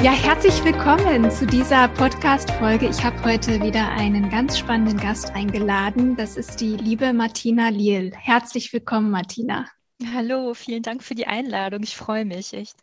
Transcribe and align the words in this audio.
Ja, 0.00 0.12
herzlich 0.12 0.64
willkommen 0.64 1.28
zu 1.28 1.44
dieser 1.44 1.88
Podcast-Folge. 1.88 2.88
Ich 2.88 3.02
habe 3.02 3.20
heute 3.24 3.60
wieder 3.60 3.88
einen 3.88 4.30
ganz 4.30 4.56
spannenden 4.56 4.96
Gast 4.96 5.32
eingeladen. 5.32 6.14
Das 6.14 6.36
ist 6.36 6.60
die 6.60 6.76
liebe 6.76 7.12
Martina 7.12 7.68
Liel. 7.70 8.12
Herzlich 8.14 8.72
willkommen, 8.72 9.10
Martina. 9.10 9.66
Hallo, 10.14 10.54
vielen 10.54 10.84
Dank 10.84 11.02
für 11.02 11.16
die 11.16 11.26
Einladung. 11.26 11.82
Ich 11.82 11.96
freue 11.96 12.24
mich 12.24 12.52
echt. 12.52 12.76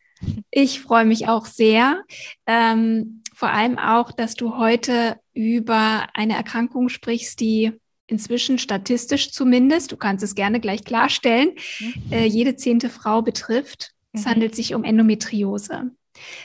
Ich 0.51 0.81
freue 0.81 1.05
mich 1.05 1.29
auch 1.29 1.45
sehr. 1.45 2.03
Ähm, 2.47 3.23
vor 3.33 3.49
allem 3.49 3.77
auch, 3.77 4.11
dass 4.11 4.35
du 4.35 4.57
heute 4.57 5.17
über 5.33 6.07
eine 6.13 6.35
Erkrankung 6.35 6.89
sprichst, 6.89 7.39
die 7.39 7.71
inzwischen 8.07 8.59
statistisch 8.59 9.31
zumindest, 9.31 9.93
du 9.93 9.95
kannst 9.95 10.21
es 10.21 10.35
gerne 10.35 10.59
gleich 10.59 10.83
klarstellen, 10.83 11.51
mhm. 11.79 11.93
äh, 12.11 12.25
jede 12.25 12.57
zehnte 12.57 12.89
Frau 12.89 13.21
betrifft. 13.21 13.93
Es 14.11 14.25
mhm. 14.25 14.29
handelt 14.31 14.53
sich 14.53 14.75
um 14.75 14.83
Endometriose. 14.83 15.91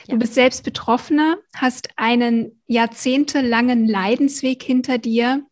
Du 0.07 0.17
bist 0.17 0.33
selbst 0.33 0.63
Betroffene, 0.63 1.37
hast 1.55 1.89
einen 1.95 2.61
jahrzehntelangen 2.67 3.87
Leidensweg 3.87 4.61
hinter 4.63 4.97
dir 4.97 5.43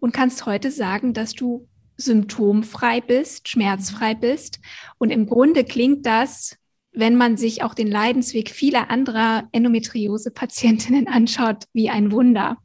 und 0.00 0.12
kannst 0.12 0.46
heute 0.46 0.70
sagen, 0.70 1.12
dass 1.12 1.34
du 1.34 1.68
symptomfrei 1.96 3.00
bist, 3.00 3.48
schmerzfrei 3.48 4.14
bist. 4.14 4.60
Und 4.98 5.10
im 5.10 5.26
Grunde 5.26 5.64
klingt 5.64 6.06
das, 6.06 6.56
wenn 6.92 7.16
man 7.16 7.36
sich 7.36 7.62
auch 7.62 7.74
den 7.74 7.88
Leidensweg 7.88 8.50
vieler 8.50 8.90
anderer 8.90 9.48
Endometriose-Patientinnen 9.52 11.08
anschaut, 11.08 11.64
wie 11.72 11.90
ein 11.90 12.12
Wunder. 12.12 12.58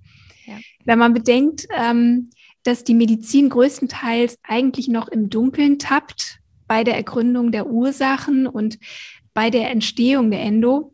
Ja. 0.46 0.58
Wenn 0.86 1.00
man 1.00 1.14
bedenkt, 1.14 1.68
ähm, 1.76 2.30
dass 2.64 2.84
die 2.84 2.94
Medizin 2.94 3.50
größtenteils 3.50 4.38
eigentlich 4.44 4.88
noch 4.88 5.08
im 5.08 5.30
Dunkeln 5.30 5.80
tappt 5.80 6.40
bei 6.68 6.84
der 6.84 6.96
Ergründung 6.96 7.52
der 7.52 7.68
Ursachen 7.68 8.48
und 8.48 8.80
bei 9.34 9.50
der 9.50 9.70
Entstehung 9.72 10.31
der 10.31 10.42
Endo, 10.42 10.93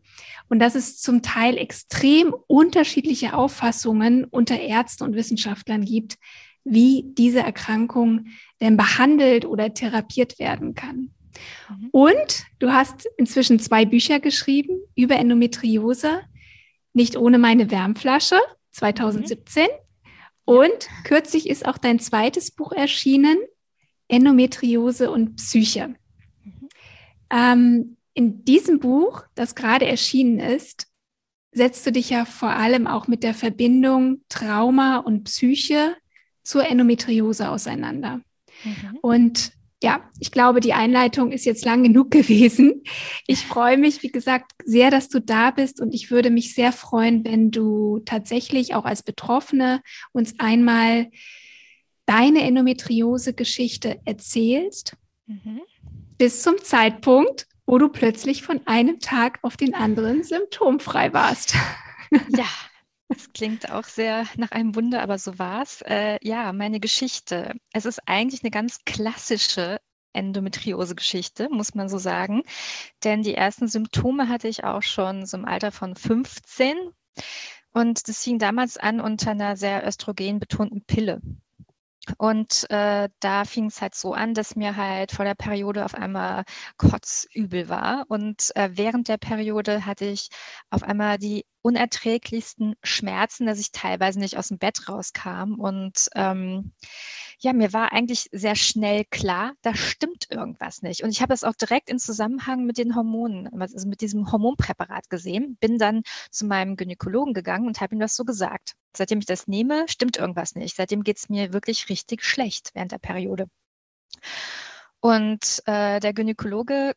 und 0.50 0.58
dass 0.58 0.74
es 0.74 0.98
zum 1.00 1.22
Teil 1.22 1.56
extrem 1.56 2.34
unterschiedliche 2.48 3.34
Auffassungen 3.34 4.24
unter 4.24 4.58
Ärzten 4.60 5.04
und 5.04 5.14
Wissenschaftlern 5.14 5.84
gibt, 5.84 6.16
wie 6.64 7.04
diese 7.16 7.40
Erkrankung 7.40 8.26
denn 8.60 8.76
behandelt 8.76 9.46
oder 9.46 9.72
therapiert 9.72 10.38
werden 10.38 10.74
kann. 10.74 11.12
Mhm. 11.68 11.88
Und 11.92 12.44
du 12.58 12.72
hast 12.72 13.08
inzwischen 13.16 13.60
zwei 13.60 13.84
Bücher 13.84 14.18
geschrieben 14.18 14.80
über 14.96 15.16
Endometriose, 15.16 16.20
nicht 16.92 17.16
ohne 17.16 17.38
meine 17.38 17.70
Wärmflasche 17.70 18.38
2017. 18.72 19.64
Mhm. 19.64 19.68
Und 20.44 20.88
kürzlich 21.04 21.48
ist 21.48 21.64
auch 21.64 21.78
dein 21.78 22.00
zweites 22.00 22.50
Buch 22.50 22.72
erschienen, 22.72 23.38
Endometriose 24.08 25.12
und 25.12 25.36
Psyche. 25.36 25.94
Mhm. 26.42 26.68
Ähm, 27.30 27.96
in 28.14 28.44
diesem 28.44 28.80
Buch, 28.80 29.22
das 29.34 29.54
gerade 29.54 29.86
erschienen 29.86 30.38
ist, 30.38 30.86
setzt 31.52 31.86
du 31.86 31.92
dich 31.92 32.10
ja 32.10 32.24
vor 32.24 32.50
allem 32.50 32.86
auch 32.86 33.08
mit 33.08 33.22
der 33.22 33.34
Verbindung 33.34 34.22
Trauma 34.28 34.98
und 34.98 35.24
Psyche 35.24 35.96
zur 36.42 36.66
Endometriose 36.66 37.48
auseinander. 37.48 38.20
Mhm. 38.64 38.98
Und 39.02 39.52
ja, 39.82 40.10
ich 40.18 40.30
glaube, 40.30 40.60
die 40.60 40.74
Einleitung 40.74 41.32
ist 41.32 41.46
jetzt 41.46 41.64
lang 41.64 41.82
genug 41.82 42.10
gewesen. 42.10 42.82
Ich 43.26 43.46
freue 43.46 43.78
mich, 43.78 44.02
wie 44.02 44.12
gesagt, 44.12 44.52
sehr, 44.64 44.90
dass 44.90 45.08
du 45.08 45.20
da 45.20 45.50
bist 45.50 45.80
und 45.80 45.94
ich 45.94 46.10
würde 46.10 46.30
mich 46.30 46.54
sehr 46.54 46.72
freuen, 46.72 47.24
wenn 47.24 47.50
du 47.50 48.00
tatsächlich 48.04 48.74
auch 48.74 48.84
als 48.84 49.02
Betroffene 49.02 49.82
uns 50.12 50.38
einmal 50.38 51.10
deine 52.06 52.42
Endometriose-Geschichte 52.42 54.00
erzählst. 54.04 54.96
Mhm. 55.26 55.60
Bis 56.18 56.42
zum 56.42 56.58
Zeitpunkt, 56.58 57.46
wo 57.70 57.78
du 57.78 57.88
plötzlich 57.88 58.42
von 58.42 58.60
einem 58.66 58.98
Tag 58.98 59.38
auf 59.42 59.56
den 59.56 59.74
anderen 59.74 60.24
symptomfrei 60.24 61.12
warst. 61.12 61.54
Ja, 62.36 62.48
das 63.06 63.32
klingt 63.32 63.70
auch 63.70 63.84
sehr 63.84 64.26
nach 64.36 64.50
einem 64.50 64.74
Wunder, 64.74 65.00
aber 65.00 65.16
so 65.16 65.38
war 65.38 65.62
es. 65.62 65.80
Äh, 65.82 66.18
ja, 66.22 66.52
meine 66.52 66.80
Geschichte. 66.80 67.54
Es 67.72 67.86
ist 67.86 68.00
eigentlich 68.06 68.42
eine 68.42 68.50
ganz 68.50 68.80
klassische 68.84 69.80
Endometriose-Geschichte, 70.12 71.48
muss 71.50 71.76
man 71.76 71.88
so 71.88 71.98
sagen. 71.98 72.42
Denn 73.04 73.22
die 73.22 73.36
ersten 73.36 73.68
Symptome 73.68 74.28
hatte 74.28 74.48
ich 74.48 74.64
auch 74.64 74.82
schon 74.82 75.24
so 75.24 75.36
im 75.36 75.44
Alter 75.44 75.70
von 75.70 75.94
15. 75.94 76.76
Und 77.72 78.08
das 78.08 78.24
fing 78.24 78.40
damals 78.40 78.76
an 78.76 79.00
unter 79.00 79.30
einer 79.30 79.56
sehr 79.56 79.86
östrogenbetonten 79.86 80.82
Pille. 80.82 81.20
Und 82.18 82.68
äh, 82.70 83.08
da 83.20 83.44
fing 83.44 83.66
es 83.66 83.80
halt 83.82 83.94
so 83.94 84.14
an, 84.14 84.34
dass 84.34 84.56
mir 84.56 84.76
halt 84.76 85.12
vor 85.12 85.24
der 85.24 85.34
Periode 85.34 85.84
auf 85.84 85.94
einmal 85.94 86.44
kotzübel 86.76 87.68
war. 87.68 88.04
Und 88.08 88.50
äh, 88.56 88.70
während 88.72 89.08
der 89.08 89.18
Periode 89.18 89.84
hatte 89.86 90.06
ich 90.06 90.28
auf 90.70 90.82
einmal 90.82 91.18
die 91.18 91.44
unerträglichsten 91.62 92.74
Schmerzen, 92.82 93.46
dass 93.46 93.58
ich 93.58 93.72
teilweise 93.72 94.18
nicht 94.18 94.36
aus 94.36 94.48
dem 94.48 94.58
Bett 94.58 94.88
rauskam. 94.88 95.54
Und 95.58 96.08
ähm, 96.14 96.72
ja, 97.38 97.52
mir 97.52 97.72
war 97.72 97.92
eigentlich 97.92 98.28
sehr 98.32 98.56
schnell 98.56 99.04
klar, 99.04 99.52
da 99.62 99.74
stimmt 99.74 100.26
irgendwas 100.30 100.82
nicht. 100.82 101.02
Und 101.02 101.10
ich 101.10 101.22
habe 101.22 101.34
es 101.34 101.44
auch 101.44 101.54
direkt 101.54 101.90
in 101.90 101.98
Zusammenhang 101.98 102.64
mit 102.64 102.78
den 102.78 102.96
Hormonen, 102.96 103.48
also 103.60 103.88
mit 103.88 104.00
diesem 104.00 104.30
Hormonpräparat 104.30 105.10
gesehen, 105.10 105.56
bin 105.60 105.78
dann 105.78 106.02
zu 106.30 106.46
meinem 106.46 106.76
Gynäkologen 106.76 107.34
gegangen 107.34 107.66
und 107.66 107.80
habe 107.80 107.94
ihm 107.94 108.00
das 108.00 108.16
so 108.16 108.24
gesagt. 108.24 108.74
Seitdem 108.96 109.20
ich 109.20 109.26
das 109.26 109.46
nehme, 109.46 109.86
stimmt 109.88 110.16
irgendwas 110.16 110.54
nicht. 110.54 110.76
Seitdem 110.76 111.04
geht 111.04 111.18
es 111.18 111.28
mir 111.28 111.52
wirklich 111.52 111.88
richtig 111.88 112.24
schlecht 112.24 112.70
während 112.74 112.92
der 112.92 112.98
Periode. 112.98 113.46
Und 115.00 115.62
äh, 115.66 116.00
der 116.00 116.12
Gynäkologe 116.12 116.94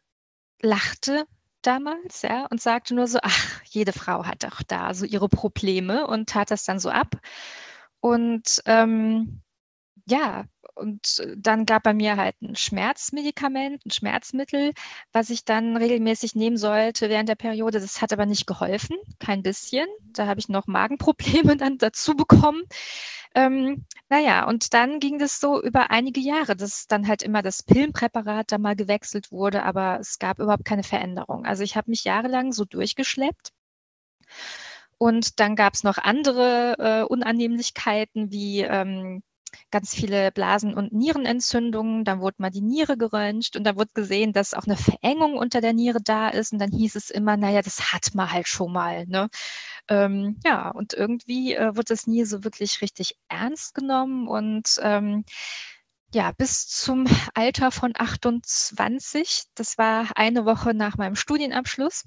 lachte 0.62 1.25
damals, 1.68 2.22
ja, 2.24 2.46
und 2.50 2.62
sagte 2.62 2.96
nur 2.96 3.07
so, 3.07 3.19
ach, 3.22 3.62
jede 3.66 3.94
Frau 3.94 4.25
hat 4.25 4.44
doch 4.44 4.62
da 4.63 4.94
so 4.94 5.06
ihre 5.06 5.29
Probleme 5.29 6.07
und 6.07 6.29
tat 6.29 6.51
das 6.51 6.66
dann 6.66 6.79
so 6.79 6.90
ab. 6.90 7.16
Und 8.01 8.62
ähm, 8.66 9.41
ja, 10.07 10.46
und 10.75 11.23
dann 11.38 11.66
gab 11.66 11.85
er 11.85 11.94
mir 11.94 12.17
halt 12.17 12.41
ein 12.41 12.56
Schmerzmedikament, 12.56 13.85
ein 13.85 13.91
Schmerzmittel, 13.91 14.73
was 15.11 15.29
ich 15.29 15.45
dann 15.45 15.78
regelmäßig 15.78 16.35
nehmen 16.35 16.57
sollte 16.57 17.09
während 17.09 17.29
der 17.29 17.35
Periode. 17.35 17.79
Das 17.79 18.01
hat 18.01 18.13
aber 18.13 18.25
nicht 18.25 18.47
geholfen, 18.47 18.97
kein 19.19 19.44
bisschen. 19.44 19.88
Da 20.13 20.28
habe 20.28 20.39
ich 20.39 20.50
noch 20.50 20.67
Magenprobleme 20.67 21.57
dann 21.57 21.78
dazu 21.78 22.16
bekommen. 22.16 22.63
Ähm, 23.35 23.85
naja, 24.09 24.47
und 24.47 24.73
dann 24.73 25.00
ging 25.00 25.17
das 25.19 25.39
so 25.39 25.62
über 25.62 25.91
einige 25.91 26.19
Jahre, 26.22 26.56
dass 26.56 26.88
dann 26.88 27.07
halt 27.07 27.23
immer 27.23 27.41
das 27.41 27.63
Pillenpräparat 27.63 28.51
da 28.51 28.57
mal 28.57 28.75
gewechselt 28.75 29.31
wurde, 29.31 29.63
aber 29.63 30.00
es 30.00 30.19
gab 30.19 30.39
überhaupt 30.39 30.66
keine 30.66 30.83
Veränderung. 30.83 31.45
Also 31.45 31.63
ich 31.63 31.75
habe 31.75 31.89
mich 31.89 32.03
jahrelang 32.03 32.51
so 32.53 32.66
durchgeschleppt. 32.66 33.51
Und 34.97 35.39
dann 35.39 35.56
gab 35.56 35.73
es 35.73 35.83
noch 35.83 35.97
andere 35.97 36.75
äh, 36.79 37.03
Unannehmlichkeiten 37.03 38.31
wie 38.31 38.62
ähm, 38.62 39.23
ganz 39.73 39.95
viele 39.95 40.31
Blasen- 40.31 40.75
und 40.75 40.94
Nierenentzündungen. 40.94 42.06
Dann 42.06 42.22
wurde 42.22 42.35
mal 42.38 42.51
die 42.51 42.61
Niere 42.61 42.95
geröntgt 42.95 43.57
und 43.57 43.63
da 43.65 43.75
wurde 43.75 43.89
gesehen, 43.95 44.31
dass 44.31 44.53
auch 44.53 44.65
eine 44.65 44.77
Verengung 44.77 45.36
unter 45.36 45.62
der 45.62 45.74
Niere 45.74 46.00
da 46.01 46.30
ist. 46.30 46.53
Und 46.53 46.59
dann 46.59 46.71
hieß 46.71 46.95
es 46.95 47.09
immer, 47.09 47.38
naja, 47.38 47.62
das 47.63 47.92
hat 47.92 48.13
man 48.13 48.31
halt 48.31 48.48
schon 48.48 48.71
mal. 48.71 49.06
Ne? 49.07 49.30
Ähm, 49.89 50.39
ja, 50.45 50.69
und 50.69 50.94
irgendwie 50.94 51.56
äh, 51.56 51.75
wurde 51.75 51.86
das 51.89 52.07
nie 52.07 52.24
so 52.25 52.44
wirklich 52.44 52.81
richtig 52.81 53.15
ernst 53.30 53.74
genommen 53.74 54.27
und 54.27 54.80
ähm, 54.81 55.25
ja, 56.13 56.31
bis 56.31 56.68
zum 56.68 57.06
Alter 57.33 57.71
von 57.71 57.94
28, 57.98 59.45
das 59.56 59.77
war 59.80 60.12
eine 60.15 60.45
Woche 60.45 60.74
nach 60.75 60.98
meinem 60.98 61.15
Studienabschluss, 61.15 62.03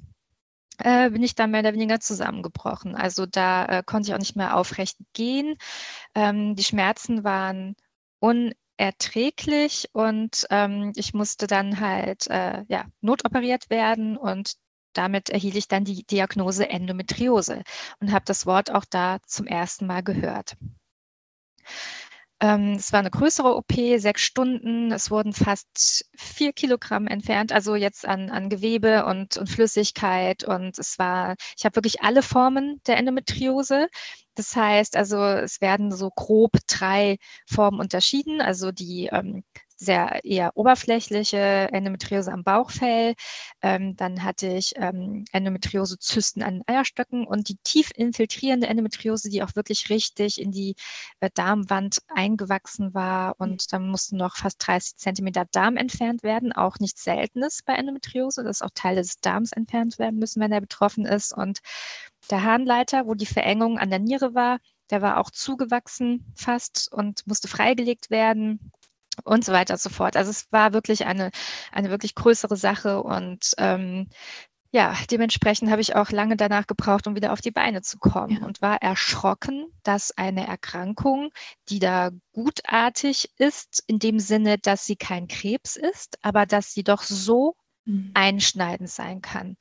äh, 0.79 1.11
bin 1.11 1.23
ich 1.23 1.35
dann 1.35 1.51
mehr 1.51 1.61
oder 1.61 1.75
weniger 1.75 2.01
zusammengebrochen. 2.01 2.95
Also 2.95 3.27
da 3.27 3.67
äh, 3.67 3.83
konnte 3.85 4.09
ich 4.09 4.15
auch 4.15 4.19
nicht 4.19 4.37
mehr 4.37 4.57
aufrecht 4.57 4.99
gehen. 5.13 5.57
Ähm, 6.15 6.57
die 6.57 6.65
Schmerzen 6.65 7.25
waren 7.25 7.77
unerträglich 8.21 9.89
und 9.93 10.47
ähm, 10.51 10.93
ich 10.97 11.15
musste 11.15 11.47
dann 11.47 11.81
halt 11.81 12.27
äh, 12.29 12.65
ja, 12.69 12.87
notoperiert 13.01 13.71
werden 13.71 14.17
und 14.17 14.55
damit 14.93 15.31
erhielt 15.31 15.57
ich 15.57 15.69
dann 15.69 15.85
die 15.85 16.05
Diagnose 16.05 16.69
Endometriose 16.69 17.63
und 18.01 18.13
habe 18.13 18.25
das 18.25 18.47
Wort 18.47 18.71
auch 18.71 18.85
da 18.85 19.19
zum 19.27 19.47
ersten 19.47 19.87
Mal 19.87 20.03
gehört. 20.03 20.57
Ähm, 22.41 22.75
es 22.75 22.93
war 22.93 23.01
eine 23.01 23.11
größere 23.11 23.57
OP, 23.57 23.73
sechs 23.99 24.23
Stunden. 24.23 24.93
Es 24.93 25.11
wurden 25.11 25.33
fast 25.33 26.05
vier 26.17 26.53
Kilogramm 26.53 27.07
entfernt, 27.07 27.51
also 27.53 27.75
jetzt 27.77 28.07
an, 28.07 28.31
an 28.31 28.51
Gewebe 28.51 29.07
und, 29.07 29.37
und 29.39 29.49
Flüssigkeit. 29.49 30.45
Und 30.45 30.79
es 30.79 30.99
war, 30.99 31.37
ich 31.57 31.65
habe 31.65 31.77
wirklich 31.77 32.03
alle 32.03 32.23
Formen 32.23 32.81
der 32.87 32.99
Endometriose. 32.99 33.89
Das 34.35 34.55
heißt 34.55 34.97
also, 34.97 35.23
es 35.25 35.63
werden 35.63 35.93
so 35.93 36.11
grob 36.11 36.53
drei 36.67 37.17
Formen 37.47 37.81
unterschieden. 37.81 38.43
Also 38.43 38.71
die 38.71 39.09
ähm, 39.13 39.43
sehr 39.77 40.25
eher 40.25 40.53
oberflächliche 40.57 41.37
Endometriose 41.73 42.33
am 42.33 42.45
Bauchfell. 42.45 43.15
Ähm, 43.63 43.97
dann 43.97 44.23
hatte 44.23 44.49
ich 44.49 44.73
ähm, 44.77 45.25
Endometriose-Zysten 45.33 46.43
an 46.43 46.63
Eierstöcken 46.67 47.27
und 47.27 47.49
die 47.49 47.57
tief 47.63 47.91
infiltrierende 47.95 48.67
Endometriose, 48.67 49.29
die 49.29 49.43
auch 49.43 49.55
wirklich 49.55 49.91
richtig 49.91 50.41
in 50.41 50.51
die 50.51 50.75
äh, 51.21 51.31
Darmwand 51.35 51.99
eingewachsen 52.09 52.95
war. 52.95 53.35
Und 53.39 53.73
dann 53.73 53.89
mussten 53.89 54.17
noch 54.17 54.37
fast 54.37 54.67
30 54.67 54.97
Zentimeter 54.97 55.45
Darm 55.51 55.77
entfernt 55.77 56.23
werden. 56.23 56.53
Auch 56.53 56.79
nichts 56.79 57.05
Seltenes 57.05 57.63
bei 57.63 57.75
Endometriose, 57.75 58.45
dass 58.45 58.63
auch 58.63 58.71
Teile 58.75 59.03
des 59.03 59.21
Darms 59.21 59.53
entfernt 59.53 59.99
werden 59.99 60.19
müssen, 60.19 60.41
wenn 60.41 60.53
er 60.53 60.61
betroffen 60.61 61.05
ist. 61.05 61.37
Und 61.37 61.61
der 62.31 62.43
Harnleiter, 62.43 63.07
wo 63.07 63.15
die 63.15 63.27
Verengung 63.27 63.79
an 63.79 63.91
der 63.91 63.99
Niere 63.99 64.35
war, 64.35 64.59
der 64.91 65.03
war 65.03 65.19
auch 65.19 65.31
zugewachsen 65.31 66.33
fast 66.37 66.93
und 66.93 67.27
musste 67.27 67.49
freigelegt 67.49 68.11
werden 68.11 68.73
und 69.27 69.45
so 69.45 69.53
weiter 69.53 69.75
und 69.75 69.81
so 69.81 69.91
fort. 69.91 70.17
Also 70.17 70.31
es 70.31 70.51
war 70.53 70.73
wirklich 70.73 71.07
eine, 71.07 71.31
eine 71.73 71.91
wirklich 71.91 72.15
größere 72.15 72.57
Sache 72.57 73.03
und 73.03 73.53
ähm, 73.59 74.09
ja, 74.73 74.95
dementsprechend 75.11 75.71
habe 75.71 75.81
ich 75.81 75.95
auch 75.97 76.11
lange 76.11 76.37
danach 76.37 76.67
gebraucht, 76.67 77.07
um 77.07 77.15
wieder 77.15 77.33
auf 77.33 77.41
die 77.41 77.51
Beine 77.51 77.83
zu 77.83 77.99
kommen 77.99 78.41
ja. 78.41 78.47
und 78.47 78.61
war 78.61 78.83
erschrocken, 78.83 79.67
dass 79.85 80.17
eine 80.19 80.47
Erkrankung, 80.47 81.31
die 81.69 81.79
da 81.79 82.11
gutartig 82.33 83.31
ist, 83.39 83.83
in 83.87 83.99
dem 83.99 84.19
Sinne, 84.19 84.59
dass 84.59 84.85
sie 84.85 84.97
kein 84.97 85.29
Krebs 85.29 85.77
ist, 85.77 86.19
aber 86.23 86.47
dass 86.47 86.73
sie 86.73 86.85
doch 86.85 87.03
so 87.03 87.57
mhm. 87.85 88.11
einschneidend 88.15 88.91
sein 88.91 89.23
kann 89.23 89.57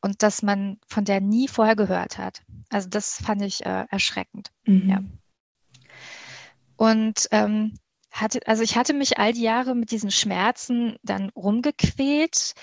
und 0.00 0.22
dass 0.22 0.42
man 0.42 0.78
von 0.86 1.04
der 1.04 1.20
nie 1.20 1.48
vorher 1.48 1.76
gehört 1.76 2.18
hat. 2.18 2.42
Also 2.68 2.88
das 2.88 3.20
fand 3.20 3.42
ich 3.42 3.66
äh, 3.66 3.86
erschreckend. 3.90 4.52
Mhm. 4.64 4.88
Ja. 4.88 5.00
Und 6.76 7.26
ähm, 7.32 7.74
hatte, 8.20 8.40
also 8.46 8.62
ich 8.62 8.76
hatte 8.76 8.94
mich 8.94 9.18
all 9.18 9.32
die 9.32 9.42
Jahre 9.42 9.74
mit 9.74 9.90
diesen 9.90 10.10
Schmerzen 10.10 10.96
dann 11.02 11.30
rumgequält. 11.30 12.54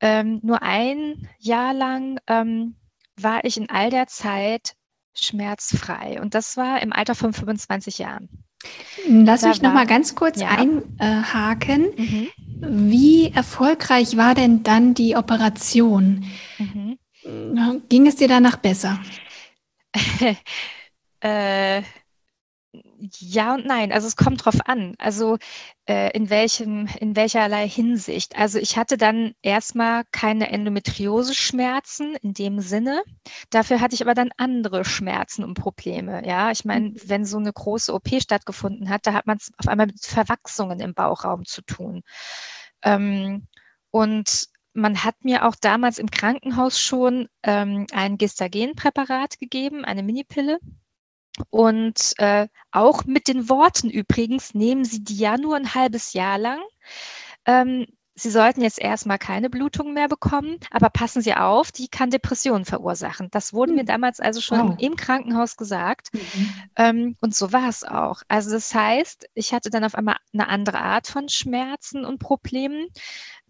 Ähm, 0.00 0.40
nur 0.42 0.62
ein 0.62 1.28
Jahr 1.38 1.74
lang 1.74 2.18
ähm, 2.26 2.76
war 3.16 3.44
ich 3.44 3.56
in 3.56 3.70
all 3.70 3.90
der 3.90 4.06
Zeit 4.06 4.74
schmerzfrei. 5.14 6.20
Und 6.20 6.34
das 6.34 6.56
war 6.56 6.82
im 6.82 6.92
Alter 6.92 7.14
von 7.14 7.32
25 7.32 7.98
Jahren. 7.98 8.28
Lass 9.08 9.40
da 9.40 9.48
mich 9.48 9.62
noch 9.62 9.72
mal 9.72 9.86
ganz 9.86 10.14
kurz 10.14 10.40
ja. 10.40 10.48
einhaken. 10.48 11.86
Mhm. 11.96 12.28
Wie 12.90 13.32
erfolgreich 13.32 14.16
war 14.16 14.34
denn 14.34 14.62
dann 14.62 14.94
die 14.94 15.16
Operation? 15.16 16.24
Mhm. 16.58 16.98
Ging 17.88 18.06
es 18.06 18.16
dir 18.16 18.28
danach 18.28 18.56
besser? 18.56 19.00
äh, 21.20 21.82
ja 23.18 23.54
und 23.54 23.66
nein. 23.66 23.92
Also 23.92 24.06
es 24.06 24.16
kommt 24.16 24.44
drauf 24.44 24.58
an. 24.64 24.94
Also 24.98 25.38
äh, 25.86 26.16
in 26.16 26.30
welchem, 26.30 26.86
in 27.00 27.16
welcherlei 27.16 27.68
Hinsicht. 27.68 28.36
Also 28.36 28.58
ich 28.58 28.76
hatte 28.76 28.96
dann 28.96 29.34
erstmal 29.42 30.04
keine 30.12 30.50
Endometriose-Schmerzen 30.50 32.14
in 32.16 32.34
dem 32.34 32.60
Sinne. 32.60 33.02
Dafür 33.50 33.80
hatte 33.80 33.94
ich 33.94 34.02
aber 34.02 34.14
dann 34.14 34.30
andere 34.36 34.84
Schmerzen 34.84 35.44
und 35.44 35.54
Probleme. 35.54 36.26
Ja, 36.26 36.50
ich 36.50 36.64
meine, 36.64 36.90
mhm. 36.90 37.00
wenn 37.06 37.24
so 37.24 37.38
eine 37.38 37.52
große 37.52 37.92
OP 37.92 38.08
stattgefunden 38.20 38.88
hat, 38.88 39.06
da 39.06 39.12
hat 39.14 39.26
man 39.26 39.38
es 39.38 39.50
auf 39.58 39.68
einmal 39.68 39.86
mit 39.86 40.04
Verwachsungen 40.04 40.80
im 40.80 40.94
Bauchraum 40.94 41.44
zu 41.44 41.62
tun. 41.62 42.02
Ähm, 42.82 43.48
und 43.90 44.48
man 44.74 45.04
hat 45.04 45.16
mir 45.24 45.46
auch 45.46 45.54
damals 45.60 45.98
im 45.98 46.10
Krankenhaus 46.10 46.80
schon 46.80 47.28
ähm, 47.42 47.86
ein 47.92 48.16
Gestagenpräparat 48.18 49.38
gegeben, 49.38 49.84
eine 49.84 50.02
Minipille. 50.02 50.58
Und 51.50 52.12
äh, 52.18 52.48
auch 52.70 53.04
mit 53.04 53.28
den 53.28 53.48
Worten 53.48 53.88
übrigens, 53.90 54.54
nehmen 54.54 54.84
Sie 54.84 55.02
die 55.02 55.16
ja 55.16 55.38
nur 55.38 55.56
ein 55.56 55.74
halbes 55.74 56.12
Jahr 56.12 56.38
lang. 56.38 56.60
Ähm, 57.46 57.86
Sie 58.14 58.30
sollten 58.30 58.60
jetzt 58.60 58.78
erstmal 58.78 59.18
keine 59.18 59.48
Blutung 59.48 59.94
mehr 59.94 60.08
bekommen, 60.08 60.58
aber 60.70 60.90
passen 60.90 61.22
Sie 61.22 61.34
auf, 61.34 61.72
die 61.72 61.88
kann 61.88 62.10
Depressionen 62.10 62.66
verursachen. 62.66 63.28
Das 63.30 63.54
wurde 63.54 63.72
mhm. 63.72 63.76
mir 63.76 63.82
hm. 63.82 63.86
damals 63.86 64.20
also 64.20 64.40
schon 64.40 64.70
wow. 64.70 64.76
im 64.78 64.96
Krankenhaus 64.96 65.56
gesagt. 65.56 66.08
Mhm. 66.12 66.50
Ähm, 66.76 67.16
und 67.20 67.34
so 67.34 67.52
war 67.52 67.68
es 67.68 67.84
auch. 67.84 68.22
Also 68.28 68.50
das 68.50 68.74
heißt, 68.74 69.28
ich 69.34 69.54
hatte 69.54 69.70
dann 69.70 69.84
auf 69.84 69.94
einmal 69.94 70.16
eine 70.34 70.48
andere 70.48 70.80
Art 70.80 71.06
von 71.06 71.28
Schmerzen 71.30 72.04
und 72.04 72.18
Problemen 72.18 72.88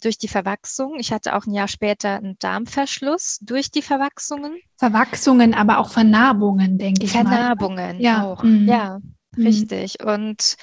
durch 0.01 0.19
die 0.19 0.29
Verwachsung. 0.29 0.95
Ich 0.99 1.13
hatte 1.13 1.35
auch 1.35 1.47
ein 1.47 1.55
Jahr 1.55 1.69
später 1.69 2.17
einen 2.17 2.39
Darmverschluss 2.39 3.39
durch 3.41 3.71
die 3.71 3.83
Verwachsungen. 3.83 4.61
Verwachsungen, 4.77 5.55
aber 5.55 5.79
auch 5.79 5.91
Vernarbungen, 5.91 6.79
denke 6.79 7.05
ich 7.05 7.13
Vernarbungen 7.13 7.97
mal. 7.97 8.03
Ja. 8.03 8.25
auch. 8.25 8.43
Mhm. 8.43 8.69
Ja, 8.69 9.01
mhm. 9.37 9.47
richtig. 9.47 10.03
Und 10.05 10.57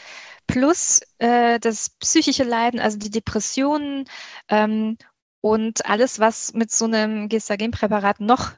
plus 0.49 1.01
äh, 1.19 1.59
das 1.59 1.91
psychische 1.99 2.43
Leiden, 2.43 2.79
also 2.79 2.97
die 2.97 3.11
Depressionen 3.11 4.05
ähm, 4.49 4.97
und 5.41 5.85
alles, 5.85 6.19
was 6.19 6.53
mit 6.53 6.71
so 6.71 6.85
einem 6.85 7.29
Gestagenpräparat 7.29 8.19
noch 8.19 8.53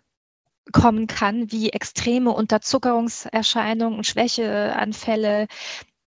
kommen 0.71 1.07
kann, 1.07 1.51
wie 1.51 1.69
extreme 1.69 2.31
Unterzuckerungserscheinungen 2.31 3.97
und 3.97 4.07
Schwächeanfälle, 4.07 5.47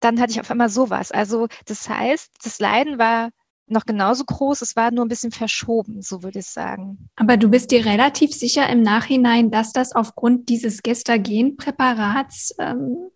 dann 0.02 0.20
hatte 0.20 0.34
ich 0.34 0.40
auf 0.40 0.52
einmal 0.52 0.70
sowas. 0.70 1.12
Also 1.12 1.48
das 1.66 1.90
heißt, 1.90 2.32
das 2.44 2.60
Leiden 2.60 3.00
war 3.00 3.32
noch 3.66 3.88
genauso 3.88 4.24
groß. 4.24 4.62
Es 4.62 4.76
war 4.76 4.92
nur 4.92 5.06
ein 5.06 5.10
bisschen 5.10 5.32
verschoben, 5.32 6.04
so 6.04 6.22
würde 6.22 6.40
ich 6.40 6.48
sagen. 6.48 7.10
Aber 7.16 7.38
du 7.38 7.50
bist 7.50 7.72
dir 7.72 7.86
relativ 7.86 8.34
sicher 8.34 8.70
im 8.70 8.84
Nachhinein, 8.84 9.50
dass 9.50 9.72
das 9.72 9.94
aufgrund 9.94 10.50
dieses 10.50 10.84
Gestagen-Präparats 10.84 12.54
ähm, 12.60 13.10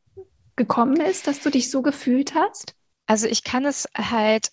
gekommen 0.56 1.00
ist, 1.00 1.28
dass 1.28 1.42
du 1.42 1.50
dich 1.50 1.70
so 1.70 1.82
gefühlt 1.82 2.36
hast? 2.36 2.76
Also 3.08 3.28
ich 3.28 3.44
kann 3.44 3.66
es 3.66 3.88
halt 3.96 4.52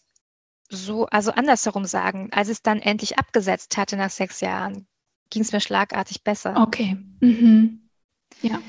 so, 0.68 1.06
also 1.06 1.32
andersherum 1.32 1.84
sagen. 1.84 2.28
Als 2.32 2.48
es 2.48 2.62
dann 2.62 2.80
endlich 2.80 3.18
abgesetzt 3.18 3.76
hatte 3.76 3.96
nach 3.96 4.10
sechs 4.10 4.40
Jahren, 4.40 4.86
ging 5.30 5.42
es 5.42 5.52
mir 5.52 5.60
schlagartig 5.60 6.24
besser. 6.24 6.60
Okay. 6.60 6.96
Mhm. 7.20 7.88
Ja. 8.40 8.60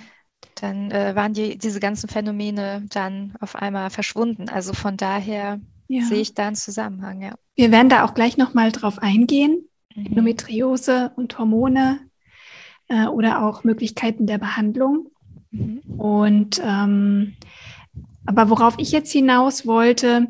Dann 0.55 0.91
äh, 0.91 1.15
waren 1.15 1.33
die, 1.33 1.57
diese 1.57 1.79
ganzen 1.79 2.09
Phänomene 2.09 2.85
dann 2.89 3.35
auf 3.39 3.55
einmal 3.55 3.89
verschwunden. 3.89 4.49
Also 4.49 4.73
von 4.73 4.97
daher 4.97 5.59
ja. 5.87 6.03
sehe 6.03 6.21
ich 6.21 6.33
da 6.33 6.47
einen 6.47 6.55
Zusammenhang, 6.55 7.21
ja. 7.21 7.35
Wir 7.55 7.71
werden 7.71 7.89
da 7.89 8.05
auch 8.05 8.13
gleich 8.13 8.37
nochmal 8.37 8.71
drauf 8.71 8.99
eingehen. 8.99 9.69
Mhm. 9.95 10.07
Endometriose 10.07 11.11
und 11.15 11.37
Hormone 11.37 11.99
äh, 12.87 13.05
oder 13.07 13.43
auch 13.43 13.63
Möglichkeiten 13.63 14.27
der 14.27 14.37
Behandlung. 14.37 15.11
Mhm. 15.53 15.79
Und 15.97 16.61
ähm, 16.63 17.33
aber 18.25 18.49
worauf 18.49 18.75
ich 18.77 18.91
jetzt 18.91 19.11
hinaus 19.11 19.67
wollte, 19.67 20.27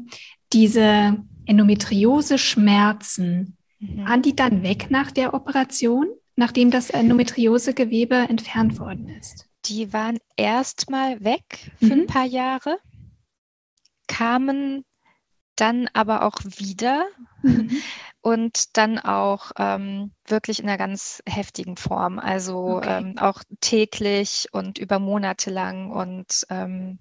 diese 0.51 1.17
Endometriose-Schmerzen, 1.45 3.55
mhm. 3.79 4.05
waren 4.05 4.21
die 4.21 4.35
dann 4.35 4.63
weg 4.63 4.87
nach 4.89 5.11
der 5.11 5.33
Operation, 5.33 6.07
nachdem 6.35 6.71
das 6.71 6.89
Endometriosegewebe 6.89 8.15
entfernt 8.15 8.79
worden 8.79 9.07
ist? 9.09 9.47
Die 9.65 9.93
waren 9.93 10.17
erstmal 10.35 11.23
weg 11.23 11.71
für 11.79 11.95
mhm. 11.95 12.01
ein 12.01 12.07
paar 12.07 12.25
Jahre, 12.25 12.79
kamen 14.07 14.83
dann 15.55 15.87
aber 15.93 16.25
auch 16.25 16.39
wieder 16.43 17.05
mhm. 17.43 17.69
und 18.21 18.77
dann 18.77 18.97
auch 18.99 19.51
ähm, 19.57 20.11
wirklich 20.25 20.59
in 20.59 20.67
einer 20.67 20.77
ganz 20.77 21.21
heftigen 21.27 21.77
Form. 21.77 22.19
Also 22.19 22.77
okay. 22.77 22.99
ähm, 22.99 23.17
auch 23.17 23.43
täglich 23.61 24.47
und 24.51 24.79
über 24.79 24.99
Monate 24.99 25.51
lang. 25.51 25.91
Und 25.91 26.45
ähm, 26.49 26.99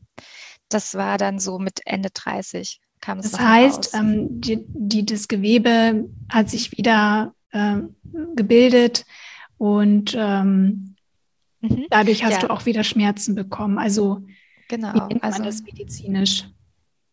das 0.69 0.95
war 0.95 1.17
dann 1.17 1.39
so 1.39 1.59
mit 1.59 1.81
Ende 1.87 2.11
30 2.13 2.81
kam 3.03 3.19
es. 3.19 3.33
Das 3.33 3.41
heißt, 3.41 3.95
ähm, 3.95 4.41
die, 4.41 4.65
die, 4.69 5.05
das 5.05 5.29
Gewebe 5.29 6.09
hat 6.31 6.49
sich 6.49 6.73
wieder 6.79 7.35
ähm, 7.53 7.97
gebildet 8.35 9.05
und 9.59 10.15
ähm, 10.17 10.97
mhm. 11.61 11.87
dadurch 11.91 12.25
hast 12.25 12.41
ja. 12.41 12.49
du 12.49 12.51
auch 12.51 12.65
wieder 12.65 12.85
Schmerzen 12.85 13.35
bekommen. 13.35 13.79
Also 13.79 14.25
genau. 14.69 14.95
wie 14.95 15.01
nennt 15.01 15.23
man 15.23 15.33
also, 15.33 15.45
das 15.45 15.63
medizinisch? 15.63 16.49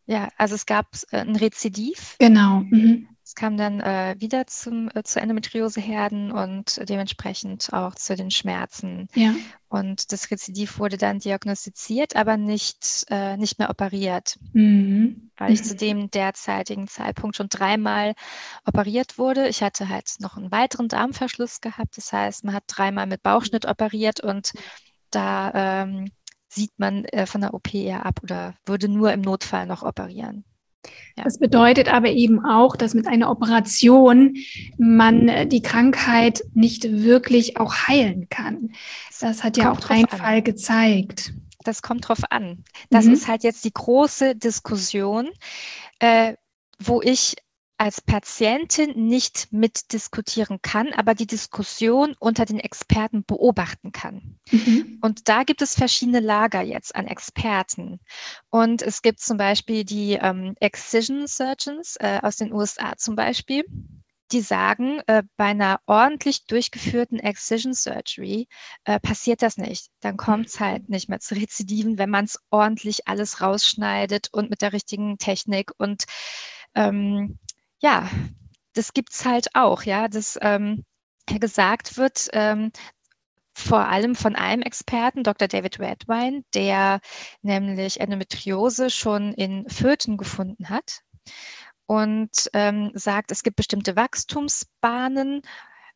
Ja, 0.05 0.29
also 0.37 0.55
es 0.55 0.65
gab 0.65 0.87
äh, 1.11 1.17
ein 1.17 1.35
Rezidiv. 1.35 2.15
Genau. 2.19 2.61
Mhm. 2.61 3.08
Es 3.29 3.35
kam 3.35 3.57
dann 3.57 3.79
äh, 3.79 4.15
wieder 4.17 4.47
zum, 4.47 4.89
äh, 4.95 5.03
zu 5.03 5.21
Endometrioseherden 5.21 6.31
und 6.31 6.81
dementsprechend 6.89 7.71
auch 7.71 7.93
zu 7.93 8.15
den 8.15 8.31
Schmerzen. 8.31 9.07
Ja. 9.13 9.35
Und 9.67 10.11
das 10.11 10.31
Rezidiv 10.31 10.79
wurde 10.79 10.97
dann 10.97 11.19
diagnostiziert, 11.19 12.15
aber 12.15 12.37
nicht, 12.37 13.05
äh, 13.11 13.37
nicht 13.37 13.59
mehr 13.59 13.69
operiert, 13.69 14.39
mhm. 14.53 15.29
weil 15.37 15.53
ich 15.53 15.59
mhm. 15.59 15.63
zu 15.63 15.75
dem 15.75 16.09
derzeitigen 16.09 16.87
Zeitpunkt 16.87 17.35
schon 17.35 17.49
dreimal 17.49 18.15
operiert 18.65 19.19
wurde. 19.19 19.47
Ich 19.47 19.61
hatte 19.61 19.89
halt 19.89 20.09
noch 20.17 20.35
einen 20.35 20.51
weiteren 20.51 20.87
Darmverschluss 20.87 21.61
gehabt. 21.61 21.97
Das 21.97 22.11
heißt, 22.11 22.45
man 22.45 22.55
hat 22.55 22.63
dreimal 22.65 23.05
mit 23.05 23.21
Bauchschnitt 23.21 23.67
operiert 23.67 24.21
und 24.21 24.53
da 25.11 25.83
ähm, 25.83 26.09
sieht 26.47 26.71
man 26.79 27.05
äh, 27.05 27.27
von 27.27 27.41
der 27.41 27.53
OP 27.53 27.75
eher 27.75 28.07
ab 28.07 28.21
oder 28.23 28.55
würde 28.65 28.89
nur 28.89 29.13
im 29.13 29.21
Notfall 29.21 29.67
noch 29.67 29.83
operieren. 29.83 30.45
Ja. 31.17 31.23
Das 31.23 31.39
bedeutet 31.39 31.91
aber 31.91 32.09
eben 32.09 32.45
auch, 32.45 32.75
dass 32.75 32.93
mit 32.93 33.07
einer 33.07 33.29
Operation 33.29 34.35
man 34.77 35.27
äh, 35.27 35.47
die 35.47 35.61
Krankheit 35.61 36.43
nicht 36.53 36.89
wirklich 36.89 37.57
auch 37.57 37.87
heilen 37.87 38.29
kann. 38.29 38.71
Das 39.19 39.43
hat 39.43 39.57
ja 39.57 39.71
auch 39.71 39.89
ein 39.89 40.05
an. 40.05 40.17
Fall 40.17 40.41
gezeigt. 40.41 41.33
Das 41.63 41.81
kommt 41.81 42.07
drauf 42.07 42.19
an. 42.29 42.63
Das 42.89 43.05
mhm. 43.05 43.13
ist 43.13 43.27
halt 43.27 43.43
jetzt 43.43 43.65
die 43.65 43.73
große 43.73 44.35
Diskussion, 44.35 45.29
äh, 45.99 46.35
wo 46.79 47.01
ich 47.01 47.35
als 47.79 48.01
Patientin 48.01 49.07
nicht 49.07 49.53
mitdiskutieren 49.53 50.61
kann, 50.61 50.91
aber 50.91 51.15
die 51.15 51.25
Diskussion 51.25 52.13
unter 52.19 52.43
den 52.43 52.59
Experten 52.59 53.23
beobachten 53.23 53.93
kann. 53.93 54.37
Mhm. 54.51 54.99
Und 55.01 55.29
da 55.29 55.43
gibt 55.43 55.61
es 55.61 55.75
verschiedene 55.75 56.19
Lager 56.19 56.61
jetzt 56.61 56.93
an 56.93 57.07
Experten. 57.07 58.01
Und 58.49 58.81
es 58.81 59.01
gibt 59.01 59.21
zum 59.21 59.37
Beispiel 59.37 59.85
die 59.85 60.19
ähm, 60.21 60.55
Excision 60.59 61.25
Surgeons 61.25 61.95
äh, 62.01 62.19
aus 62.21 62.35
den 62.35 62.51
USA 62.51 62.97
zum 62.97 63.15
Beispiel. 63.15 63.63
Die 64.33 64.41
sagen, 64.41 65.01
äh, 65.07 65.23
bei 65.37 65.45
einer 65.45 65.79
ordentlich 65.85 66.45
durchgeführten 66.47 67.17
Excision 67.17 67.73
Surgery 67.73 68.49
äh, 68.83 68.99
passiert 68.99 69.41
das 69.41 69.55
nicht. 69.55 69.87
Dann 70.01 70.17
kommt 70.17 70.47
es 70.47 70.59
halt 70.59 70.89
nicht 70.89 71.07
mehr 71.07 71.21
zu 71.21 71.33
Rezidiven, 71.33 71.97
wenn 71.97 72.09
man 72.09 72.25
es 72.25 72.39
ordentlich 72.51 73.07
alles 73.07 73.39
rausschneidet 73.39 74.27
und 74.33 74.49
mit 74.49 74.61
der 74.61 74.73
richtigen 74.73 75.17
Technik 75.17 75.71
und 75.77 76.03
ähm, 76.75 77.39
ja, 77.79 78.09
das 78.73 78.93
gibt 78.93 79.13
es 79.13 79.25
halt 79.25 79.47
auch, 79.55 79.83
ja, 79.83 80.07
dass 80.07 80.37
ähm, 80.41 80.85
gesagt 81.25 81.97
wird, 81.97 82.29
ähm, 82.33 82.71
vor 83.53 83.87
allem 83.87 84.15
von 84.15 84.35
einem 84.35 84.61
Experten, 84.61 85.23
Dr. 85.23 85.47
David 85.47 85.79
Redwine, 85.79 86.43
der 86.53 87.01
nämlich 87.41 87.99
Endometriose 87.99 88.89
schon 88.89 89.33
in 89.33 89.67
Föten 89.69 90.17
gefunden 90.17 90.69
hat 90.69 91.01
und 91.85 92.49
ähm, 92.53 92.91
sagt, 92.93 93.31
es 93.31 93.43
gibt 93.43 93.57
bestimmte 93.57 93.95
Wachstumsbahnen, 93.95 95.41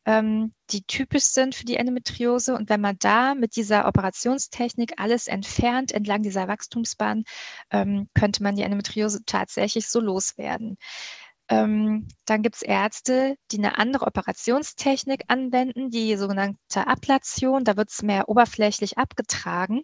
ähm, 0.06 0.52
die 0.70 0.82
typisch 0.82 1.24
sind 1.24 1.54
für 1.54 1.64
die 1.64 1.76
Endometriose. 1.76 2.54
Und 2.54 2.68
wenn 2.68 2.80
man 2.80 2.96
da 2.98 3.34
mit 3.34 3.56
dieser 3.56 3.86
Operationstechnik 3.88 4.94
alles 4.98 5.26
entfernt 5.26 5.92
entlang 5.92 6.22
dieser 6.22 6.48
Wachstumsbahn, 6.48 7.24
ähm, 7.70 8.08
könnte 8.14 8.42
man 8.42 8.56
die 8.56 8.62
Endometriose 8.62 9.24
tatsächlich 9.24 9.88
so 9.88 10.00
loswerden. 10.00 10.76
Ähm, 11.48 12.08
dann 12.24 12.42
gibt 12.42 12.56
es 12.56 12.62
Ärzte, 12.62 13.36
die 13.50 13.58
eine 13.58 13.78
andere 13.78 14.06
Operationstechnik 14.06 15.24
anwenden, 15.28 15.90
die 15.90 16.16
sogenannte 16.16 16.86
Ablation. 16.86 17.64
Da 17.64 17.76
wird 17.76 17.90
es 17.90 18.02
mehr 18.02 18.28
oberflächlich 18.28 18.98
abgetragen. 18.98 19.82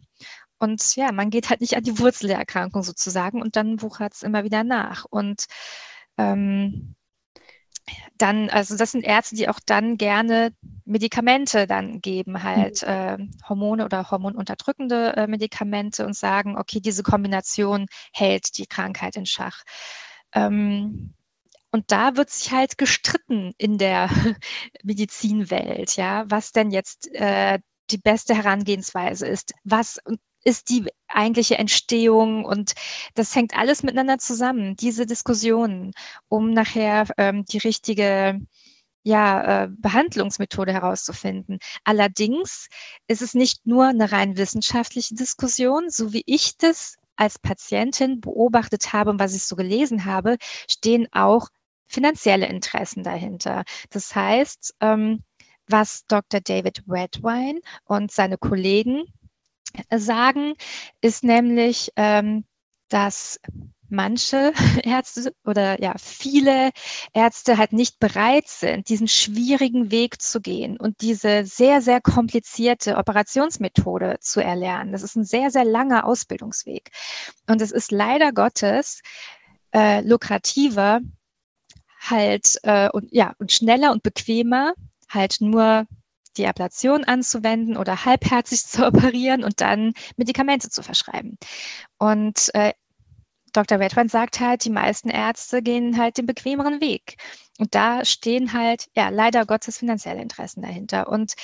Und 0.59 0.97
ja, 0.97 1.13
man 1.13 1.31
geht 1.31 1.51
halt 1.51 1.61
nicht 1.61 1.77
an 1.77 1.83
die 1.83 1.99
Wurzel 1.99 2.29
der 2.29 2.39
Erkrankung 2.39 2.83
sozusagen 2.83 3.41
und 3.41 3.57
dann 3.57 3.83
wuchert 3.83 4.15
es 4.15 4.23
immer 4.23 4.45
wieder 4.45 4.65
nach. 4.65 5.07
Und 5.09 5.47
ähm, 6.19 6.95
dann, 8.19 8.51
also 8.51 8.77
das 8.77 8.93
sind 8.93 9.05
Ärzte, 9.05 9.37
die 9.37 9.49
auch 9.49 9.61
dann 9.65 9.97
gerne 9.97 10.53
Medikamente 10.85 11.67
dann 11.67 12.01
geben, 12.01 12.43
halt 12.43 12.83
äh, 12.83 13.19
Hormone 13.49 13.85
oder 13.85 14.11
hormonunterdrückende 14.11 15.17
äh, 15.17 15.27
Medikamente 15.27 16.07
und 16.07 16.17
sagen, 16.17 16.59
okay, 16.59 16.81
diese 16.81 17.03
Kombination 17.03 17.87
hält 18.13 18.59
die 18.59 18.67
Krankheit 18.67 19.17
in 19.17 19.27
Schach. 19.27 19.63
Ähm, 20.33 21.15
und 21.73 21.91
da 21.93 22.17
wird 22.17 22.31
sich 22.31 22.53
halt 22.53 22.79
gestritten 22.79 23.53
in 23.59 23.79
der 23.79 24.09
Medizinwelt, 24.83 25.97
ja, 25.97 26.25
was 26.29 26.53
denn 26.53 26.71
jetzt 26.71 27.13
äh, 27.15 27.59
die 27.91 27.99
beste 27.99 28.35
Herangehensweise 28.35 29.27
ist, 29.27 29.53
was 29.65 29.99
ist 30.45 30.71
die 30.71 30.87
eigentliche 31.09 31.59
Entstehung? 31.59 32.45
Und 32.45 32.73
das 33.15 33.35
hängt 33.35 33.57
alles 33.57 33.83
miteinander 33.83 34.19
zusammen, 34.19 34.77
diese 34.77 35.07
Diskussionen, 35.07 35.93
um 36.29 36.53
nachher 36.53 37.07
ähm, 37.19 37.45
die 37.45 37.59
richtige 37.59 38.41
ja, 39.03 39.65
äh, 39.65 39.69
Behandlungsmethode 39.71 40.73
herauszufinden. 40.73 41.59
Allerdings 41.85 42.69
ist 43.07 43.23
es 43.23 43.35
nicht 43.35 43.67
nur 43.67 43.87
eine 43.87 44.13
rein 44.13 44.37
wissenschaftliche 44.37 45.15
Diskussion, 45.15 45.89
so 45.89 46.13
wie 46.13 46.23
ich 46.27 46.57
das 46.59 46.97
als 47.17 47.39
Patientin 47.39 48.21
beobachtet 48.21 48.93
habe 48.93 49.11
und 49.11 49.21
was 49.21 49.35
ich 49.35 49.45
so 49.45 49.57
gelesen 49.57 50.05
habe, 50.05 50.37
stehen 50.69 51.07
auch 51.13 51.49
finanzielle 51.91 52.47
Interessen 52.47 53.03
dahinter. 53.03 53.65
Das 53.91 54.15
heißt, 54.15 54.77
ähm, 54.81 55.25
was 55.67 56.05
Dr. 56.07 56.41
David 56.41 56.83
Redwine 56.89 57.61
und 57.85 58.11
seine 58.11 58.39
Kollegen 58.39 59.05
sagen, 59.95 60.55
ist 61.01 61.23
nämlich, 61.23 61.93
ähm, 61.97 62.45
dass 62.89 63.41
manche 63.89 64.53
Ärzte 64.85 65.35
oder 65.45 65.81
ja, 65.83 65.95
viele 65.99 66.71
Ärzte 67.13 67.59
halt 67.59 67.73
nicht 67.73 67.99
bereit 67.99 68.49
sind, 68.49 68.89
diesen 68.89 69.09
schwierigen 69.09 69.91
Weg 69.91 70.23
zu 70.23 70.41
gehen 70.41 70.77
und 70.77 71.01
diese 71.01 71.45
sehr, 71.45 71.81
sehr 71.83 72.01
komplizierte 72.01 72.97
Operationsmethode 72.97 74.19
zu 74.21 74.43
erlernen. 74.43 74.93
Das 74.93 75.03
ist 75.03 75.17
ein 75.17 75.25
sehr, 75.25 75.51
sehr 75.51 75.65
langer 75.65 76.05
Ausbildungsweg. 76.05 76.91
Und 77.49 77.61
es 77.61 77.73
ist 77.73 77.93
leider 77.93 78.33
Gottes 78.33 79.03
äh, 79.73 80.01
lukrativer, 80.03 81.01
halt 82.01 82.59
äh, 82.63 82.89
und 82.91 83.13
ja 83.13 83.35
und 83.39 83.53
schneller 83.53 83.93
und 83.93 84.03
bequemer 84.03 84.75
halt 85.09 85.41
nur 85.41 85.87
die 86.37 86.47
Ablation 86.47 87.05
anzuwenden 87.05 87.77
oder 87.77 88.05
halbherzig 88.05 88.65
zu 88.67 88.87
operieren 88.87 89.45
und 89.45 89.61
dann 89.61 89.93
Medikamente 90.17 90.71
zu 90.71 90.83
verschreiben. 90.83 91.39
Und 91.99 92.51
äh, 92.55 92.73
Dr. 93.53 93.81
Redwan 93.81 94.09
sagt 94.09 94.41
halt, 94.41 94.65
die 94.65 94.71
meisten 94.71 95.11
Ärzte 95.11 95.61
gehen 95.61 95.99
halt 95.99 96.19
den 96.19 96.27
bequemeren 96.27 96.81
Weg. 96.81 97.17
Und 97.59 97.75
da 97.75 98.05
stehen 98.05 98.53
halt, 98.53 98.87
ja, 98.95 99.09
leider 99.09 99.45
Gottes 99.45 99.79
finanzielle 99.79 100.23
Interessen 100.23 100.63
dahinter. 100.63 101.09
Und 101.09 101.35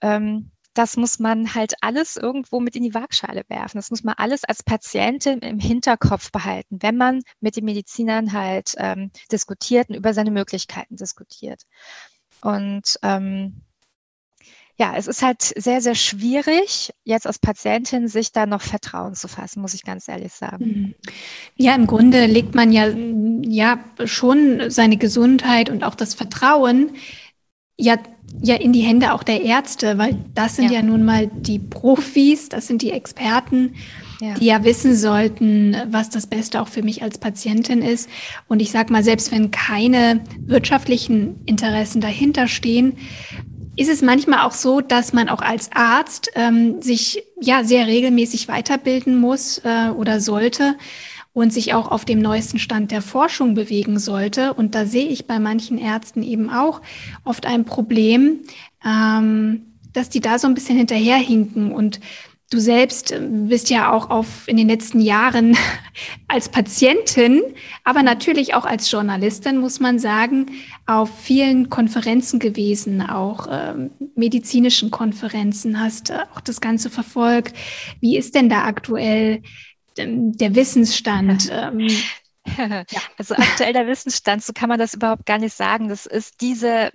ähm, 0.00 0.52
das 0.76 0.96
muss 0.96 1.18
man 1.18 1.54
halt 1.54 1.74
alles 1.80 2.16
irgendwo 2.16 2.60
mit 2.60 2.76
in 2.76 2.82
die 2.82 2.94
Waagschale 2.94 3.44
werfen. 3.48 3.78
Das 3.78 3.90
muss 3.90 4.04
man 4.04 4.14
alles 4.18 4.44
als 4.44 4.62
Patientin 4.62 5.38
im 5.38 5.58
Hinterkopf 5.58 6.30
behalten, 6.30 6.78
wenn 6.82 6.96
man 6.96 7.22
mit 7.40 7.56
den 7.56 7.64
Medizinern 7.64 8.32
halt 8.32 8.74
ähm, 8.76 9.10
diskutiert 9.32 9.88
und 9.88 9.96
über 9.96 10.12
seine 10.12 10.30
Möglichkeiten 10.30 10.96
diskutiert. 10.96 11.62
Und 12.42 12.98
ähm, 13.02 13.62
ja, 14.78 14.94
es 14.94 15.06
ist 15.06 15.22
halt 15.22 15.40
sehr, 15.40 15.80
sehr 15.80 15.94
schwierig, 15.94 16.92
jetzt 17.04 17.26
als 17.26 17.38
Patientin 17.38 18.08
sich 18.08 18.32
da 18.32 18.44
noch 18.44 18.60
Vertrauen 18.60 19.14
zu 19.14 19.26
fassen, 19.26 19.62
muss 19.62 19.72
ich 19.72 19.84
ganz 19.84 20.06
ehrlich 20.06 20.34
sagen. 20.34 20.64
Mhm. 20.64 20.94
Ja, 21.56 21.74
im 21.74 21.86
Grunde 21.86 22.26
legt 22.26 22.54
man 22.54 22.70
ja, 22.72 22.88
ja 23.42 23.82
schon 24.04 24.70
seine 24.70 24.98
Gesundheit 24.98 25.70
und 25.70 25.82
auch 25.82 25.94
das 25.94 26.12
Vertrauen 26.12 26.90
ja, 27.76 27.96
ja 28.42 28.56
in 28.56 28.72
die 28.72 28.80
Hände 28.80 29.12
auch 29.12 29.22
der 29.22 29.42
Ärzte, 29.42 29.98
weil 29.98 30.16
das 30.34 30.56
sind 30.56 30.66
ja, 30.66 30.80
ja 30.80 30.82
nun 30.82 31.04
mal 31.04 31.28
die 31.28 31.58
Profis, 31.58 32.48
das 32.48 32.66
sind 32.66 32.82
die 32.82 32.90
Experten, 32.90 33.74
ja. 34.20 34.34
die 34.34 34.46
ja 34.46 34.64
wissen 34.64 34.96
sollten, 34.96 35.76
was 35.90 36.10
das 36.10 36.26
Beste 36.26 36.60
auch 36.60 36.68
für 36.68 36.82
mich 36.82 37.02
als 37.02 37.18
Patientin 37.18 37.82
ist. 37.82 38.08
Und 38.48 38.60
ich 38.60 38.70
sage 38.70 38.92
mal, 38.92 39.02
selbst 39.02 39.32
wenn 39.32 39.50
keine 39.50 40.20
wirtschaftlichen 40.40 41.40
Interessen 41.46 42.00
dahinter 42.00 42.48
stehen, 42.48 42.94
ist 43.76 43.90
es 43.90 44.00
manchmal 44.00 44.46
auch 44.46 44.52
so, 44.52 44.80
dass 44.80 45.12
man 45.12 45.28
auch 45.28 45.42
als 45.42 45.70
Arzt 45.72 46.30
ähm, 46.34 46.80
sich 46.80 47.22
ja 47.40 47.62
sehr 47.62 47.86
regelmäßig 47.86 48.48
weiterbilden 48.48 49.20
muss 49.20 49.60
äh, 49.64 49.90
oder 49.90 50.20
sollte, 50.20 50.76
und 51.36 51.52
sich 51.52 51.74
auch 51.74 51.90
auf 51.90 52.06
dem 52.06 52.18
neuesten 52.18 52.58
Stand 52.58 52.90
der 52.90 53.02
Forschung 53.02 53.54
bewegen 53.54 53.98
sollte. 53.98 54.54
Und 54.54 54.74
da 54.74 54.86
sehe 54.86 55.06
ich 55.06 55.26
bei 55.26 55.38
manchen 55.38 55.76
Ärzten 55.76 56.22
eben 56.22 56.48
auch 56.48 56.80
oft 57.24 57.44
ein 57.44 57.66
Problem, 57.66 58.40
ähm, 58.82 59.66
dass 59.92 60.08
die 60.08 60.20
da 60.20 60.38
so 60.38 60.48
ein 60.48 60.54
bisschen 60.54 60.78
hinterherhinken 60.78 61.72
und 61.72 62.00
Du 62.48 62.60
selbst 62.60 63.12
bist 63.20 63.70
ja 63.70 63.90
auch 63.92 64.08
auf 64.08 64.46
in 64.46 64.56
den 64.56 64.68
letzten 64.68 65.00
Jahren 65.00 65.56
als 66.28 66.48
Patientin, 66.48 67.42
aber 67.82 68.04
natürlich 68.04 68.54
auch 68.54 68.64
als 68.64 68.88
Journalistin, 68.88 69.58
muss 69.58 69.80
man 69.80 69.98
sagen, 69.98 70.46
auf 70.86 71.10
vielen 71.22 71.70
Konferenzen 71.70 72.38
gewesen, 72.38 73.02
auch 73.02 73.48
ähm, 73.50 73.90
medizinischen 74.14 74.92
Konferenzen, 74.92 75.80
hast 75.80 76.10
äh, 76.10 76.18
auch 76.32 76.40
das 76.40 76.60
Ganze 76.60 76.88
verfolgt. 76.88 77.56
Wie 77.98 78.16
ist 78.16 78.36
denn 78.36 78.48
da 78.48 78.62
aktuell 78.62 79.42
der 79.96 80.54
Wissensstand? 80.54 81.48
Ähm, 81.50 81.88
ja. 81.88 82.84
Also 83.18 83.34
aktuell 83.34 83.72
der 83.72 83.88
Wissensstand, 83.88 84.44
so 84.44 84.52
kann 84.52 84.68
man 84.68 84.78
das 84.78 84.94
überhaupt 84.94 85.26
gar 85.26 85.38
nicht 85.38 85.54
sagen. 85.54 85.88
Das 85.88 86.06
ist 86.06 86.40
diese 86.40 86.92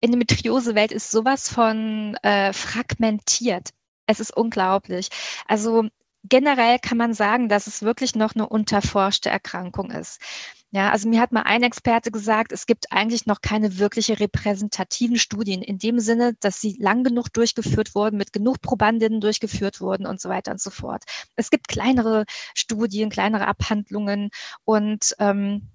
Endometriose-Welt 0.00 0.92
ist 0.92 1.10
sowas 1.10 1.48
von 1.48 2.16
äh, 2.22 2.52
fragmentiert. 2.52 3.70
Es 4.06 4.20
ist 4.20 4.36
unglaublich. 4.36 5.08
Also 5.46 5.88
generell 6.24 6.78
kann 6.78 6.98
man 6.98 7.14
sagen, 7.14 7.48
dass 7.48 7.66
es 7.66 7.82
wirklich 7.82 8.14
noch 8.14 8.34
eine 8.34 8.48
unterforschte 8.48 9.30
Erkrankung 9.30 9.90
ist. 9.90 10.20
Ja, 10.72 10.90
also 10.90 11.08
mir 11.08 11.20
hat 11.20 11.32
mal 11.32 11.42
ein 11.42 11.62
Experte 11.62 12.10
gesagt, 12.10 12.52
es 12.52 12.66
gibt 12.66 12.92
eigentlich 12.92 13.24
noch 13.24 13.40
keine 13.40 13.78
wirkliche 13.78 14.18
repräsentativen 14.18 15.16
Studien 15.16 15.62
in 15.62 15.78
dem 15.78 16.00
Sinne, 16.00 16.34
dass 16.40 16.60
sie 16.60 16.76
lang 16.80 17.04
genug 17.04 17.32
durchgeführt 17.32 17.94
wurden, 17.94 18.16
mit 18.16 18.32
genug 18.32 18.60
Probandinnen 18.60 19.20
durchgeführt 19.20 19.80
wurden 19.80 20.06
und 20.06 20.20
so 20.20 20.28
weiter 20.28 20.50
und 20.50 20.60
so 20.60 20.70
fort. 20.70 21.04
Es 21.36 21.50
gibt 21.50 21.68
kleinere 21.68 22.24
Studien, 22.54 23.10
kleinere 23.10 23.46
Abhandlungen 23.46 24.30
und 24.64 25.14
ähm, 25.20 25.70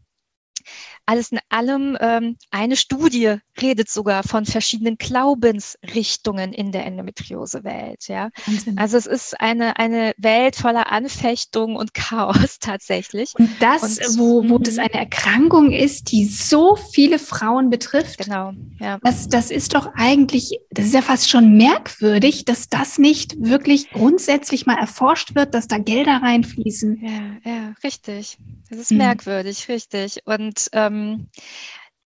alles 1.05 1.31
in 1.31 1.39
allem, 1.49 1.97
ähm, 1.99 2.37
eine 2.51 2.75
Studie 2.75 3.37
redet 3.61 3.89
sogar 3.89 4.23
von 4.23 4.45
verschiedenen 4.45 4.97
Glaubensrichtungen 4.97 6.53
in 6.53 6.71
der 6.71 6.85
Endometriose-Welt. 6.85 8.07
Ja? 8.07 8.29
Also 8.75 8.97
es 8.97 9.05
ist 9.05 9.39
eine, 9.39 9.77
eine 9.77 10.13
Welt 10.17 10.55
voller 10.55 10.91
Anfechtung 10.91 11.75
und 11.75 11.93
Chaos 11.93 12.57
tatsächlich. 12.59 13.33
Und 13.37 13.49
das, 13.59 13.99
und, 13.99 14.19
wo, 14.19 14.49
wo 14.49 14.57
das 14.57 14.75
mhm. 14.75 14.81
eine 14.81 14.93
Erkrankung 14.93 15.71
ist, 15.71 16.11
die 16.11 16.25
so 16.25 16.75
viele 16.75 17.19
Frauen 17.19 17.69
betrifft. 17.69 18.19
Genau, 18.19 18.53
ja. 18.79 18.99
Das, 19.03 19.29
das 19.29 19.51
ist 19.51 19.75
doch 19.75 19.89
eigentlich, 19.95 20.59
das 20.69 20.85
ist 20.85 20.93
ja 20.93 21.01
fast 21.01 21.29
schon 21.29 21.57
merkwürdig, 21.57 22.45
dass 22.45 22.69
das 22.69 22.97
nicht 22.97 23.35
wirklich 23.39 23.89
grundsätzlich 23.89 24.65
mal 24.65 24.77
erforscht 24.77 25.35
wird, 25.35 25.53
dass 25.53 25.67
da 25.67 25.77
Gelder 25.77 26.21
reinfließen. 26.21 27.01
Ja, 27.03 27.51
ja, 27.51 27.73
richtig. 27.83 28.37
Das 28.69 28.79
ist 28.79 28.91
mhm. 28.91 28.99
merkwürdig, 28.99 29.67
richtig. 29.69 30.19
Und 30.25 30.50
ähm, 30.73 31.29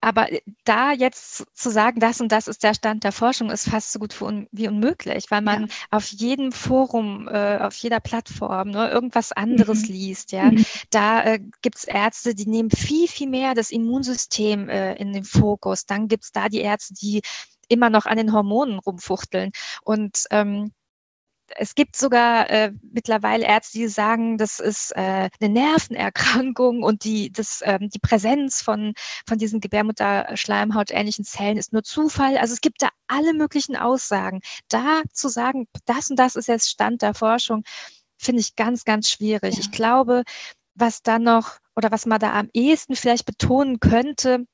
aber 0.04 0.28
da 0.64 0.92
jetzt 0.92 1.46
zu 1.54 1.70
sagen, 1.70 1.98
das 1.98 2.20
und 2.20 2.30
das 2.30 2.46
ist 2.46 2.62
der 2.62 2.74
Stand 2.74 3.04
der 3.04 3.12
Forschung, 3.12 3.50
ist 3.50 3.70
fast 3.70 3.90
so 3.90 3.98
gut 3.98 4.14
wie 4.52 4.68
unmöglich, 4.68 5.30
weil 5.30 5.40
man 5.40 5.62
ja. 5.62 5.68
auf 5.90 6.08
jedem 6.08 6.52
Forum, 6.52 7.26
äh, 7.26 7.56
auf 7.56 7.74
jeder 7.76 8.00
Plattform 8.00 8.70
nur 8.70 8.84
ne, 8.84 8.90
irgendwas 8.90 9.32
anderes 9.32 9.88
mhm. 9.88 9.94
liest. 9.94 10.32
Ja, 10.32 10.50
mhm. 10.50 10.62
da 10.90 11.24
äh, 11.24 11.40
gibt 11.62 11.78
es 11.78 11.84
Ärzte, 11.84 12.34
die 12.34 12.46
nehmen 12.46 12.70
viel 12.70 13.08
viel 13.08 13.30
mehr 13.30 13.54
das 13.54 13.70
Immunsystem 13.70 14.68
äh, 14.68 14.94
in 14.96 15.14
den 15.14 15.24
Fokus. 15.24 15.86
Dann 15.86 16.06
gibt 16.06 16.24
es 16.24 16.32
da 16.32 16.50
die 16.50 16.60
Ärzte, 16.60 16.92
die 16.92 17.22
immer 17.68 17.88
noch 17.88 18.04
an 18.04 18.18
den 18.18 18.34
Hormonen 18.34 18.80
rumfuchteln 18.80 19.52
und 19.84 20.24
ähm, 20.30 20.72
es 21.56 21.74
gibt 21.74 21.96
sogar 21.96 22.48
äh, 22.50 22.72
mittlerweile 22.82 23.46
Ärzte, 23.46 23.78
die 23.78 23.88
sagen, 23.88 24.38
das 24.38 24.60
ist 24.60 24.92
äh, 24.96 25.28
eine 25.40 25.52
Nervenerkrankung 25.52 26.82
und 26.82 27.04
die, 27.04 27.30
das, 27.30 27.62
ähm, 27.64 27.90
die 27.90 27.98
Präsenz 27.98 28.62
von, 28.62 28.94
von 29.26 29.38
diesen 29.38 29.60
Gebärmutterschleimhautähnlichen 29.60 31.24
Zellen 31.24 31.56
ist 31.56 31.72
nur 31.72 31.82
Zufall. 31.82 32.38
Also 32.38 32.54
es 32.54 32.60
gibt 32.60 32.82
da 32.82 32.88
alle 33.06 33.34
möglichen 33.34 33.76
Aussagen. 33.76 34.40
Da 34.68 35.02
zu 35.12 35.28
sagen, 35.28 35.66
das 35.84 36.10
und 36.10 36.18
das 36.18 36.36
ist 36.36 36.48
jetzt 36.48 36.70
Stand 36.70 37.02
der 37.02 37.14
Forschung, 37.14 37.62
finde 38.18 38.40
ich 38.40 38.56
ganz, 38.56 38.84
ganz 38.84 39.08
schwierig. 39.08 39.54
Ja. 39.54 39.60
Ich 39.60 39.70
glaube, 39.70 40.22
was 40.74 41.02
da 41.02 41.18
noch 41.18 41.58
oder 41.76 41.90
was 41.90 42.06
man 42.06 42.20
da 42.20 42.32
am 42.32 42.48
ehesten 42.52 42.96
vielleicht 42.96 43.26
betonen 43.26 43.80
könnte, 43.80 44.46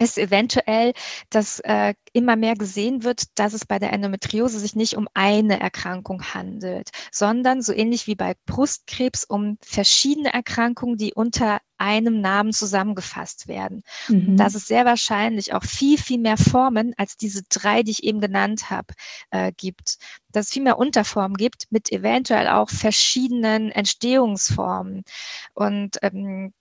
ist 0.00 0.18
eventuell, 0.18 0.92
dass 1.30 1.60
äh, 1.60 1.94
immer 2.12 2.34
mehr 2.34 2.56
gesehen 2.56 3.04
wird, 3.04 3.38
dass 3.38 3.52
es 3.52 3.64
bei 3.64 3.78
der 3.78 3.92
Endometriose 3.92 4.58
sich 4.58 4.74
nicht 4.74 4.96
um 4.96 5.08
eine 5.14 5.60
Erkrankung 5.60 6.34
handelt, 6.34 6.90
sondern 7.12 7.62
so 7.62 7.72
ähnlich 7.72 8.08
wie 8.08 8.16
bei 8.16 8.34
Brustkrebs 8.46 9.24
um 9.24 9.56
verschiedene 9.62 10.32
Erkrankungen, 10.32 10.96
die 10.96 11.14
unter 11.14 11.60
einem 11.78 12.20
Namen 12.20 12.52
zusammengefasst 12.52 13.46
werden. 13.46 13.82
Mhm. 14.08 14.36
Dass 14.36 14.56
es 14.56 14.66
sehr 14.66 14.84
wahrscheinlich 14.84 15.52
auch 15.52 15.64
viel, 15.64 15.98
viel 15.98 16.18
mehr 16.18 16.38
Formen 16.38 16.94
als 16.96 17.16
diese 17.16 17.42
drei, 17.48 17.82
die 17.84 17.92
ich 17.92 18.02
eben 18.02 18.20
genannt 18.20 18.70
habe, 18.70 18.94
äh, 19.30 19.52
gibt. 19.56 19.98
Dass 20.32 20.46
es 20.46 20.52
viel 20.52 20.62
mehr 20.62 20.78
Unterformen 20.78 21.36
gibt 21.36 21.66
mit 21.70 21.92
eventuell 21.92 22.48
auch 22.48 22.68
verschiedenen 22.68 23.70
Entstehungsformen. 23.70 25.04
Und 25.54 25.98
ähm, 26.02 26.52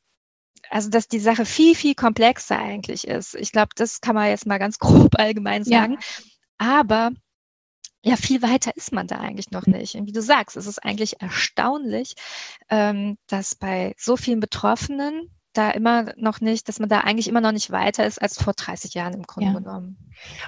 also 0.73 0.89
dass 0.89 1.07
die 1.07 1.19
Sache 1.19 1.45
viel, 1.45 1.75
viel 1.75 1.93
komplexer 1.93 2.57
eigentlich 2.57 3.07
ist. 3.07 3.35
Ich 3.35 3.51
glaube, 3.51 3.69
das 3.75 4.01
kann 4.01 4.15
man 4.15 4.29
jetzt 4.29 4.47
mal 4.47 4.57
ganz 4.57 4.79
grob 4.79 5.19
allgemein 5.19 5.63
sagen. 5.63 5.93
Ja. 5.93 6.25
Aber 6.57 7.11
ja, 8.03 8.17
viel 8.17 8.41
weiter 8.41 8.75
ist 8.75 8.91
man 8.91 9.07
da 9.07 9.17
eigentlich 9.17 9.51
noch 9.51 9.65
hm. 9.65 9.73
nicht. 9.73 9.95
Und 9.95 10.07
wie 10.07 10.11
du 10.11 10.21
sagst, 10.21 10.57
es 10.57 10.65
ist 10.65 10.83
eigentlich 10.83 11.21
erstaunlich, 11.21 12.15
ähm, 12.69 13.17
dass 13.27 13.55
bei 13.55 13.93
so 13.97 14.17
vielen 14.17 14.39
Betroffenen 14.39 15.29
da 15.53 15.69
immer 15.69 16.11
noch 16.17 16.41
nicht, 16.41 16.67
dass 16.67 16.79
man 16.79 16.89
da 16.89 17.01
eigentlich 17.01 17.27
immer 17.27 17.39
noch 17.39 17.51
nicht 17.51 17.69
weiter 17.69 18.07
ist 18.07 18.19
als 18.19 18.41
vor 18.41 18.53
30 18.53 18.95
Jahren 18.95 19.13
im 19.13 19.23
Grunde 19.23 19.53
ja. 19.53 19.59
genommen. 19.59 19.97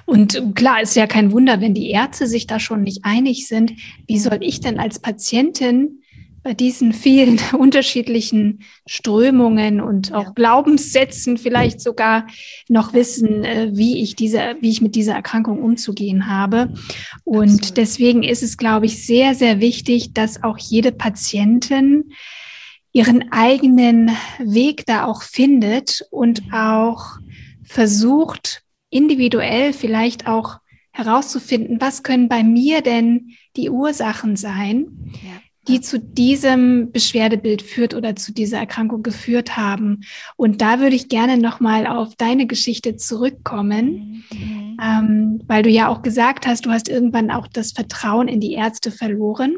Und 0.04 0.56
klar, 0.56 0.82
ist 0.82 0.96
ja 0.96 1.06
kein 1.06 1.30
Wunder, 1.30 1.60
wenn 1.60 1.74
die 1.74 1.90
Ärzte 1.90 2.26
sich 2.26 2.48
da 2.48 2.58
schon 2.58 2.82
nicht 2.82 3.04
einig 3.04 3.46
sind. 3.46 3.72
Wie 4.08 4.18
soll 4.18 4.38
ich 4.40 4.58
denn 4.58 4.80
als 4.80 4.98
Patientin 4.98 6.02
bei 6.46 6.54
diesen 6.54 6.92
vielen 6.92 7.40
unterschiedlichen 7.58 8.60
Strömungen 8.86 9.80
und 9.80 10.14
auch 10.14 10.26
ja. 10.26 10.30
Glaubenssätzen 10.30 11.38
vielleicht 11.38 11.80
sogar 11.80 12.28
noch 12.68 12.92
wissen, 12.92 13.42
äh, 13.42 13.70
wie 13.72 14.00
ich 14.00 14.14
diese, 14.14 14.54
wie 14.60 14.70
ich 14.70 14.80
mit 14.80 14.94
dieser 14.94 15.14
Erkrankung 15.14 15.60
umzugehen 15.60 16.28
habe. 16.28 16.72
Und 17.24 17.48
Absolut. 17.48 17.76
deswegen 17.78 18.22
ist 18.22 18.44
es, 18.44 18.56
glaube 18.58 18.86
ich, 18.86 19.04
sehr, 19.04 19.34
sehr 19.34 19.58
wichtig, 19.58 20.14
dass 20.14 20.44
auch 20.44 20.56
jede 20.56 20.92
Patientin 20.92 22.12
ihren 22.92 23.32
eigenen 23.32 24.12
Weg 24.38 24.86
da 24.86 25.06
auch 25.06 25.22
findet 25.22 26.06
und 26.12 26.46
mhm. 26.46 26.54
auch 26.54 27.16
versucht, 27.64 28.62
individuell 28.88 29.72
vielleicht 29.72 30.28
auch 30.28 30.58
herauszufinden, 30.92 31.80
was 31.80 32.04
können 32.04 32.28
bei 32.28 32.44
mir 32.44 32.82
denn 32.82 33.32
die 33.56 33.68
Ursachen 33.68 34.36
sein, 34.36 35.12
ja 35.12 35.40
die 35.68 35.80
zu 35.80 35.98
diesem 35.98 36.92
Beschwerdebild 36.92 37.62
führt 37.62 37.94
oder 37.94 38.14
zu 38.16 38.32
dieser 38.32 38.58
Erkrankung 38.58 39.02
geführt 39.02 39.56
haben. 39.56 40.02
Und 40.36 40.62
da 40.62 40.80
würde 40.80 40.96
ich 40.96 41.08
gerne 41.08 41.38
nochmal 41.38 41.86
auf 41.86 42.14
deine 42.16 42.46
Geschichte 42.46 42.96
zurückkommen, 42.96 44.24
mhm. 44.32 44.76
ähm, 44.82 45.42
weil 45.46 45.62
du 45.62 45.70
ja 45.70 45.88
auch 45.88 46.02
gesagt 46.02 46.46
hast, 46.46 46.66
du 46.66 46.70
hast 46.70 46.88
irgendwann 46.88 47.30
auch 47.30 47.48
das 47.48 47.72
Vertrauen 47.72 48.28
in 48.28 48.40
die 48.40 48.52
Ärzte 48.52 48.90
verloren. 48.90 49.56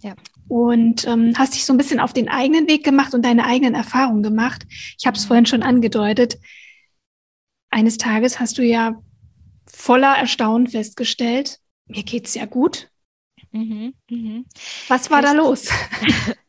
Ja. 0.00 0.14
Und 0.48 1.06
ähm, 1.06 1.34
hast 1.36 1.54
dich 1.54 1.64
so 1.64 1.72
ein 1.72 1.78
bisschen 1.78 2.00
auf 2.00 2.12
den 2.12 2.28
eigenen 2.28 2.68
Weg 2.68 2.84
gemacht 2.84 3.14
und 3.14 3.24
deine 3.24 3.44
eigenen 3.44 3.74
Erfahrungen 3.74 4.22
gemacht. 4.22 4.66
Ich 4.98 5.06
habe 5.06 5.16
es 5.16 5.24
vorhin 5.24 5.46
schon 5.46 5.62
angedeutet. 5.62 6.38
Eines 7.70 7.96
Tages 7.96 8.38
hast 8.38 8.58
du 8.58 8.62
ja 8.62 8.94
voller 9.66 10.14
Erstaunen 10.16 10.66
festgestellt, 10.66 11.58
mir 11.86 12.02
geht's 12.02 12.34
ja 12.34 12.44
gut. 12.44 12.91
Mhm, 13.52 13.94
mhm. 14.10 14.46
Was 14.88 15.10
war 15.10 15.22
da 15.22 15.32
los? 15.32 15.68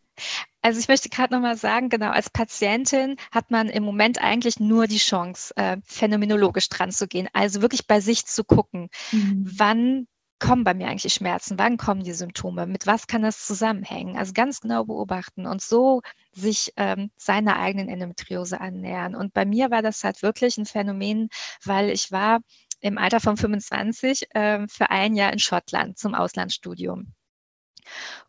Also 0.62 0.80
ich 0.80 0.88
möchte 0.88 1.10
gerade 1.10 1.34
nochmal 1.34 1.58
sagen, 1.58 1.90
genau, 1.90 2.10
als 2.10 2.30
Patientin 2.30 3.18
hat 3.32 3.52
man 3.52 3.68
im 3.68 3.84
Moment 3.84 4.24
eigentlich 4.24 4.62
nur 4.62 4.88
die 4.88 4.98
Chance, 4.98 5.54
äh, 5.58 5.78
phänomenologisch 5.84 6.70
dran 6.70 6.92
zu 6.92 7.06
gehen. 7.08 7.28
Also 7.34 7.62
wirklich 7.62 7.86
bei 7.86 8.00
sich 8.00 8.26
zu 8.26 8.46
gucken, 8.46 8.88
mhm. 9.12 9.44
wann 9.58 10.08
kommen 10.40 10.64
bei 10.64 10.74
mir 10.74 10.88
eigentlich 10.88 11.04
die 11.04 11.10
Schmerzen, 11.10 11.60
wann 11.60 11.78
kommen 11.78 12.04
die 12.04 12.14
Symptome, 12.14 12.66
mit 12.66 12.88
was 12.88 13.08
kann 13.08 13.22
das 13.22 13.46
zusammenhängen. 13.46 14.18
Also 14.18 14.34
ganz 14.34 14.62
genau 14.62 14.86
beobachten 14.86 15.46
und 15.46 15.62
so 15.62 16.02
sich 16.32 16.72
ähm, 16.78 17.12
seiner 17.18 17.58
eigenen 17.58 17.90
Endometriose 17.90 18.60
annähern. 18.62 19.16
Und 19.16 19.34
bei 19.34 19.46
mir 19.46 19.70
war 19.70 19.82
das 19.82 20.04
halt 20.04 20.22
wirklich 20.22 20.58
ein 20.58 20.66
Phänomen, 20.66 21.30
weil 21.66 21.90
ich 21.90 22.12
war 22.12 22.40
im 22.84 22.98
Alter 22.98 23.22
von 23.22 23.38
25 23.38 24.36
äh, 24.36 24.68
für 24.68 24.90
ein 24.92 25.16
Jahr 25.16 25.32
in 25.32 25.40
Schottland 25.40 25.98
zum 25.98 26.14
Auslandsstudium. 26.14 27.14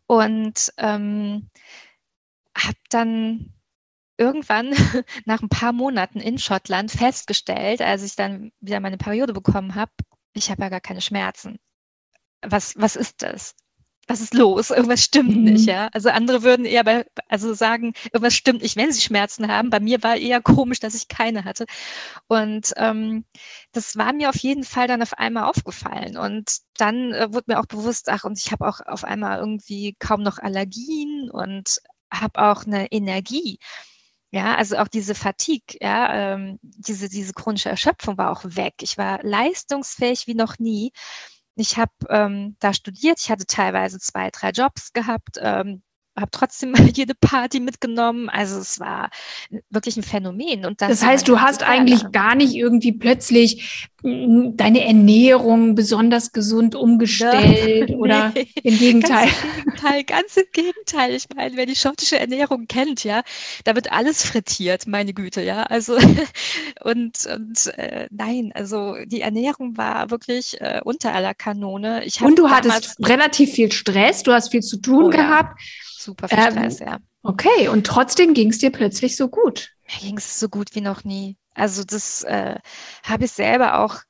Und 0.07 0.73
ähm, 0.77 1.49
habe 2.57 2.77
dann 2.89 3.53
irgendwann 4.17 4.69
nach 5.25 5.41
ein 5.41 5.49
paar 5.49 5.73
Monaten 5.73 6.21
in 6.21 6.37
Schottland 6.37 6.89
festgestellt, 6.89 7.81
als 7.81 8.01
ich 8.03 8.15
dann 8.15 8.51
wieder 8.61 8.79
meine 8.79 8.97
Periode 8.97 9.33
bekommen 9.33 9.75
habe, 9.75 9.91
ich 10.33 10.49
habe 10.49 10.61
ja 10.61 10.69
gar 10.69 10.81
keine 10.81 11.01
Schmerzen. 11.01 11.59
Was, 12.41 12.75
was 12.77 12.95
ist 12.95 13.23
das? 13.23 13.55
Was 14.07 14.21
ist 14.21 14.33
los? 14.33 14.69
Irgendwas 14.69 15.01
stimmt 15.01 15.35
mhm. 15.35 15.43
nicht, 15.43 15.65
ja. 15.65 15.89
Also 15.91 16.09
andere 16.09 16.43
würden 16.43 16.65
eher 16.65 16.83
bei, 16.83 17.05
also 17.27 17.53
sagen, 17.53 17.93
irgendwas 18.05 18.35
stimmt 18.35 18.61
nicht, 18.61 18.75
wenn 18.75 18.91
sie 18.91 19.01
Schmerzen 19.01 19.47
haben. 19.47 19.69
Bei 19.69 19.79
mir 19.79 20.03
war 20.03 20.15
eher 20.15 20.41
komisch, 20.41 20.79
dass 20.79 20.95
ich 20.95 21.07
keine 21.07 21.43
hatte. 21.43 21.65
Und 22.27 22.73
ähm, 22.77 23.25
das 23.71 23.97
war 23.97 24.13
mir 24.13 24.29
auf 24.29 24.37
jeden 24.37 24.63
Fall 24.63 24.87
dann 24.87 25.01
auf 25.01 25.13
einmal 25.17 25.45
aufgefallen. 25.45 26.17
Und 26.17 26.57
dann 26.77 27.13
äh, 27.13 27.33
wurde 27.33 27.45
mir 27.47 27.59
auch 27.59 27.65
bewusst, 27.65 28.09
ach, 28.09 28.23
und 28.23 28.37
ich 28.39 28.51
habe 28.51 28.67
auch 28.67 28.79
auf 28.85 29.03
einmal 29.03 29.39
irgendwie 29.39 29.95
kaum 29.99 30.21
noch 30.21 30.37
Allergien 30.39 31.29
und 31.31 31.79
habe 32.11 32.41
auch 32.41 32.65
eine 32.65 32.91
Energie. 32.91 33.59
Ja, 34.31 34.55
also 34.55 34.77
auch 34.77 34.89
diese 34.89 35.15
Fatigue, 35.15 35.77
ja, 35.79 36.33
ähm, 36.33 36.59
diese, 36.61 37.07
diese 37.09 37.33
chronische 37.33 37.69
Erschöpfung 37.69 38.17
war 38.17 38.31
auch 38.31 38.43
weg. 38.43 38.75
Ich 38.81 38.97
war 38.97 39.23
leistungsfähig 39.23 40.27
wie 40.27 40.35
noch 40.35 40.59
nie. 40.59 40.91
Ich 41.55 41.77
habe 41.77 41.91
ähm, 42.09 42.55
da 42.59 42.73
studiert, 42.73 43.19
ich 43.21 43.31
hatte 43.31 43.45
teilweise 43.45 43.99
zwei, 43.99 44.29
drei 44.29 44.51
Jobs 44.51 44.93
gehabt, 44.93 45.37
ähm, 45.39 45.81
habe 46.17 46.31
trotzdem 46.31 46.73
jede 46.93 47.13
Party 47.15 47.59
mitgenommen. 47.59 48.29
Also 48.29 48.59
es 48.59 48.79
war 48.79 49.09
wirklich 49.69 49.97
ein 49.97 50.03
Phänomen. 50.03 50.65
Und 50.65 50.81
das, 50.81 50.89
das 50.89 51.05
heißt, 51.05 51.27
du 51.27 51.39
hast 51.41 51.63
eigentlich 51.63 52.11
gar 52.11 52.35
nicht 52.35 52.55
irgendwie 52.55 52.93
plötzlich 52.93 53.89
deine 54.05 54.85
Ernährung 54.85 55.73
besonders 55.73 56.31
gesund 56.31 56.75
umgestellt 56.75 57.89
ja, 57.89 57.95
oder 57.97 58.31
nee, 58.35 58.47
im 58.61 58.77
Gegenteil? 58.77 59.27
Ganz 59.27 59.43
im 59.43 59.63
Gegenteil, 59.63 60.03
ganz 60.03 60.37
im 60.37 60.45
Gegenteil. 60.53 61.15
Ich 61.15 61.25
meine, 61.35 61.57
wer 61.57 61.65
die 61.65 61.75
schottische 61.75 62.19
Ernährung 62.19 62.67
kennt, 62.67 63.03
ja, 63.03 63.23
da 63.63 63.75
wird 63.75 63.91
alles 63.91 64.23
frittiert, 64.23 64.85
meine 64.87 65.13
Güte, 65.13 65.41
ja. 65.41 65.63
Also 65.63 65.97
und, 66.83 67.25
und 67.25 67.67
äh, 67.77 68.07
nein, 68.11 68.51
also 68.53 68.95
die 69.05 69.21
Ernährung 69.21 69.75
war 69.75 70.11
wirklich 70.11 70.61
äh, 70.61 70.81
unter 70.83 71.13
aller 71.13 71.33
Kanone. 71.33 72.05
Ich 72.05 72.21
und 72.21 72.37
du 72.37 72.49
hattest 72.49 72.97
relativ 73.07 73.53
viel 73.53 73.71
Stress, 73.71 74.21
du 74.23 74.33
hast 74.33 74.51
viel 74.51 74.61
zu 74.61 74.77
tun 74.77 75.05
oh, 75.05 75.09
gehabt. 75.09 75.59
Ja. 75.59 75.65
Super 75.97 76.27
viel 76.27 76.37
ähm, 76.37 76.51
Stress, 76.51 76.79
ja. 76.79 76.99
Okay, 77.23 77.69
und 77.69 77.87
trotzdem 77.87 78.35
ging 78.35 78.51
es 78.51 78.59
dir 78.59 78.71
plötzlich 78.71 79.15
so 79.15 79.29
gut. 79.29 79.71
Mir 79.87 80.07
ging 80.07 80.17
es 80.17 80.39
so 80.39 80.47
gut 80.47 80.75
wie 80.75 80.81
noch 80.81 81.03
nie. 81.03 81.37
Also 81.55 81.83
das 81.83 82.23
äh, 82.23 82.59
habe 83.03 83.25
ich 83.25 83.31
selber 83.31 83.79
auch 83.79 84.01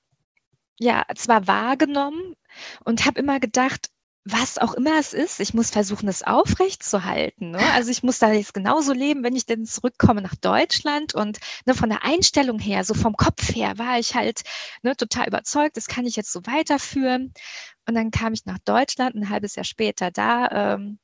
ja 0.79 1.05
zwar 1.15 1.47
wahrgenommen 1.47 2.35
und 2.83 3.05
habe 3.05 3.19
immer 3.19 3.39
gedacht, 3.39 3.89
was 4.27 4.57
auch 4.57 4.73
immer 4.73 4.97
es 4.97 5.13
ist, 5.13 5.39
ich 5.39 5.53
muss 5.53 5.69
versuchen, 5.69 6.09
es 6.09 6.23
aufrechtzuerhalten. 6.23 7.51
Ne? 7.51 7.59
Also 7.73 7.91
ich 7.91 8.01
muss 8.01 8.17
da 8.17 8.31
jetzt 8.31 8.55
genauso 8.55 8.91
leben, 8.91 9.23
wenn 9.23 9.35
ich 9.35 9.45
denn 9.45 9.65
zurückkomme 9.67 10.21
nach 10.21 10.35
Deutschland. 10.35 11.13
Und 11.13 11.37
ne, 11.67 11.75
von 11.75 11.89
der 11.89 12.03
Einstellung 12.03 12.57
her, 12.57 12.83
so 12.83 12.95
vom 12.95 13.15
Kopf 13.15 13.53
her, 13.53 13.77
war 13.77 13.99
ich 13.99 14.15
halt 14.15 14.41
ne, 14.81 14.95
total 14.95 15.27
überzeugt, 15.27 15.77
das 15.77 15.85
kann 15.85 16.07
ich 16.07 16.15
jetzt 16.15 16.31
so 16.31 16.41
weiterführen. 16.47 17.33
Und 17.87 17.93
dann 17.93 18.09
kam 18.09 18.33
ich 18.33 18.45
nach 18.45 18.57
Deutschland, 18.65 19.15
ein 19.15 19.29
halbes 19.29 19.55
Jahr 19.55 19.63
später 19.63 20.09
da, 20.09 20.73
ähm, 20.73 20.97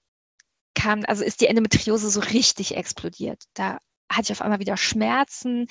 kam, 0.73 1.03
also 1.07 1.23
ist 1.23 1.41
die 1.41 1.47
Endometriose 1.47 2.09
so 2.09 2.21
richtig 2.21 2.75
explodiert. 2.75 3.43
Da 3.53 3.77
hatte 4.11 4.23
ich 4.23 4.31
auf 4.31 4.41
einmal 4.41 4.59
wieder 4.59 4.77
Schmerzen 4.77 5.67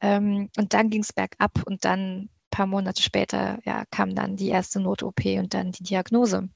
ähm, 0.00 0.50
und 0.56 0.74
dann 0.74 0.90
ging 0.90 1.02
es 1.02 1.12
bergab 1.12 1.62
und 1.66 1.84
dann 1.84 2.22
ein 2.22 2.30
paar 2.50 2.66
Monate 2.66 3.02
später 3.02 3.58
ja, 3.64 3.84
kam 3.90 4.14
dann 4.14 4.36
die 4.36 4.48
erste 4.48 4.80
Not-OP 4.80 5.24
und 5.38 5.54
dann 5.54 5.72
die 5.72 5.84
Diagnose. 5.84 6.48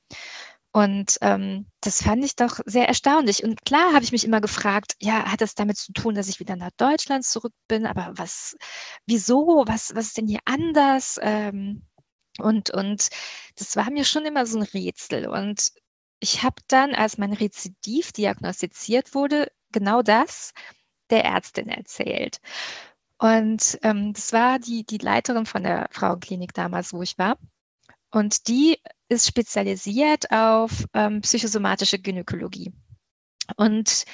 Und 0.72 1.18
ähm, 1.20 1.66
das 1.80 2.02
fand 2.02 2.24
ich 2.24 2.36
doch 2.36 2.60
sehr 2.64 2.86
erstaunlich. 2.86 3.42
Und 3.42 3.64
klar 3.64 3.92
habe 3.92 4.04
ich 4.04 4.12
mich 4.12 4.24
immer 4.24 4.40
gefragt, 4.40 4.94
ja, 5.00 5.24
hat 5.30 5.40
das 5.40 5.56
damit 5.56 5.78
zu 5.78 5.92
tun, 5.92 6.14
dass 6.14 6.28
ich 6.28 6.38
wieder 6.38 6.54
nach 6.54 6.70
Deutschland 6.76 7.24
zurück 7.24 7.52
bin? 7.66 7.86
Aber 7.86 8.12
was, 8.14 8.56
wieso? 9.06 9.64
Was, 9.66 9.94
was 9.96 10.06
ist 10.08 10.18
denn 10.18 10.28
hier 10.28 10.38
anders? 10.44 11.18
Ähm, 11.22 11.86
und, 12.38 12.70
und 12.70 13.08
das 13.56 13.74
war 13.74 13.90
mir 13.90 14.04
schon 14.04 14.24
immer 14.26 14.46
so 14.46 14.58
ein 14.58 14.62
Rätsel. 14.62 15.26
Und 15.26 15.72
ich 16.20 16.42
habe 16.44 16.62
dann, 16.68 16.94
als 16.94 17.18
mein 17.18 17.32
Rezidiv 17.32 18.12
diagnostiziert 18.12 19.14
wurde, 19.14 19.50
genau 19.72 20.02
das 20.02 20.52
der 21.10 21.24
Ärztin 21.24 21.68
erzählt. 21.68 22.40
Und 23.18 23.78
ähm, 23.82 24.12
das 24.14 24.32
war 24.32 24.58
die, 24.58 24.84
die 24.84 24.98
Leiterin 24.98 25.46
von 25.46 25.62
der 25.62 25.88
Frauenklinik 25.90 26.54
damals, 26.54 26.92
wo 26.92 27.02
ich 27.02 27.18
war. 27.18 27.36
Und 28.10 28.48
die 28.48 28.78
ist 29.08 29.26
spezialisiert 29.26 30.30
auf 30.32 30.84
ähm, 30.94 31.20
psychosomatische 31.20 31.98
Gynäkologie. 31.98 32.72
Und 33.56 34.04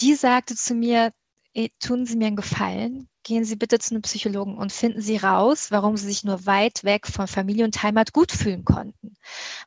die 0.00 0.14
sagte 0.14 0.54
zu 0.54 0.74
mir, 0.74 1.12
tun 1.80 2.06
Sie 2.06 2.16
mir 2.16 2.28
einen 2.28 2.36
Gefallen, 2.36 3.08
gehen 3.28 3.44
Sie 3.44 3.56
bitte 3.56 3.78
zu 3.78 3.94
einem 3.94 4.02
Psychologen 4.02 4.56
und 4.56 4.72
finden 4.72 5.02
Sie 5.02 5.18
raus, 5.18 5.70
warum 5.70 5.96
Sie 5.98 6.06
sich 6.06 6.24
nur 6.24 6.46
weit 6.46 6.82
weg 6.82 7.06
von 7.06 7.28
Familie 7.28 7.66
und 7.66 7.82
Heimat 7.82 8.14
gut 8.14 8.32
fühlen 8.32 8.64
konnten. 8.64 9.14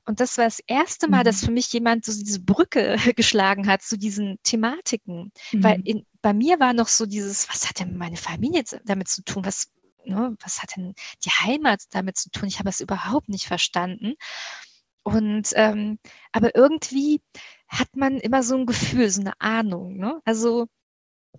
Und 0.05 0.19
das 0.19 0.37
war 0.39 0.45
das 0.45 0.59
erste 0.65 1.07
Mal, 1.07 1.19
mhm. 1.19 1.25
dass 1.25 1.45
für 1.45 1.51
mich 1.51 1.71
jemand 1.71 2.03
so 2.03 2.11
diese 2.11 2.41
Brücke 2.41 2.97
geschlagen 3.15 3.67
hat 3.67 3.83
zu 3.83 3.97
diesen 3.97 4.39
Thematiken. 4.43 5.31
Mhm. 5.51 5.63
Weil 5.63 5.81
in, 5.85 6.05
bei 6.23 6.33
mir 6.33 6.59
war 6.59 6.73
noch 6.73 6.87
so 6.87 7.05
dieses, 7.05 7.47
was 7.49 7.69
hat 7.69 7.79
denn 7.79 7.97
meine 7.97 8.17
Familie 8.17 8.63
damit 8.83 9.07
zu 9.07 9.23
tun? 9.23 9.45
Was, 9.45 9.71
ne, 10.05 10.35
was 10.41 10.63
hat 10.63 10.75
denn 10.75 10.95
die 11.23 11.29
Heimat 11.29 11.83
damit 11.91 12.17
zu 12.17 12.31
tun? 12.31 12.47
Ich 12.47 12.57
habe 12.57 12.69
es 12.69 12.81
überhaupt 12.81 13.29
nicht 13.29 13.45
verstanden. 13.45 14.15
Und 15.03 15.49
ähm, 15.53 15.99
aber 16.31 16.55
irgendwie 16.55 17.21
hat 17.67 17.95
man 17.95 18.17
immer 18.17 18.41
so 18.41 18.55
ein 18.57 18.65
Gefühl, 18.65 19.09
so 19.09 19.21
eine 19.21 19.39
Ahnung. 19.39 19.97
Ne? 19.97 20.19
Also 20.25 20.67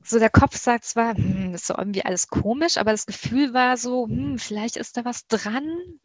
so 0.04 0.18
der 0.18 0.30
Kopf 0.30 0.56
sagt 0.56 0.84
zwar, 0.84 1.14
hm, 1.16 1.54
ist 1.54 1.66
so 1.66 1.74
irgendwie 1.76 2.04
alles 2.04 2.28
komisch, 2.28 2.78
aber 2.78 2.92
das 2.92 3.06
Gefühl 3.06 3.54
war 3.54 3.76
so, 3.76 4.06
hm, 4.06 4.38
vielleicht 4.38 4.76
ist 4.76 4.96
da 4.96 5.04
was 5.04 5.26
dran, 5.26 5.64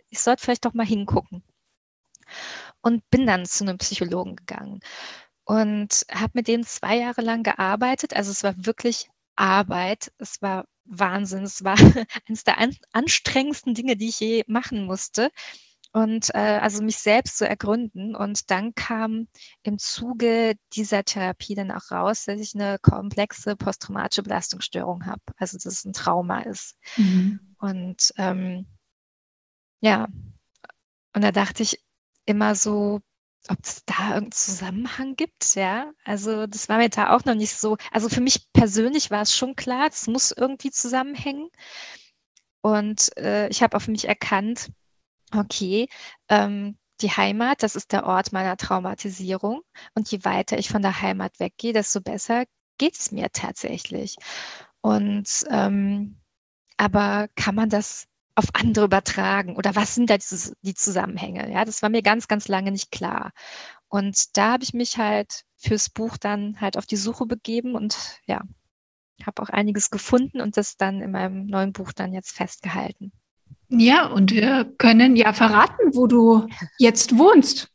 ich 0.10 0.19
sollte 0.19 0.43
vielleicht 0.43 0.65
doch 0.65 0.73
mal 0.73 0.86
hingucken. 0.86 1.43
Und 2.81 3.10
bin 3.10 3.25
dann 3.25 3.45
zu 3.45 3.63
einem 3.63 3.77
Psychologen 3.77 4.36
gegangen 4.36 4.81
und 5.45 6.05
habe 6.12 6.31
mit 6.36 6.47
dem 6.47 6.65
zwei 6.65 6.97
Jahre 6.97 7.21
lang 7.21 7.43
gearbeitet. 7.43 8.13
Also 8.15 8.31
es 8.31 8.43
war 8.43 8.53
wirklich 8.65 9.10
Arbeit, 9.36 10.12
es 10.19 10.41
war 10.41 10.65
Wahnsinn, 10.86 11.43
es 11.43 11.63
war 11.63 11.75
eines 12.27 12.43
der 12.43 12.57
an 12.60 12.75
anstrengendsten 12.91 13.73
Dinge, 13.73 13.97
die 13.97 14.10
ich 14.10 14.19
je 14.19 14.43
machen 14.47 14.86
musste 14.86 15.31
und 15.97 16.29
äh, 16.36 16.60
also 16.62 16.83
mich 16.83 16.97
selbst 16.97 17.39
zu 17.39 17.49
ergründen. 17.49 18.15
Und 18.15 18.51
dann 18.51 18.75
kam 18.75 19.27
im 19.63 19.79
Zuge 19.79 20.53
dieser 20.73 21.03
Therapie 21.03 21.55
dann 21.55 21.71
auch 21.71 21.89
raus, 21.89 22.25
dass 22.25 22.39
ich 22.39 22.53
eine 22.53 22.77
komplexe 22.79 23.55
posttraumatische 23.55 24.21
Belastungsstörung 24.21 25.07
habe, 25.07 25.21
also 25.38 25.57
dass 25.57 25.65
es 25.65 25.86
ein 25.86 25.93
Trauma 25.93 26.41
ist. 26.41 26.77
Mhm. 26.97 27.39
Und 27.57 28.13
ähm, 28.17 28.67
ja, 29.81 30.07
und 31.15 31.23
da 31.23 31.31
dachte 31.31 31.63
ich 31.63 31.83
immer 32.27 32.53
so, 32.53 33.01
ob 33.49 33.57
es 33.63 33.83
da 33.86 34.10
irgendeinen 34.10 34.31
Zusammenhang 34.33 35.15
gibt, 35.15 35.55
ja. 35.55 35.91
Also 36.05 36.45
das 36.45 36.69
war 36.69 36.77
mir 36.77 36.89
da 36.89 37.15
auch 37.15 37.25
noch 37.25 37.33
nicht 37.33 37.55
so. 37.55 37.75
Also 37.91 38.07
für 38.07 38.21
mich 38.21 38.51
persönlich 38.53 39.10
war 39.10 39.23
es 39.23 39.36
schon 39.36 39.55
klar, 39.55 39.88
es 39.89 40.05
muss 40.05 40.31
irgendwie 40.31 40.69
zusammenhängen. 40.69 41.49
Und 42.62 43.17
äh, 43.17 43.47
ich 43.47 43.63
habe 43.63 43.75
auch 43.75 43.81
für 43.81 43.91
mich 43.91 44.07
erkannt, 44.07 44.69
okay, 45.35 45.87
ähm, 46.29 46.77
die 47.01 47.11
Heimat, 47.11 47.63
das 47.63 47.75
ist 47.75 47.91
der 47.91 48.05
Ort 48.05 48.33
meiner 48.33 48.57
Traumatisierung. 48.57 49.61
Und 49.93 50.09
je 50.11 50.23
weiter 50.25 50.57
ich 50.57 50.69
von 50.69 50.81
der 50.81 51.01
Heimat 51.01 51.39
weggehe, 51.39 51.73
desto 51.73 52.01
besser 52.01 52.45
geht 52.77 52.97
es 52.97 53.11
mir 53.11 53.31
tatsächlich. 53.31 54.15
Und 54.81 55.45
ähm, 55.49 56.17
aber 56.77 57.27
kann 57.35 57.55
man 57.55 57.69
das 57.69 58.07
auf 58.35 58.45
andere 58.53 58.85
übertragen? 58.85 59.55
Oder 59.57 59.75
was 59.75 59.95
sind 59.95 60.09
da 60.09 60.17
die, 60.17 60.25
die 60.61 60.75
Zusammenhänge? 60.75 61.51
Ja, 61.51 61.65
das 61.65 61.81
war 61.81 61.89
mir 61.89 62.03
ganz, 62.03 62.27
ganz 62.27 62.47
lange 62.47 62.71
nicht 62.71 62.91
klar. 62.91 63.31
Und 63.89 64.37
da 64.37 64.53
habe 64.53 64.63
ich 64.63 64.73
mich 64.73 64.97
halt 64.97 65.43
fürs 65.57 65.89
Buch 65.89 66.17
dann 66.17 66.59
halt 66.61 66.77
auf 66.77 66.85
die 66.85 66.97
Suche 66.97 67.25
begeben 67.25 67.75
und 67.75 68.19
ja, 68.27 68.41
habe 69.25 69.41
auch 69.41 69.49
einiges 69.49 69.89
gefunden 69.89 70.41
und 70.41 70.57
das 70.57 70.77
dann 70.77 71.01
in 71.01 71.11
meinem 71.11 71.47
neuen 71.47 71.73
Buch 71.73 71.93
dann 71.93 72.13
jetzt 72.13 72.31
festgehalten. 72.31 73.11
Ja, 73.69 74.08
und 74.08 74.32
wir 74.32 74.65
können 74.77 75.15
ja 75.15 75.34
verraten, 75.34 75.93
wo 75.93 76.08
du 76.08 76.47
jetzt 76.77 77.17
wohnst. 77.17 77.69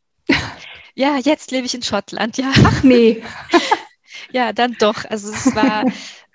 Ja, 0.95 1.17
jetzt 1.17 1.51
lebe 1.51 1.65
ich 1.65 1.73
in 1.73 1.83
Schottland, 1.83 2.37
ja. 2.37 2.51
Ach 2.63 2.83
nee. 2.83 3.23
ja, 4.31 4.53
dann 4.53 4.75
doch. 4.79 5.05
Also 5.05 5.31
es 5.31 5.55
war, 5.55 5.85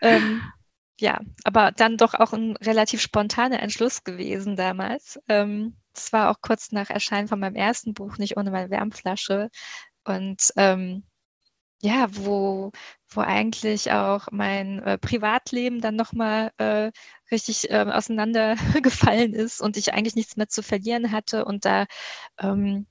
ähm, 0.02 0.42
ja, 1.00 1.20
aber 1.44 1.72
dann 1.72 1.96
doch 1.96 2.14
auch 2.14 2.32
ein 2.32 2.56
relativ 2.56 3.00
spontaner 3.00 3.60
Entschluss 3.60 4.04
gewesen 4.04 4.56
damals. 4.56 5.20
Ähm, 5.28 5.76
es 5.94 6.12
war 6.12 6.30
auch 6.30 6.40
kurz 6.40 6.72
nach 6.72 6.90
Erscheinen 6.90 7.28
von 7.28 7.40
meinem 7.40 7.56
ersten 7.56 7.94
Buch, 7.94 8.18
nicht 8.18 8.36
ohne 8.36 8.50
meine 8.50 8.70
Wärmflasche. 8.70 9.50
Und 10.04 10.52
ähm, 10.56 11.04
ja, 11.80 12.08
wo, 12.10 12.72
wo 13.10 13.20
eigentlich 13.20 13.92
auch 13.92 14.28
mein 14.32 14.82
äh, 14.82 14.98
Privatleben 14.98 15.80
dann 15.80 15.96
nochmal 15.96 16.50
äh, 16.58 16.90
richtig 17.30 17.70
äh, 17.70 17.84
auseinandergefallen 17.84 19.32
ist 19.34 19.60
und 19.60 19.76
ich 19.76 19.94
eigentlich 19.94 20.16
nichts 20.16 20.36
mehr 20.36 20.48
zu 20.48 20.62
verlieren 20.62 21.12
hatte 21.12 21.44
und 21.44 21.64
da 21.64 21.86
ähm, 22.40 22.86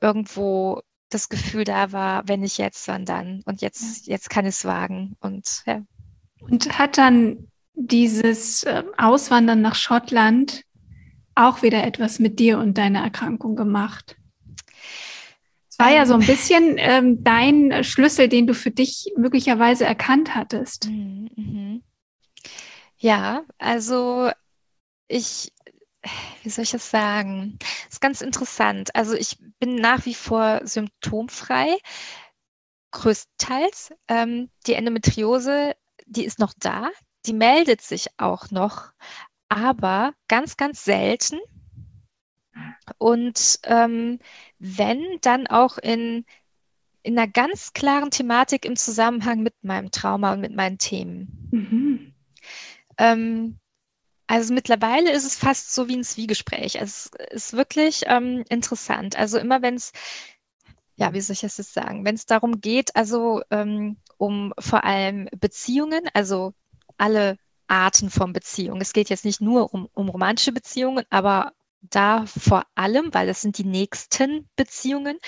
irgendwo 0.00 0.82
das 1.10 1.28
Gefühl 1.28 1.64
da 1.64 1.92
war, 1.92 2.28
wenn 2.28 2.40
nicht 2.40 2.58
jetzt, 2.58 2.86
wann 2.88 3.04
dann? 3.04 3.42
Und 3.46 3.62
jetzt, 3.62 4.06
jetzt 4.06 4.30
kann 4.30 4.44
ich 4.44 4.56
es 4.56 4.64
wagen. 4.64 5.16
Und 5.20 5.62
ja. 5.66 5.82
Und 6.40 6.78
hat 6.78 6.98
dann 6.98 7.48
dieses 7.74 8.62
äh, 8.64 8.84
Auswandern 8.96 9.62
nach 9.62 9.74
Schottland 9.74 10.64
auch 11.34 11.62
wieder 11.62 11.84
etwas 11.84 12.18
mit 12.18 12.38
dir 12.38 12.58
und 12.58 12.76
deiner 12.76 13.02
Erkrankung 13.02 13.56
gemacht? 13.56 14.17
War 15.78 15.90
ja 15.90 16.06
so 16.06 16.14
ein 16.14 16.20
ähm. 16.20 16.26
bisschen 16.26 16.74
ähm, 16.78 17.24
dein 17.24 17.84
Schlüssel, 17.84 18.28
den 18.28 18.46
du 18.46 18.54
für 18.54 18.70
dich 18.70 19.12
möglicherweise 19.16 19.84
erkannt 19.84 20.34
hattest. 20.34 20.86
Mhm, 20.88 21.30
mhm. 21.36 21.82
Ja, 22.98 23.44
also 23.58 24.30
ich, 25.06 25.52
wie 26.42 26.50
soll 26.50 26.64
ich 26.64 26.72
das 26.72 26.90
sagen? 26.90 27.58
Das 27.60 27.94
ist 27.94 28.00
ganz 28.00 28.20
interessant. 28.20 28.94
Also 28.94 29.14
ich 29.14 29.38
bin 29.60 29.76
nach 29.76 30.04
wie 30.04 30.14
vor 30.14 30.60
symptomfrei, 30.64 31.76
größtenteils. 32.90 33.92
Ähm, 34.08 34.50
die 34.66 34.74
Endometriose, 34.74 35.76
die 36.06 36.24
ist 36.24 36.40
noch 36.40 36.52
da, 36.58 36.90
die 37.26 37.32
meldet 37.32 37.82
sich 37.82 38.08
auch 38.16 38.50
noch, 38.50 38.90
aber 39.48 40.12
ganz, 40.26 40.56
ganz 40.56 40.84
selten. 40.84 41.38
Und 42.98 43.60
ähm, 43.64 44.18
wenn, 44.58 45.04
dann 45.20 45.46
auch 45.46 45.78
in, 45.78 46.24
in 47.02 47.18
einer 47.18 47.28
ganz 47.28 47.72
klaren 47.74 48.10
Thematik 48.10 48.64
im 48.64 48.76
Zusammenhang 48.76 49.42
mit 49.42 49.54
meinem 49.62 49.90
Trauma 49.90 50.32
und 50.32 50.40
mit 50.40 50.54
meinen 50.54 50.78
Themen. 50.78 51.48
Mhm. 51.50 52.14
Ähm, 52.98 53.58
Also 54.30 54.52
mittlerweile 54.52 55.10
ist 55.12 55.24
es 55.24 55.36
fast 55.36 55.74
so 55.74 55.88
wie 55.88 55.96
ein 55.96 56.04
Zwiegespräch. 56.04 56.76
Es 56.76 57.10
ist 57.30 57.54
wirklich 57.54 58.02
ähm, 58.06 58.44
interessant. 58.50 59.16
Also 59.16 59.38
immer 59.38 59.62
wenn 59.62 59.76
es, 59.76 59.92
ja, 60.96 61.14
wie 61.14 61.20
soll 61.22 61.34
ich 61.34 61.40
das 61.40 61.56
jetzt 61.56 61.72
sagen, 61.72 62.04
wenn 62.04 62.14
es 62.14 62.26
darum 62.26 62.60
geht, 62.60 62.94
also 62.94 63.40
ähm, 63.50 63.96
um 64.18 64.52
vor 64.58 64.84
allem 64.84 65.28
Beziehungen, 65.38 66.08
also 66.12 66.52
alle 66.98 67.38
Arten 67.68 68.10
von 68.10 68.32
Beziehungen. 68.32 68.82
Es 68.82 68.92
geht 68.92 69.08
jetzt 69.08 69.24
nicht 69.24 69.40
nur 69.40 69.72
um, 69.72 69.88
um 69.94 70.08
romantische 70.10 70.52
Beziehungen, 70.52 71.04
aber 71.10 71.52
da 71.80 72.26
vor 72.26 72.64
allem, 72.74 73.12
weil 73.14 73.26
das 73.26 73.42
sind 73.42 73.58
die 73.58 73.64
nächsten 73.64 74.48
Beziehungen. 74.56 75.18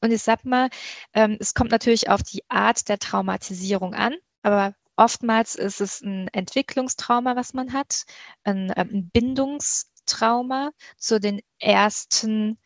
Und 0.00 0.12
ich 0.12 0.22
sag 0.22 0.44
mal, 0.44 0.68
ähm, 1.14 1.36
es 1.40 1.54
kommt 1.54 1.70
natürlich 1.70 2.08
auf 2.10 2.22
die 2.22 2.42
Art 2.48 2.88
der 2.88 2.98
Traumatisierung 2.98 3.94
an, 3.94 4.14
aber 4.42 4.74
Oftmals 4.96 5.54
ist 5.56 5.80
es 5.80 6.00
ein 6.00 6.28
Entwicklungstrauma, 6.28 7.36
was 7.36 7.52
man 7.52 7.72
hat, 7.72 8.04
ein, 8.44 8.70
äh, 8.70 8.80
ein 8.80 9.10
Bindungstrauma 9.10 10.72
zu 10.96 11.20
den 11.20 11.42
ersten 11.58 12.58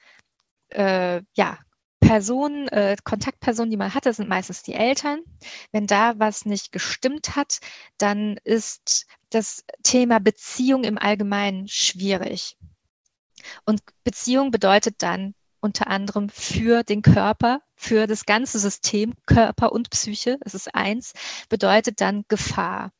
äh, 0.70 1.22
ja, 1.34 1.58
Personen, 2.00 2.68
äh, 2.68 2.96
Kontaktpersonen, 3.04 3.70
die 3.70 3.76
man 3.76 3.94
hatte, 3.94 4.12
sind 4.12 4.28
meistens 4.28 4.62
die 4.62 4.74
Eltern. 4.74 5.20
Wenn 5.72 5.86
da 5.86 6.18
was 6.18 6.44
nicht 6.44 6.72
gestimmt 6.72 7.36
hat, 7.36 7.58
dann 7.98 8.38
ist 8.44 9.06
das 9.30 9.64
Thema 9.82 10.20
Beziehung 10.20 10.84
im 10.84 10.98
Allgemeinen 10.98 11.68
schwierig. 11.68 12.56
Und 13.64 13.80
Beziehung 14.04 14.50
bedeutet 14.50 15.02
dann 15.02 15.34
unter 15.60 15.88
anderem 15.88 16.28
für 16.28 16.82
den 16.82 17.02
Körper, 17.02 17.60
für 17.74 18.06
das 18.06 18.24
ganze 18.26 18.58
System, 18.58 19.14
Körper 19.26 19.72
und 19.72 19.90
Psyche, 19.90 20.38
es 20.40 20.54
ist 20.54 20.74
eins, 20.74 21.12
bedeutet 21.48 22.00
dann 22.00 22.24
Gefahr. 22.28 22.92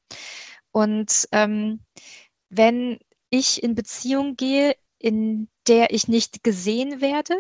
Und 0.73 1.29
ähm, 1.33 1.81
wenn 2.49 2.99
ich 3.31 3.63
in 3.63 3.75
Beziehung 3.75 4.37
gehe, 4.37 4.77
in 4.99 5.49
der 5.67 5.93
ich 5.93 6.09
nicht 6.09 6.43
gesehen 6.43 7.01
werde 7.01 7.35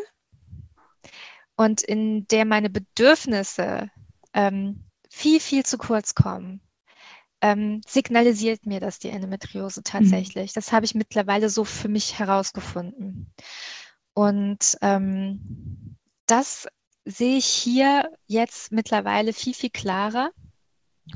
und 1.56 1.82
in 1.82 2.26
der 2.28 2.44
meine 2.44 2.70
Bedürfnisse 2.70 3.90
ähm, 4.32 4.84
viel, 5.10 5.40
viel 5.40 5.64
zu 5.66 5.76
kurz 5.76 6.14
kommen, 6.14 6.62
ähm, 7.40 7.80
signalisiert 7.86 8.66
mir 8.66 8.80
das 8.80 8.98
die 8.98 9.08
Endometriose 9.08 9.82
tatsächlich. 9.82 10.50
Mhm. 10.50 10.54
Das 10.54 10.72
habe 10.72 10.84
ich 10.84 10.94
mittlerweile 10.94 11.48
so 11.48 11.64
für 11.64 11.88
mich 11.88 12.18
herausgefunden. 12.18 13.32
Und 14.14 14.76
ähm, 14.82 15.96
das 16.26 16.68
sehe 17.04 17.38
ich 17.38 17.46
hier 17.46 18.10
jetzt 18.26 18.72
mittlerweile 18.72 19.32
viel, 19.32 19.54
viel 19.54 19.70
klarer 19.70 20.30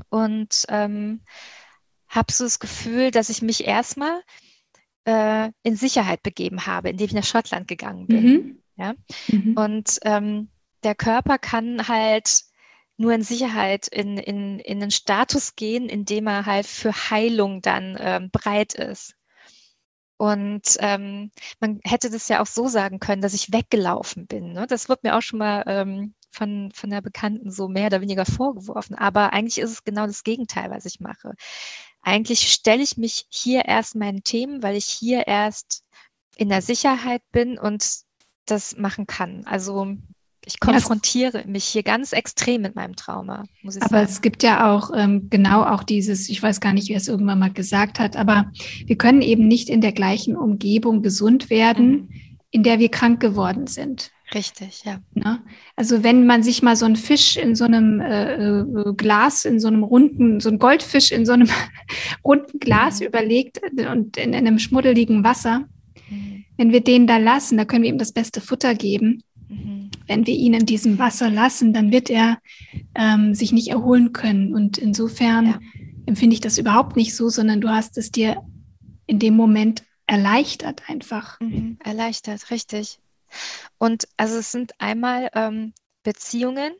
und 0.09 0.65
ähm, 0.69 1.21
habe 2.07 2.31
so 2.31 2.43
das 2.43 2.59
Gefühl, 2.59 3.11
dass 3.11 3.29
ich 3.29 3.41
mich 3.41 3.65
erstmal 3.65 4.21
äh, 5.05 5.51
in 5.63 5.75
Sicherheit 5.75 6.23
begeben 6.23 6.65
habe, 6.65 6.89
indem 6.89 7.07
ich 7.07 7.13
nach 7.13 7.23
Schottland 7.23 7.67
gegangen 7.67 8.07
bin. 8.07 8.23
Mhm. 8.23 8.63
Ja? 8.77 8.93
Mhm. 9.27 9.53
Und 9.57 9.99
ähm, 10.03 10.49
der 10.83 10.95
Körper 10.95 11.37
kann 11.37 11.87
halt 11.87 12.44
nur 12.97 13.13
in 13.13 13.23
Sicherheit 13.23 13.87
in, 13.87 14.17
in, 14.17 14.59
in 14.59 14.81
einen 14.81 14.91
Status 14.91 15.55
gehen, 15.55 15.89
in 15.89 16.05
dem 16.05 16.27
er 16.27 16.45
halt 16.45 16.65
für 16.65 16.93
Heilung 16.93 17.61
dann 17.61 17.97
ähm, 17.99 18.29
bereit 18.31 18.73
ist. 18.73 19.15
Und 20.17 20.77
ähm, 20.79 21.31
man 21.59 21.81
hätte 21.83 22.09
das 22.09 22.29
ja 22.29 22.41
auch 22.41 22.45
so 22.45 22.67
sagen 22.67 22.99
können, 22.99 23.21
dass 23.21 23.33
ich 23.33 23.51
weggelaufen 23.51 24.27
bin. 24.27 24.53
Ne? 24.53 24.65
Das 24.65 24.87
wird 24.87 25.03
mir 25.03 25.17
auch 25.17 25.21
schon 25.21 25.39
mal 25.39 25.63
ähm, 25.67 26.13
von, 26.31 26.71
von 26.73 26.89
der 26.89 27.01
Bekannten 27.01 27.51
so 27.51 27.67
mehr 27.67 27.87
oder 27.87 28.01
weniger 28.01 28.25
vorgeworfen. 28.25 28.95
Aber 28.95 29.33
eigentlich 29.33 29.57
ist 29.57 29.71
es 29.71 29.83
genau 29.83 30.07
das 30.07 30.23
Gegenteil, 30.23 30.71
was 30.71 30.85
ich 30.85 31.01
mache. 31.01 31.33
Eigentlich 32.01 32.51
stelle 32.51 32.83
ich 32.83 32.97
mich 32.97 33.25
hier 33.29 33.65
erst 33.65 33.95
meinen 33.95 34.23
Themen, 34.23 34.63
weil 34.63 34.77
ich 34.77 34.85
hier 34.85 35.27
erst 35.27 35.83
in 36.37 36.49
der 36.49 36.61
Sicherheit 36.61 37.23
bin 37.31 37.57
und 37.57 37.85
das 38.45 38.77
machen 38.77 39.07
kann. 39.07 39.45
Also 39.45 39.97
ich 40.45 40.59
konfrontiere 40.59 41.39
ja, 41.39 41.47
mich 41.47 41.65
hier 41.65 41.83
ganz 41.83 42.13
extrem 42.13 42.61
mit 42.61 42.75
meinem 42.75 42.95
Trauma, 42.95 43.45
muss 43.63 43.75
ich 43.75 43.81
aber 43.81 43.89
sagen. 43.89 44.01
Aber 44.01 44.09
es 44.09 44.21
gibt 44.21 44.43
ja 44.43 44.71
auch 44.71 44.91
ähm, 44.95 45.29
genau 45.29 45.63
auch 45.63 45.83
dieses, 45.83 46.29
ich 46.29 46.41
weiß 46.41 46.61
gar 46.61 46.73
nicht, 46.73 46.89
wer 46.89 46.97
es 46.97 47.07
irgendwann 47.07 47.39
mal 47.39 47.51
gesagt 47.51 47.99
hat, 47.99 48.15
aber 48.15 48.51
wir 48.85 48.95
können 48.95 49.21
eben 49.21 49.47
nicht 49.47 49.69
in 49.69 49.81
der 49.81 49.91
gleichen 49.91 50.35
Umgebung 50.35 51.01
gesund 51.01 51.49
werden, 51.49 51.91
mhm. 51.91 52.09
in 52.51 52.63
der 52.63 52.79
wir 52.79 52.89
krank 52.89 53.19
geworden 53.19 53.67
sind. 53.67 54.11
Richtig, 54.33 54.83
ja. 54.85 54.99
Ne? 55.13 55.41
Also 55.75 56.03
wenn 56.03 56.25
man 56.25 56.41
sich 56.41 56.63
mal 56.63 56.75
so 56.75 56.85
einen 56.85 56.95
Fisch 56.95 57.37
in 57.37 57.55
so 57.55 57.65
einem 57.65 57.99
äh, 58.01 58.49
äh 58.51 58.93
Glas, 58.95 59.45
in 59.45 59.59
so 59.59 59.67
einem 59.67 59.83
runden, 59.83 60.39
so 60.39 60.49
ein 60.49 60.59
Goldfisch 60.59 61.11
in 61.11 61.25
so 61.25 61.33
einem 61.33 61.49
runden 62.23 62.59
Glas 62.59 62.99
mhm. 62.99 63.07
überlegt 63.07 63.61
und 63.91 64.17
in, 64.17 64.33
in 64.33 64.47
einem 64.47 64.59
schmuddeligen 64.59 65.23
Wasser, 65.23 65.65
mhm. 66.09 66.45
wenn 66.57 66.71
wir 66.71 66.81
den 66.81 67.07
da 67.07 67.17
lassen, 67.17 67.57
da 67.57 67.65
können 67.65 67.83
wir 67.83 67.89
ihm 67.89 67.99
das 67.99 68.11
beste 68.11 68.41
Futter 68.41 68.75
geben 68.75 69.23
wenn 70.07 70.27
wir 70.27 70.35
ihn 70.35 70.53
in 70.53 70.65
diesem 70.65 70.99
Wasser 70.99 71.29
lassen, 71.29 71.73
dann 71.73 71.91
wird 71.91 72.09
er 72.09 72.39
ähm, 72.95 73.33
sich 73.33 73.51
nicht 73.51 73.69
erholen 73.69 74.13
können. 74.13 74.53
Und 74.53 74.77
insofern 74.77 75.45
ja. 75.45 75.59
empfinde 76.05 76.35
ich 76.35 76.41
das 76.41 76.57
überhaupt 76.57 76.95
nicht 76.95 77.15
so, 77.15 77.29
sondern 77.29 77.61
du 77.61 77.69
hast 77.69 77.97
es 77.97 78.11
dir 78.11 78.41
in 79.07 79.19
dem 79.19 79.35
Moment 79.35 79.83
erleichtert 80.07 80.83
einfach. 80.87 81.39
Mhm, 81.39 81.77
erleichtert, 81.83 82.51
richtig. 82.51 82.99
Und 83.77 84.07
also 84.17 84.37
es 84.37 84.51
sind 84.51 84.73
einmal 84.79 85.29
ähm, 85.33 85.73
Beziehungen, 86.03 86.73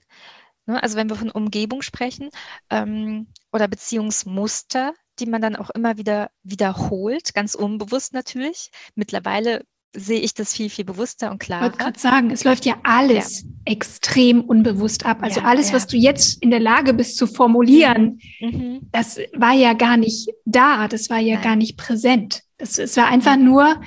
ne, 0.65 0.81
also 0.81 0.95
wenn 0.95 1.09
wir 1.09 1.15
von 1.15 1.31
Umgebung 1.31 1.81
sprechen, 1.81 2.29
ähm, 2.69 3.27
oder 3.51 3.67
Beziehungsmuster, 3.67 4.93
die 5.19 5.25
man 5.25 5.41
dann 5.41 5.55
auch 5.55 5.69
immer 5.71 5.97
wieder 5.97 6.29
wiederholt, 6.43 7.33
ganz 7.33 7.55
unbewusst 7.55 8.13
natürlich. 8.13 8.69
Mittlerweile 8.95 9.65
sehe 9.95 10.19
ich 10.19 10.33
das 10.33 10.53
viel, 10.53 10.69
viel 10.69 10.85
bewusster 10.85 11.31
und 11.31 11.39
klarer. 11.39 11.65
Ich 11.65 11.71
wollte 11.71 11.83
gerade 11.83 11.99
sagen, 11.99 12.31
es 12.31 12.43
läuft 12.43 12.65
ja 12.65 12.75
alles 12.83 13.41
ja. 13.41 13.49
extrem 13.65 14.41
unbewusst 14.41 15.05
ab. 15.05 15.19
Also 15.21 15.39
ja, 15.39 15.45
alles, 15.45 15.69
ja. 15.69 15.75
was 15.75 15.87
du 15.87 15.97
jetzt 15.97 16.41
in 16.41 16.51
der 16.51 16.59
Lage 16.59 16.93
bist 16.93 17.17
zu 17.17 17.27
formulieren, 17.27 18.19
mhm. 18.39 18.47
mhm. 18.49 18.79
das 18.91 19.19
war 19.33 19.53
ja 19.53 19.73
gar 19.73 19.97
nicht 19.97 20.29
da, 20.45 20.87
das 20.87 21.09
war 21.09 21.19
ja 21.19 21.35
Nein. 21.35 21.43
gar 21.43 21.55
nicht 21.55 21.77
präsent. 21.77 22.43
Das, 22.57 22.77
es 22.77 22.95
war 22.97 23.07
einfach 23.07 23.37
nur, 23.37 23.81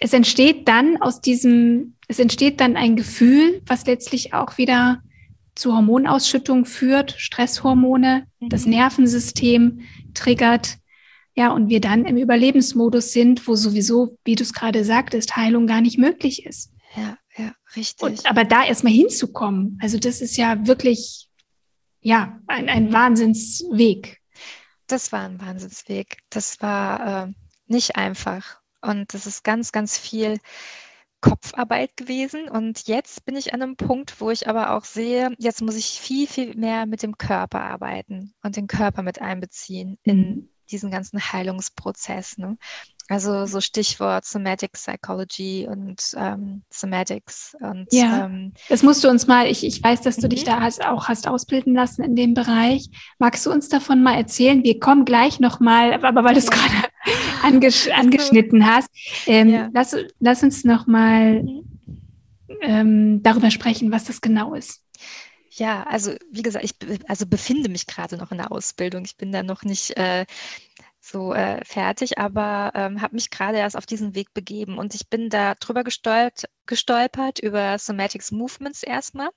es 0.00 0.12
entsteht 0.12 0.68
dann 0.68 0.96
aus 1.00 1.20
diesem, 1.20 1.94
es 2.08 2.18
entsteht 2.18 2.60
dann 2.60 2.76
ein 2.76 2.96
Gefühl, 2.96 3.62
was 3.66 3.86
letztlich 3.86 4.34
auch 4.34 4.58
wieder 4.58 5.02
zu 5.54 5.74
Hormonausschüttung 5.74 6.64
führt, 6.64 7.14
Stresshormone, 7.18 8.26
mhm. 8.40 8.48
das 8.48 8.66
Nervensystem 8.66 9.80
triggert 10.14 10.79
ja, 11.40 11.52
und 11.52 11.70
wir 11.70 11.80
dann 11.80 12.04
im 12.04 12.18
Überlebensmodus 12.18 13.14
sind, 13.14 13.48
wo 13.48 13.54
sowieso, 13.54 14.18
wie 14.24 14.34
du 14.34 14.42
es 14.42 14.52
gerade 14.52 14.84
sagtest, 14.84 15.38
Heilung 15.38 15.66
gar 15.66 15.80
nicht 15.80 15.96
möglich 15.96 16.44
ist. 16.44 16.70
Ja, 16.94 17.16
ja, 17.38 17.54
richtig. 17.74 18.02
Und, 18.02 18.26
aber 18.26 18.44
da 18.44 18.62
erstmal 18.62 18.92
hinzukommen, 18.92 19.78
also 19.80 19.98
das 19.98 20.20
ist 20.20 20.36
ja 20.36 20.66
wirklich, 20.66 21.30
ja, 22.02 22.38
ein, 22.46 22.68
ein 22.68 22.92
Wahnsinnsweg. 22.92 24.18
Das 24.86 25.12
war 25.12 25.22
ein 25.22 25.40
Wahnsinnsweg. 25.40 26.18
Das 26.28 26.60
war 26.60 27.28
äh, 27.28 27.32
nicht 27.68 27.96
einfach. 27.96 28.60
Und 28.82 29.14
das 29.14 29.26
ist 29.26 29.42
ganz, 29.42 29.72
ganz 29.72 29.96
viel 29.96 30.40
Kopfarbeit 31.22 31.96
gewesen. 31.96 32.50
Und 32.50 32.86
jetzt 32.86 33.24
bin 33.24 33.34
ich 33.34 33.54
an 33.54 33.62
einem 33.62 33.76
Punkt, 33.76 34.20
wo 34.20 34.30
ich 34.30 34.46
aber 34.46 34.76
auch 34.76 34.84
sehe, 34.84 35.34
jetzt 35.38 35.62
muss 35.62 35.76
ich 35.76 36.00
viel, 36.00 36.26
viel 36.26 36.54
mehr 36.54 36.84
mit 36.84 37.02
dem 37.02 37.16
Körper 37.16 37.62
arbeiten 37.62 38.34
und 38.42 38.56
den 38.56 38.66
Körper 38.66 39.00
mit 39.00 39.22
einbeziehen 39.22 39.96
in 40.02 40.18
mhm 40.18 40.48
diesen 40.70 40.90
ganzen 40.90 41.20
Heilungsprozess. 41.20 42.38
Ne? 42.38 42.56
Also 43.10 43.44
so 43.46 43.60
Stichwort 43.60 44.24
Somatic 44.24 44.72
Psychology 44.72 45.66
und 45.68 46.14
ähm, 46.16 46.62
Somatics. 46.70 47.56
Und, 47.60 47.88
ja, 47.90 48.26
ähm, 48.26 48.52
das 48.68 48.84
musst 48.84 49.02
du 49.02 49.08
uns 49.08 49.26
mal, 49.26 49.48
ich, 49.48 49.66
ich 49.66 49.82
weiß, 49.82 50.02
dass 50.02 50.16
du 50.16 50.26
mhm. 50.26 50.30
dich 50.30 50.44
da 50.44 50.60
hast, 50.60 50.84
auch 50.86 51.08
hast 51.08 51.26
ausbilden 51.26 51.74
lassen 51.74 52.04
in 52.04 52.14
dem 52.14 52.34
Bereich. 52.34 52.88
Magst 53.18 53.44
du 53.44 53.50
uns 53.50 53.68
davon 53.68 54.04
mal 54.04 54.14
erzählen? 54.14 54.62
Wir 54.62 54.78
kommen 54.78 55.04
gleich 55.04 55.40
nochmal, 55.40 55.92
aber 56.04 56.22
weil 56.22 56.34
du 56.34 56.38
es 56.38 56.44
ja. 56.44 56.50
gerade 56.52 56.88
anges 57.42 57.88
angeschnitten 57.94 58.64
hast, 58.64 58.88
ähm, 59.26 59.48
ja. 59.48 59.68
lass, 59.74 59.96
lass 60.20 60.44
uns 60.44 60.62
nochmal 60.62 61.42
mhm. 61.42 61.64
ähm, 62.62 63.22
darüber 63.24 63.50
sprechen, 63.50 63.90
was 63.90 64.04
das 64.04 64.20
genau 64.20 64.54
ist. 64.54 64.84
Ja, 65.60 65.82
also 65.82 66.14
wie 66.30 66.40
gesagt, 66.40 66.64
ich 66.64 66.74
also 67.10 67.26
befinde 67.26 67.68
mich 67.68 67.86
gerade 67.86 68.16
noch 68.16 68.30
in 68.32 68.38
der 68.38 68.50
Ausbildung. 68.50 69.04
Ich 69.04 69.18
bin 69.18 69.30
da 69.30 69.42
noch 69.42 69.62
nicht 69.62 69.94
äh, 69.98 70.24
so 71.00 71.34
äh, 71.34 71.62
fertig, 71.66 72.18
aber 72.18 72.72
ähm, 72.74 73.02
habe 73.02 73.14
mich 73.14 73.28
gerade 73.28 73.58
erst 73.58 73.76
auf 73.76 73.84
diesen 73.84 74.14
Weg 74.14 74.32
begeben 74.32 74.78
und 74.78 74.94
ich 74.94 75.10
bin 75.10 75.28
da 75.28 75.54
drüber 75.56 75.84
gestolpert, 75.84 76.44
gestolpert 76.70 77.40
über 77.40 77.78
Somatics 77.78 78.30
Movements 78.30 78.84
erstmal 78.84 79.28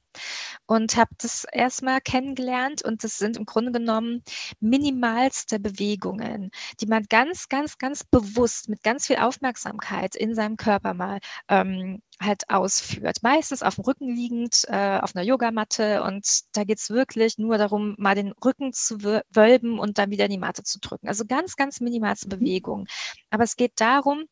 und 0.68 0.96
habe 0.96 1.10
das 1.18 1.46
erstmal 1.52 2.00
kennengelernt 2.00 2.86
und 2.86 3.04
das 3.04 3.18
sind 3.18 3.38
im 3.38 3.46
Grunde 3.46 3.72
genommen 3.72 4.24
minimalste 4.60 5.60
Bewegungen, 5.60 6.52
die 6.80 6.86
man 6.86 7.04
ganz, 7.10 7.50
ganz, 7.50 7.78
ganz 7.80 8.04
bewusst 8.04 8.70
mit 8.70 8.84
ganz 8.84 9.08
viel 9.08 9.18
Aufmerksamkeit 9.18 10.16
in 10.16 10.36
seinem 10.36 10.58
Körper 10.58 10.94
mal 10.94 11.20
ähm, 11.50 12.02
halt 12.22 12.50
ausführt. 12.50 13.18
Meistens 13.24 13.64
auf 13.64 13.76
dem 13.76 13.84
Rücken 13.84 14.16
liegend, 14.16 14.66
äh, 14.68 15.00
auf 15.02 15.16
einer 15.16 15.26
Yogamatte 15.26 16.04
und 16.04 16.26
da 16.54 16.64
geht 16.64 16.78
es 16.78 16.92
wirklich 16.92 17.40
nur 17.40 17.58
darum, 17.58 17.96
mal 17.98 18.14
den 18.14 18.32
Rücken 18.46 18.74
zu 18.74 19.02
wölben 19.02 19.80
und 19.80 19.98
dann 19.98 20.12
wieder 20.12 20.26
in 20.26 20.32
die 20.32 20.38
Matte 20.38 20.64
zu 20.64 20.80
drücken. 20.80 21.08
Also 21.08 21.26
ganz, 21.26 21.56
ganz 21.56 21.80
minimalste 21.82 22.28
mhm. 22.28 22.40
Bewegungen. 22.40 22.88
Aber 23.32 23.44
es 23.44 23.56
geht 23.56 23.74
darum, 23.82 24.26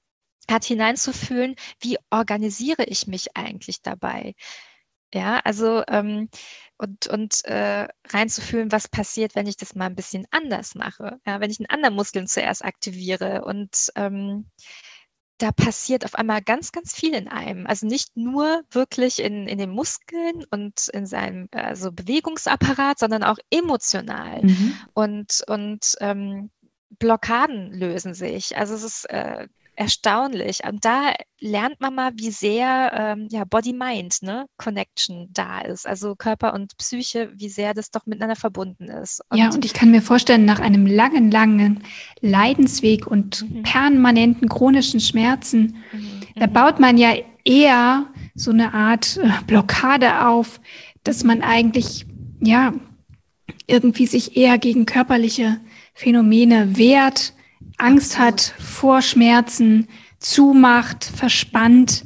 hat 0.52 0.66
hineinzufühlen, 0.66 1.56
wie 1.80 1.98
organisiere 2.10 2.84
ich 2.86 3.08
mich 3.08 3.36
eigentlich 3.36 3.82
dabei? 3.82 4.36
Ja, 5.14 5.40
also 5.44 5.84
ähm, 5.88 6.30
und, 6.78 7.08
und 7.08 7.46
äh, 7.46 7.88
reinzufühlen, 8.08 8.72
was 8.72 8.88
passiert, 8.88 9.36
wenn 9.36 9.48
ich 9.48 9.58
das 9.58 9.76
mal 9.76 9.86
ein 9.86 9.96
bisschen 9.96 10.26
anders 10.32 10.74
mache. 10.76 11.20
Ja, 11.28 11.40
wenn 11.40 11.52
ich 11.52 11.60
einen 11.60 11.70
anderen 11.70 11.96
Muskeln 11.96 12.28
zuerst 12.28 12.64
aktiviere 12.64 13.44
und 13.44 13.92
ähm, 13.96 14.50
da 15.38 15.52
passiert 15.52 16.06
auf 16.06 16.16
einmal 16.16 16.42
ganz, 16.42 16.72
ganz 16.72 16.94
viel 16.94 17.14
in 17.16 17.28
einem. 17.28 17.66
Also 17.66 17.88
nicht 17.88 18.16
nur 18.16 18.64
wirklich 18.70 19.20
in, 19.20 19.48
in 19.48 19.58
den 19.58 19.72
Muskeln 19.72 20.46
und 20.52 20.88
in 20.90 21.06
seinem 21.08 21.50
also 21.52 21.92
Bewegungsapparat, 21.92 23.00
sondern 23.00 23.24
auch 23.24 23.38
emotional. 23.50 24.44
Mhm. 24.44 24.76
Und, 24.94 25.44
und 25.48 25.96
ähm, 26.00 26.52
Blockaden 26.90 27.74
lösen 27.74 28.14
sich. 28.14 28.56
Also 28.56 28.76
es 28.76 28.84
ist 28.84 29.10
äh, 29.10 29.48
erstaunlich. 29.82 30.60
Und 30.70 30.86
da 30.86 31.14
lernt 31.40 31.82
man 31.82 31.96
mal, 31.96 32.12
wie 32.16 32.30
sehr 32.30 32.92
ähm, 32.96 33.28
ja, 33.32 33.46
Body-Mind, 33.46 34.22
ne, 34.22 34.46
Connection 34.58 35.28
da 35.32 35.62
ist. 35.62 35.88
Also 35.88 36.16
Körper 36.16 36.54
und 36.54 36.78
Psyche, 36.78 37.32
wie 37.36 37.50
sehr 37.50 37.74
das 37.74 37.90
doch 37.90 38.06
miteinander 38.06 38.36
verbunden 38.36 38.90
ist. 38.90 39.22
Und 39.30 39.40
ja, 39.40 39.50
und 39.50 39.66
ich 39.66 39.74
kann 39.74 39.90
mir 39.90 40.04
vorstellen, 40.04 40.46
nach 40.46 40.60
einem 40.60 40.86
langen, 40.86 41.32
langen 41.32 41.84
Leidensweg 42.20 43.08
und 43.08 43.50
mhm. 43.50 43.64
permanenten 43.64 44.50
chronischen 44.50 45.00
Schmerzen, 45.00 45.78
mhm. 45.92 46.22
da 46.36 46.46
mhm. 46.46 46.54
baut 46.54 46.80
man 46.80 47.00
ja 47.00 47.16
eher 47.44 48.06
so 48.36 48.52
eine 48.52 48.76
Art 48.76 49.18
äh, 49.18 49.30
Blockade 49.48 50.28
auf, 50.28 50.62
dass 51.04 51.24
man 51.24 51.42
eigentlich, 51.42 52.06
ja, 52.40 52.72
irgendwie 53.66 54.06
sich 54.06 54.38
eher 54.38 54.60
gegen 54.60 54.86
körperliche 54.86 55.60
Phänomene 55.96 56.78
wehrt 56.78 57.34
Angst 57.78 58.20
hat 58.20 58.42
vor 58.60 59.02
Schmerzen, 59.02 59.88
zumacht, 60.20 61.04
verspannt. 61.04 62.06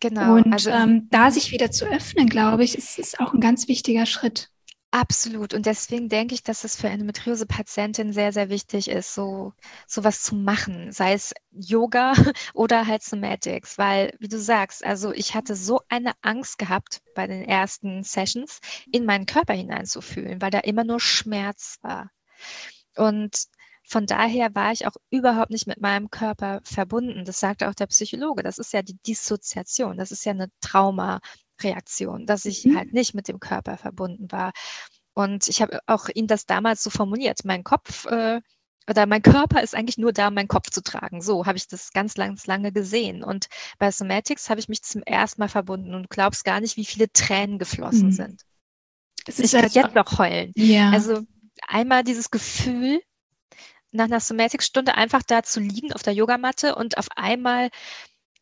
Genau. 0.00 0.34
Und 0.34 0.52
also, 0.52 0.70
ähm, 0.70 1.08
da 1.10 1.30
sich 1.30 1.52
wieder 1.52 1.70
zu 1.70 1.86
öffnen, 1.86 2.28
glaube 2.28 2.64
ich, 2.64 2.76
ist, 2.76 2.98
ist 2.98 3.20
auch 3.20 3.34
ein 3.34 3.40
ganz 3.40 3.68
wichtiger 3.68 4.06
Schritt. 4.06 4.50
Absolut. 4.92 5.52
Und 5.52 5.66
deswegen 5.66 6.08
denke 6.08 6.34
ich, 6.34 6.42
dass 6.42 6.64
es 6.64 6.76
für 6.76 6.88
Endometriose-Patientinnen 6.88 8.14
sehr, 8.14 8.32
sehr 8.32 8.48
wichtig 8.48 8.88
ist, 8.88 9.14
so 9.14 9.52
sowas 9.86 10.22
zu 10.22 10.34
machen, 10.34 10.90
sei 10.90 11.12
es 11.12 11.34
Yoga 11.50 12.14
oder 12.54 12.86
halt 12.86 13.02
Somatics, 13.02 13.76
weil, 13.76 14.14
wie 14.20 14.28
du 14.28 14.38
sagst, 14.38 14.84
also 14.84 15.12
ich 15.12 15.34
hatte 15.34 15.54
so 15.54 15.80
eine 15.88 16.12
Angst 16.22 16.58
gehabt 16.58 17.02
bei 17.14 17.26
den 17.26 17.42
ersten 17.42 18.04
Sessions, 18.04 18.60
in 18.90 19.04
meinen 19.04 19.26
Körper 19.26 19.52
hineinzufühlen, 19.52 20.40
weil 20.40 20.50
da 20.50 20.60
immer 20.60 20.84
nur 20.84 21.00
Schmerz 21.00 21.78
war. 21.82 22.10
Und 22.96 23.36
von 23.88 24.06
daher 24.06 24.54
war 24.54 24.72
ich 24.72 24.86
auch 24.86 24.96
überhaupt 25.10 25.50
nicht 25.50 25.68
mit 25.68 25.80
meinem 25.80 26.10
Körper 26.10 26.60
verbunden. 26.64 27.24
Das 27.24 27.38
sagte 27.38 27.68
auch 27.68 27.74
der 27.74 27.86
Psychologe. 27.86 28.42
Das 28.42 28.58
ist 28.58 28.72
ja 28.72 28.82
die 28.82 28.98
Dissoziation. 29.06 29.96
Das 29.96 30.10
ist 30.10 30.24
ja 30.24 30.32
eine 30.32 30.48
Traumareaktion, 30.60 32.26
dass 32.26 32.46
ich 32.46 32.64
mhm. 32.64 32.76
halt 32.76 32.92
nicht 32.92 33.14
mit 33.14 33.28
dem 33.28 33.38
Körper 33.38 33.76
verbunden 33.76 34.30
war. 34.32 34.52
Und 35.14 35.48
ich 35.48 35.62
habe 35.62 35.78
auch 35.86 36.08
ihn 36.12 36.26
das 36.26 36.46
damals 36.46 36.82
so 36.82 36.90
formuliert. 36.90 37.44
Mein 37.44 37.62
Kopf 37.62 38.06
äh, 38.06 38.40
oder 38.90 39.06
mein 39.06 39.22
Körper 39.22 39.62
ist 39.62 39.74
eigentlich 39.74 39.98
nur 39.98 40.12
da, 40.12 40.28
um 40.28 40.34
meinen 40.34 40.48
Kopf 40.48 40.70
zu 40.70 40.82
tragen. 40.82 41.22
So 41.22 41.46
habe 41.46 41.56
ich 41.56 41.68
das 41.68 41.92
ganz, 41.92 42.14
ganz 42.14 42.46
lange 42.46 42.72
gesehen. 42.72 43.22
Und 43.22 43.46
bei 43.78 43.90
Somatics 43.92 44.50
habe 44.50 44.60
ich 44.60 44.68
mich 44.68 44.82
zum 44.82 45.02
ersten 45.04 45.40
Mal 45.40 45.48
verbunden 45.48 45.94
und 45.94 46.10
glaubst 46.10 46.44
gar 46.44 46.60
nicht, 46.60 46.76
wie 46.76 46.84
viele 46.84 47.10
Tränen 47.12 47.58
geflossen 47.58 48.08
mhm. 48.08 48.12
sind. 48.12 48.42
Es 49.26 49.38
ich 49.38 49.52
kann 49.52 49.68
jetzt 49.70 49.94
noch 49.94 50.18
heulen. 50.18 50.52
Ja. 50.56 50.90
Also 50.90 51.22
einmal 51.66 52.04
dieses 52.04 52.30
Gefühl, 52.30 53.00
nach 53.92 54.04
einer 54.04 54.20
Somatic-Stunde 54.20 54.94
einfach 54.94 55.22
da 55.22 55.42
zu 55.42 55.60
liegen 55.60 55.92
auf 55.92 56.02
der 56.02 56.14
Yogamatte 56.14 56.74
und 56.74 56.98
auf 56.98 57.08
einmal 57.16 57.70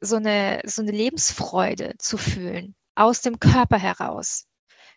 so 0.01 0.17
eine, 0.17 0.63
so 0.65 0.83
eine 0.83 0.93
Lebensfreude 0.93 1.95
zu 1.99 2.19
fühlen, 2.19 2.75
aus 2.95 3.21
dem 3.23 3.41
Körper 3.41 3.79
heraus. 3.79 4.47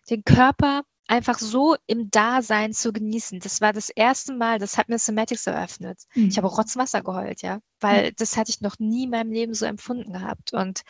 Den 0.10 0.24
Körper 0.24 0.84
einfach 1.08 1.40
so 1.40 1.76
im 1.88 2.10
Dasein 2.12 2.74
zu 2.74 2.92
genießen. 2.92 3.40
Das 3.40 3.62
war 3.62 3.74
das 3.74 3.90
erste 3.90 4.34
Mal, 4.34 4.60
das 4.60 4.78
hat 4.78 4.90
mir 4.90 5.00
Somatics 5.00 5.48
eröffnet. 5.48 6.00
Mhm. 6.14 6.28
Ich 6.28 6.38
habe 6.38 6.48
Rotzwasser 6.48 7.02
geheult, 7.02 7.42
ja, 7.42 7.60
weil 7.80 8.10
mhm. 8.10 8.16
das 8.18 8.38
hatte 8.38 8.52
ich 8.52 8.62
noch 8.62 8.78
nie 8.80 9.06
in 9.06 9.12
meinem 9.12 9.32
Leben 9.32 9.54
so 9.54 9.66
empfunden 9.66 10.14
gehabt. 10.14 10.54
Und 10.54 10.82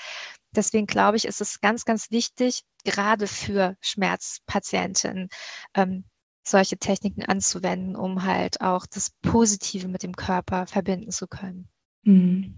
deswegen 0.55 0.87
glaube 0.87 1.17
ich, 1.17 1.25
ist 1.25 1.41
es 1.41 1.61
ganz, 1.61 1.85
ganz 1.85 2.11
wichtig, 2.11 2.63
gerade 2.83 3.27
für 3.27 3.77
Schmerzpatienten, 3.81 5.29
ähm, 5.75 6.05
solche 6.49 6.77
Techniken 6.77 7.23
anzuwenden, 7.23 7.95
um 7.95 8.23
halt 8.23 8.61
auch 8.61 8.85
das 8.85 9.11
Positive 9.21 9.87
mit 9.87 10.03
dem 10.03 10.15
Körper 10.15 10.67
verbinden 10.67 11.11
zu 11.11 11.27
können. 11.27 11.67
Mhm. 12.03 12.55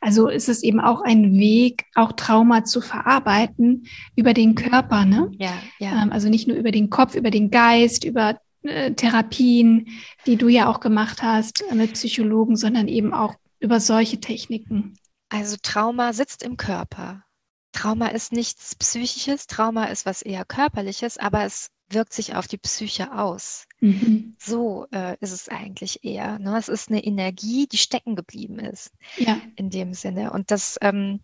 Also 0.00 0.28
ist 0.28 0.48
es 0.48 0.62
eben 0.62 0.80
auch 0.80 1.02
ein 1.02 1.32
Weg, 1.32 1.84
auch 1.94 2.12
Trauma 2.12 2.64
zu 2.64 2.80
verarbeiten 2.80 3.86
über 4.16 4.32
den 4.32 4.54
Körper, 4.54 5.04
ne? 5.04 5.30
Ja, 5.38 5.52
ja. 5.78 6.02
Ähm, 6.02 6.12
also 6.12 6.28
nicht 6.28 6.48
nur 6.48 6.56
über 6.56 6.70
den 6.70 6.88
Kopf, 6.88 7.14
über 7.14 7.30
den 7.30 7.50
Geist, 7.50 8.04
über 8.04 8.40
äh, 8.62 8.92
Therapien, 8.92 9.88
die 10.26 10.36
du 10.36 10.48
ja 10.48 10.68
auch 10.68 10.80
gemacht 10.80 11.22
hast 11.22 11.62
äh, 11.70 11.74
mit 11.74 11.94
Psychologen, 11.94 12.56
sondern 12.56 12.88
eben 12.88 13.12
auch 13.12 13.34
über 13.58 13.80
solche 13.80 14.20
Techniken. 14.20 14.94
Also 15.28 15.56
Trauma 15.60 16.12
sitzt 16.12 16.42
im 16.42 16.56
Körper. 16.56 17.24
Trauma 17.72 18.08
ist 18.08 18.32
nichts 18.32 18.74
Psychisches, 18.74 19.46
Trauma 19.46 19.84
ist 19.84 20.06
was 20.06 20.22
eher 20.22 20.44
Körperliches, 20.44 21.18
aber 21.18 21.44
es 21.44 21.70
wirkt 21.90 22.12
sich 22.12 22.34
auf 22.34 22.46
die 22.46 22.58
Psyche 22.58 23.12
aus. 23.16 23.66
Mhm. 23.80 24.36
So 24.38 24.86
äh, 24.92 25.16
ist 25.20 25.32
es 25.32 25.48
eigentlich 25.48 26.04
eher. 26.04 26.38
Ne? 26.38 26.56
Es 26.56 26.68
ist 26.68 26.88
eine 26.88 27.04
Energie, 27.04 27.66
die 27.66 27.78
stecken 27.78 28.16
geblieben 28.16 28.58
ist. 28.58 28.92
Ja. 29.16 29.40
In 29.56 29.70
dem 29.70 29.94
Sinne. 29.94 30.32
Und 30.32 30.50
das 30.50 30.78
ähm, 30.80 31.20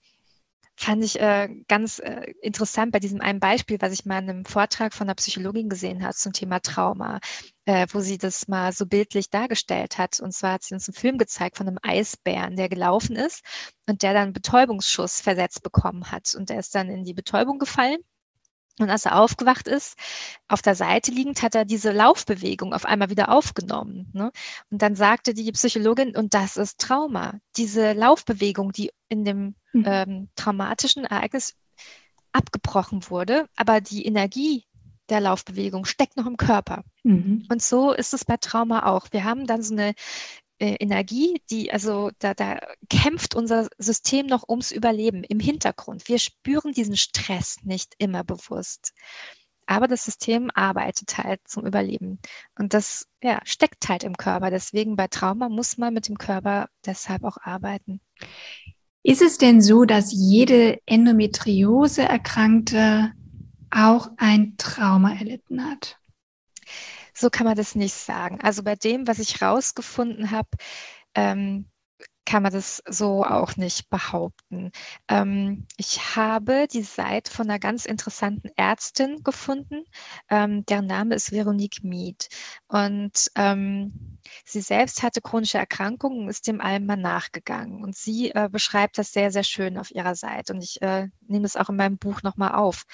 fand 0.76 1.02
ich 1.02 1.20
äh, 1.20 1.48
ganz 1.68 1.98
äh, 2.00 2.32
interessant 2.42 2.92
bei 2.92 2.98
diesem 2.98 3.20
einen 3.20 3.40
Beispiel, 3.40 3.78
was 3.80 3.92
ich 3.92 4.04
mal 4.04 4.22
in 4.22 4.30
einem 4.30 4.44
Vortrag 4.44 4.92
von 4.92 5.06
einer 5.06 5.14
Psychologin 5.14 5.68
gesehen 5.68 6.02
habe 6.02 6.14
zum 6.14 6.32
Thema 6.32 6.60
Trauma, 6.60 7.20
äh, 7.64 7.86
wo 7.92 8.00
sie 8.00 8.18
das 8.18 8.46
mal 8.48 8.72
so 8.72 8.86
bildlich 8.86 9.30
dargestellt 9.30 9.98
hat. 9.98 10.20
Und 10.20 10.32
zwar 10.32 10.54
hat 10.54 10.64
sie 10.64 10.74
uns 10.74 10.88
einen 10.88 10.94
Film 10.94 11.18
gezeigt 11.18 11.56
von 11.56 11.66
einem 11.66 11.78
Eisbären, 11.82 12.56
der 12.56 12.68
gelaufen 12.68 13.16
ist 13.16 13.42
und 13.88 14.02
der 14.02 14.12
dann 14.12 14.24
einen 14.24 14.32
Betäubungsschuss 14.32 15.20
versetzt 15.20 15.62
bekommen 15.62 16.10
hat. 16.10 16.34
Und 16.34 16.50
der 16.50 16.58
ist 16.58 16.74
dann 16.74 16.90
in 16.90 17.04
die 17.04 17.14
Betäubung 17.14 17.58
gefallen 17.58 17.98
und 18.78 18.90
als 18.90 19.06
er 19.06 19.18
aufgewacht 19.18 19.68
ist, 19.68 19.96
auf 20.48 20.60
der 20.60 20.74
Seite 20.74 21.10
liegend, 21.10 21.42
hat 21.42 21.54
er 21.54 21.64
diese 21.64 21.92
Laufbewegung 21.92 22.74
auf 22.74 22.84
einmal 22.84 23.08
wieder 23.08 23.30
aufgenommen. 23.30 24.10
Ne? 24.12 24.30
Und 24.70 24.82
dann 24.82 24.94
sagte 24.94 25.32
die 25.32 25.50
Psychologin, 25.52 26.14
und 26.14 26.34
das 26.34 26.56
ist 26.56 26.78
Trauma. 26.78 27.40
Diese 27.56 27.92
Laufbewegung, 27.92 28.72
die 28.72 28.90
in 29.08 29.24
dem 29.24 29.54
mhm. 29.72 29.84
ähm, 29.86 30.28
traumatischen 30.36 31.04
Ereignis 31.04 31.54
abgebrochen 32.32 33.08
wurde, 33.08 33.46
aber 33.56 33.80
die 33.80 34.04
Energie 34.04 34.64
der 35.08 35.20
Laufbewegung 35.20 35.84
steckt 35.84 36.16
noch 36.16 36.26
im 36.26 36.36
Körper. 36.36 36.84
Mhm. 37.02 37.46
Und 37.50 37.62
so 37.62 37.92
ist 37.92 38.12
es 38.12 38.24
bei 38.24 38.36
Trauma 38.36 38.86
auch. 38.86 39.06
Wir 39.10 39.24
haben 39.24 39.46
dann 39.46 39.62
so 39.62 39.72
eine 39.72 39.94
äh, 40.58 40.76
Energie, 40.80 41.40
die, 41.50 41.72
also 41.72 42.10
da, 42.18 42.34
da 42.34 42.58
kämpft 42.88 43.34
unser 43.34 43.68
System 43.78 44.26
noch 44.26 44.48
ums 44.48 44.72
Überleben 44.72 45.24
im 45.24 45.40
Hintergrund. 45.40 46.08
Wir 46.08 46.18
spüren 46.18 46.72
diesen 46.72 46.96
Stress 46.96 47.58
nicht 47.62 47.94
immer 47.98 48.24
bewusst. 48.24 48.94
Aber 49.66 49.88
das 49.88 50.04
System 50.04 50.50
arbeitet 50.54 51.18
halt 51.18 51.40
zum 51.44 51.66
Überleben. 51.66 52.20
Und 52.56 52.72
das 52.72 53.08
ja, 53.22 53.40
steckt 53.44 53.88
halt 53.88 54.04
im 54.04 54.16
Körper. 54.16 54.50
Deswegen 54.50 54.94
bei 54.96 55.08
Trauma 55.08 55.48
muss 55.48 55.76
man 55.76 55.92
mit 55.92 56.06
dem 56.08 56.18
Körper 56.18 56.68
deshalb 56.86 57.24
auch 57.24 57.38
arbeiten. 57.42 58.00
Ist 59.02 59.22
es 59.22 59.38
denn 59.38 59.60
so, 59.60 59.84
dass 59.84 60.12
jede 60.12 60.78
Endometriose-Erkrankte 60.86 63.10
auch 63.70 64.08
ein 64.16 64.56
Trauma 64.56 65.14
erlitten 65.14 65.64
hat? 65.64 65.98
So 67.16 67.30
kann 67.30 67.46
man 67.46 67.56
das 67.56 67.74
nicht 67.74 67.94
sagen. 67.94 68.40
Also 68.42 68.62
bei 68.62 68.74
dem, 68.76 69.06
was 69.08 69.18
ich 69.18 69.40
rausgefunden 69.40 70.30
habe, 70.30 70.50
ähm, 71.14 71.70
kann 72.26 72.42
man 72.42 72.52
das 72.52 72.82
so 72.88 73.24
auch 73.24 73.56
nicht 73.56 73.88
behaupten. 73.88 74.72
Ähm, 75.08 75.66
ich 75.78 76.16
habe 76.16 76.66
die 76.70 76.82
Seite 76.82 77.30
von 77.30 77.48
einer 77.48 77.58
ganz 77.60 77.86
interessanten 77.86 78.50
Ärztin 78.56 79.22
gefunden. 79.22 79.84
Ähm, 80.28 80.66
deren 80.66 80.86
Name 80.86 81.14
ist 81.14 81.32
Veronique 81.32 81.84
Miet. 81.84 82.28
Und 82.66 83.30
ähm, 83.36 84.18
sie 84.44 84.60
selbst 84.60 85.02
hatte 85.02 85.22
chronische 85.22 85.58
Erkrankungen 85.58 86.24
und 86.24 86.28
ist 86.28 86.48
dem 86.48 86.60
allem 86.60 86.84
mal 86.84 86.96
nachgegangen. 86.96 87.82
Und 87.82 87.96
sie 87.96 88.32
äh, 88.32 88.48
beschreibt 88.50 88.98
das 88.98 89.12
sehr, 89.12 89.30
sehr 89.30 89.44
schön 89.44 89.78
auf 89.78 89.90
ihrer 89.92 90.16
Seite. 90.16 90.52
Und 90.52 90.62
ich 90.62 90.82
äh, 90.82 91.08
nehme 91.28 91.46
es 91.46 91.56
auch 91.56 91.70
in 91.70 91.76
meinem 91.76 91.96
Buch 91.96 92.22
nochmal 92.22 92.56
auf. 92.56 92.84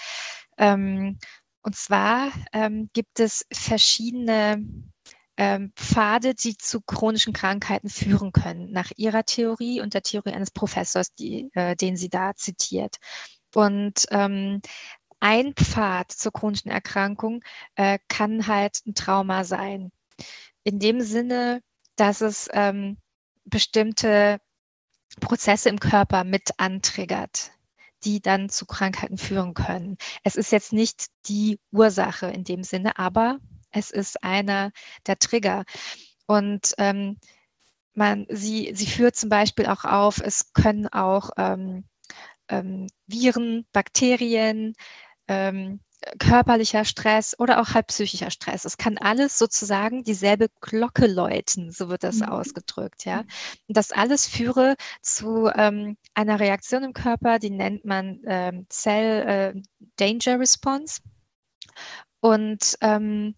Ähm, 0.59 1.19
und 1.63 1.77
zwar 1.77 2.33
ähm, 2.53 2.91
gibt 2.93 3.21
es 3.21 3.47
verschiedene 3.53 4.65
ähm, 5.37 5.73
Pfade, 5.77 6.35
die 6.35 6.57
zu 6.57 6.81
chronischen 6.83 7.33
Krankheiten 7.33 7.89
führen 7.89 8.33
können, 8.33 8.71
nach 8.73 8.91
ihrer 8.97 9.25
Theorie 9.25 9.81
und 9.81 9.95
der 9.95 10.03
Theorie 10.03 10.33
eines 10.33 10.51
Professors, 10.51 11.15
die, 11.15 11.51
äh, 11.55 11.77
den 11.77 11.97
sie 11.97 12.09
da 12.09 12.35
zitiert. 12.35 12.97
Und 13.55 14.07
ähm, 14.11 14.61
ein 15.21 15.55
Pfad 15.55 16.13
zur 16.13 16.33
chronischen 16.33 16.71
Erkrankung 16.71 17.43
äh, 17.77 17.99
kann 18.09 18.47
halt 18.47 18.81
ein 18.87 18.95
Trauma 18.95 19.45
sein. 19.45 19.93
In 20.65 20.79
dem 20.81 21.01
Sinne, 21.01 21.63
dass 21.97 22.21
es 22.21 22.49
ähm, 22.53 22.99
bestimmte 23.45 24.41
Prozesse 25.21 25.69
im 25.69 25.79
Körper 25.79 26.25
mit 26.25 26.51
antriggert, 26.59 27.53
die 28.05 28.21
dann 28.21 28.49
zu 28.49 28.67
Krankheiten 28.67 29.19
führen 29.19 29.55
können. 29.55 29.97
Es 30.25 30.37
ist 30.37 30.53
jetzt 30.53 30.73
nicht 30.73 31.07
die 31.27 31.59
Ursache 31.71 32.27
in 32.27 32.45
dem 32.45 32.65
Sinne, 32.65 32.99
aber 32.99 33.39
es 33.71 33.91
ist 33.91 34.23
einer 34.23 34.71
der 35.07 35.19
Trigger. 35.19 35.65
Und 36.27 36.75
ähm, 36.79 37.19
man, 37.95 38.27
sie, 38.29 38.73
sie 38.75 38.87
führt 38.87 39.17
zum 39.17 39.29
Beispiel 39.29 39.67
auch 39.67 39.85
auf, 39.85 40.21
es 40.21 40.53
können 40.53 40.89
auch 40.89 41.31
ähm, 41.37 41.85
ähm, 42.49 42.87
Viren, 43.07 43.67
Bakterien, 43.73 44.75
ähm, 45.29 45.81
körperlicher 46.19 46.85
Stress 46.85 47.39
oder 47.39 47.61
auch 47.61 47.75
halt 47.75 47.89
psychischer 47.89 48.31
Stress. 48.31 48.65
Es 48.65 48.77
kann 48.77 48.99
alles 48.99 49.39
sozusagen 49.39 50.03
dieselbe 50.05 50.49
Glocke 50.61 51.07
läuten, 51.07 51.71
so 51.71 51.89
wird 51.89 52.03
das 52.03 52.17
mhm. 52.17 52.29
ausgedrückt, 52.29 53.05
ja. 53.05 53.21
Und 53.69 53.77
das 53.77 53.93
alles 53.93 54.27
führe 54.27 54.77
zu 55.01 55.51
ähm, 55.55 55.97
einer 56.15 56.41
Reaktion 56.41 56.85
im 56.85 56.93
Körper, 56.93 57.39
die 57.39 57.51
nennt 57.51 57.85
man 57.85 58.21
ähm, 58.27 58.67
Cell 58.69 59.55
äh, 59.57 59.63
Danger 59.97 60.41
Response. 60.41 61.01
Und 62.21 62.77
ähm, 62.81 63.35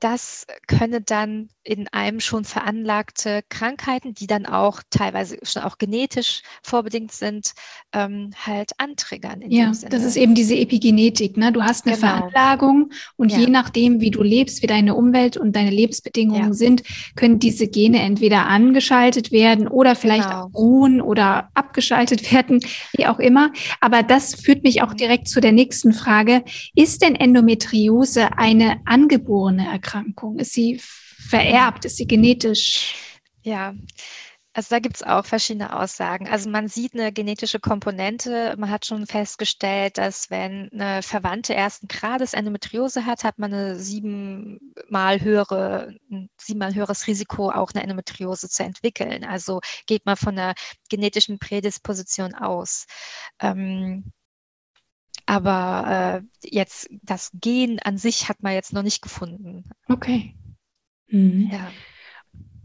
das 0.00 0.46
könne 0.66 1.02
dann 1.02 1.50
in 1.62 1.88
einem 1.88 2.20
schon 2.20 2.44
veranlagte 2.44 3.42
Krankheiten, 3.50 4.14
die 4.14 4.26
dann 4.26 4.46
auch 4.46 4.80
teilweise 4.88 5.38
schon 5.42 5.62
auch 5.62 5.76
genetisch 5.76 6.42
vorbedingt 6.62 7.12
sind, 7.12 7.52
ähm, 7.92 8.30
halt 8.46 8.72
antriggern. 8.78 9.42
ja, 9.46 9.70
das 9.90 10.02
ist 10.02 10.16
eben 10.16 10.34
diese 10.34 10.56
Epigenetik. 10.56 11.36
Ne? 11.36 11.52
Du 11.52 11.62
hast 11.62 11.86
eine 11.86 11.96
genau. 11.96 12.08
Veranlagung 12.08 12.90
und 13.16 13.30
ja. 13.30 13.38
je 13.38 13.46
nachdem, 13.48 14.00
wie 14.00 14.10
du 14.10 14.22
lebst, 14.22 14.62
wie 14.62 14.66
deine 14.66 14.94
Umwelt 14.94 15.36
und 15.36 15.54
deine 15.54 15.70
Lebensbedingungen 15.70 16.48
ja. 16.48 16.52
sind, 16.54 16.82
können 17.14 17.38
diese 17.38 17.68
Gene 17.68 18.00
entweder 18.00 18.46
angeschaltet 18.46 19.30
werden 19.30 19.68
oder 19.68 19.94
vielleicht 19.96 20.30
genau. 20.30 20.44
auch 20.44 20.54
ruhen 20.54 21.02
oder 21.02 21.50
abgeschaltet 21.52 22.32
werden, 22.32 22.60
wie 22.94 23.06
auch 23.06 23.18
immer. 23.18 23.52
Aber 23.80 24.02
das 24.02 24.34
führt 24.34 24.64
mich 24.64 24.82
auch 24.82 24.92
mhm. 24.92 24.96
direkt 24.96 25.28
zu 25.28 25.42
der 25.42 25.52
nächsten 25.52 25.92
Frage. 25.92 26.42
Ist 26.74 27.02
denn 27.02 27.14
Endometriose 27.14 28.38
eine 28.38 28.80
angeborene 28.86 29.66
Erkrankung? 29.66 29.89
Ist 30.38 30.52
sie 30.52 30.80
vererbt? 30.80 31.84
Ist 31.84 31.96
sie 31.96 32.06
genetisch? 32.06 32.94
Ja, 33.42 33.74
also 34.52 34.74
da 34.74 34.80
gibt 34.80 34.96
es 34.96 35.02
auch 35.04 35.24
verschiedene 35.24 35.78
Aussagen. 35.78 36.28
Also 36.28 36.50
man 36.50 36.66
sieht 36.66 36.94
eine 36.94 37.12
genetische 37.12 37.60
Komponente. 37.60 38.56
Man 38.58 38.68
hat 38.68 38.84
schon 38.84 39.06
festgestellt, 39.06 39.96
dass 39.96 40.28
wenn 40.28 40.68
eine 40.72 41.02
Verwandte 41.02 41.54
ersten 41.54 41.86
Grades 41.86 42.34
Endometriose 42.34 43.06
hat, 43.06 43.22
hat 43.22 43.38
man 43.38 43.54
eine 43.54 43.76
siebenmal 43.78 45.20
höhere, 45.20 45.94
ein 46.10 46.30
siebenmal 46.36 46.74
höheres 46.74 47.06
Risiko, 47.06 47.50
auch 47.50 47.70
eine 47.72 47.84
Endometriose 47.84 48.48
zu 48.48 48.64
entwickeln. 48.64 49.24
Also 49.24 49.60
geht 49.86 50.04
man 50.04 50.16
von 50.16 50.36
einer 50.36 50.54
genetischen 50.88 51.38
Prädisposition 51.38 52.34
aus. 52.34 52.86
Ähm, 53.40 54.12
aber 55.30 56.22
äh, 56.42 56.48
jetzt 56.50 56.90
das 57.02 57.30
Gen 57.34 57.78
an 57.78 57.98
sich 57.98 58.28
hat 58.28 58.42
man 58.42 58.52
jetzt 58.52 58.72
noch 58.72 58.82
nicht 58.82 59.00
gefunden. 59.00 59.70
Okay. 59.86 60.34
Mhm. 61.06 61.50
Ja. 61.52 61.70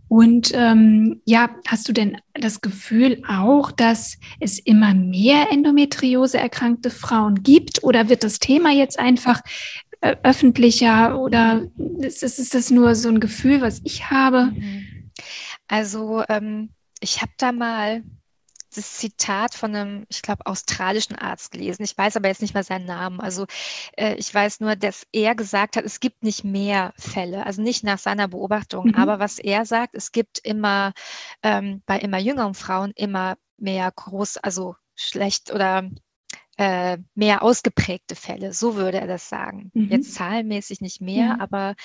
Und 0.08 0.52
ähm, 0.56 1.22
ja, 1.26 1.52
hast 1.68 1.88
du 1.88 1.94
denn 1.94 2.18
das 2.34 2.62
Gefühl 2.62 3.22
auch, 3.28 3.72
dass 3.72 4.18
es 4.40 4.58
immer 4.58 4.96
mehr 4.96 5.52
Endometriose 5.52 6.40
erkrankte 6.40 6.90
Frauen 6.90 7.44
gibt? 7.44 7.84
Oder 7.84 8.10
wird 8.10 8.24
das 8.24 8.40
Thema 8.40 8.72
jetzt 8.72 8.98
einfach 8.98 9.42
äh, 10.02 10.16
öffentlicher? 10.24 11.20
Oder 11.20 11.68
ist, 12.00 12.24
ist 12.24 12.56
das 12.56 12.72
nur 12.72 12.96
so 12.96 13.10
ein 13.10 13.20
Gefühl, 13.20 13.62
was 13.62 13.80
ich 13.84 14.10
habe? 14.10 14.54
Mhm. 14.56 15.12
Also 15.68 16.24
ähm, 16.30 16.70
ich 17.00 17.22
habe 17.22 17.32
da 17.38 17.52
mal 17.52 18.02
das 18.78 18.94
Zitat 18.94 19.56
von 19.56 19.76
einem, 19.76 20.06
ich 20.10 20.22
glaube, 20.22 20.46
australischen 20.46 21.16
Arzt 21.16 21.52
gelesen. 21.52 21.84
Ich 21.84 21.98
weiß 21.98 22.18
aber 22.18 22.28
jetzt 22.28 22.42
nicht 22.42 22.54
mal 22.54 22.64
seinen 22.64 22.86
Namen. 22.86 23.20
Also 23.20 23.46
äh, 23.98 24.16
ich 24.16 24.34
weiß 24.34 24.60
nur, 24.60 24.76
dass 24.76 25.06
er 25.12 25.36
gesagt 25.36 25.78
hat, 25.78 25.86
es 25.86 26.00
gibt 26.00 26.24
nicht 26.24 26.44
mehr 26.44 26.94
Fälle, 26.98 27.46
also 27.46 27.62
nicht 27.62 27.84
nach 27.84 28.00
seiner 28.00 28.28
Beobachtung. 28.28 28.88
Mhm. 28.88 28.96
Aber 28.96 29.20
was 29.20 29.40
er 29.40 29.66
sagt, 29.66 29.96
es 29.96 30.12
gibt 30.12 30.40
immer 30.40 30.94
ähm, 31.44 31.82
bei 31.86 32.00
immer 32.00 32.20
jüngeren 32.20 32.54
Frauen 32.54 32.92
immer 32.96 33.38
mehr 33.58 33.92
groß, 33.92 34.38
also 34.38 34.76
schlecht 34.96 35.52
oder 35.52 35.90
äh, 36.58 36.98
mehr 37.16 37.44
ausgeprägte 37.44 38.16
Fälle. 38.16 38.54
So 38.54 38.76
würde 38.76 39.00
er 39.00 39.08
das 39.08 39.30
sagen. 39.30 39.72
Mhm. 39.74 39.90
Jetzt 39.90 40.14
zahlenmäßig 40.14 40.82
nicht 40.82 41.02
mehr, 41.02 41.36
mhm. 41.36 41.42
aber 41.42 41.76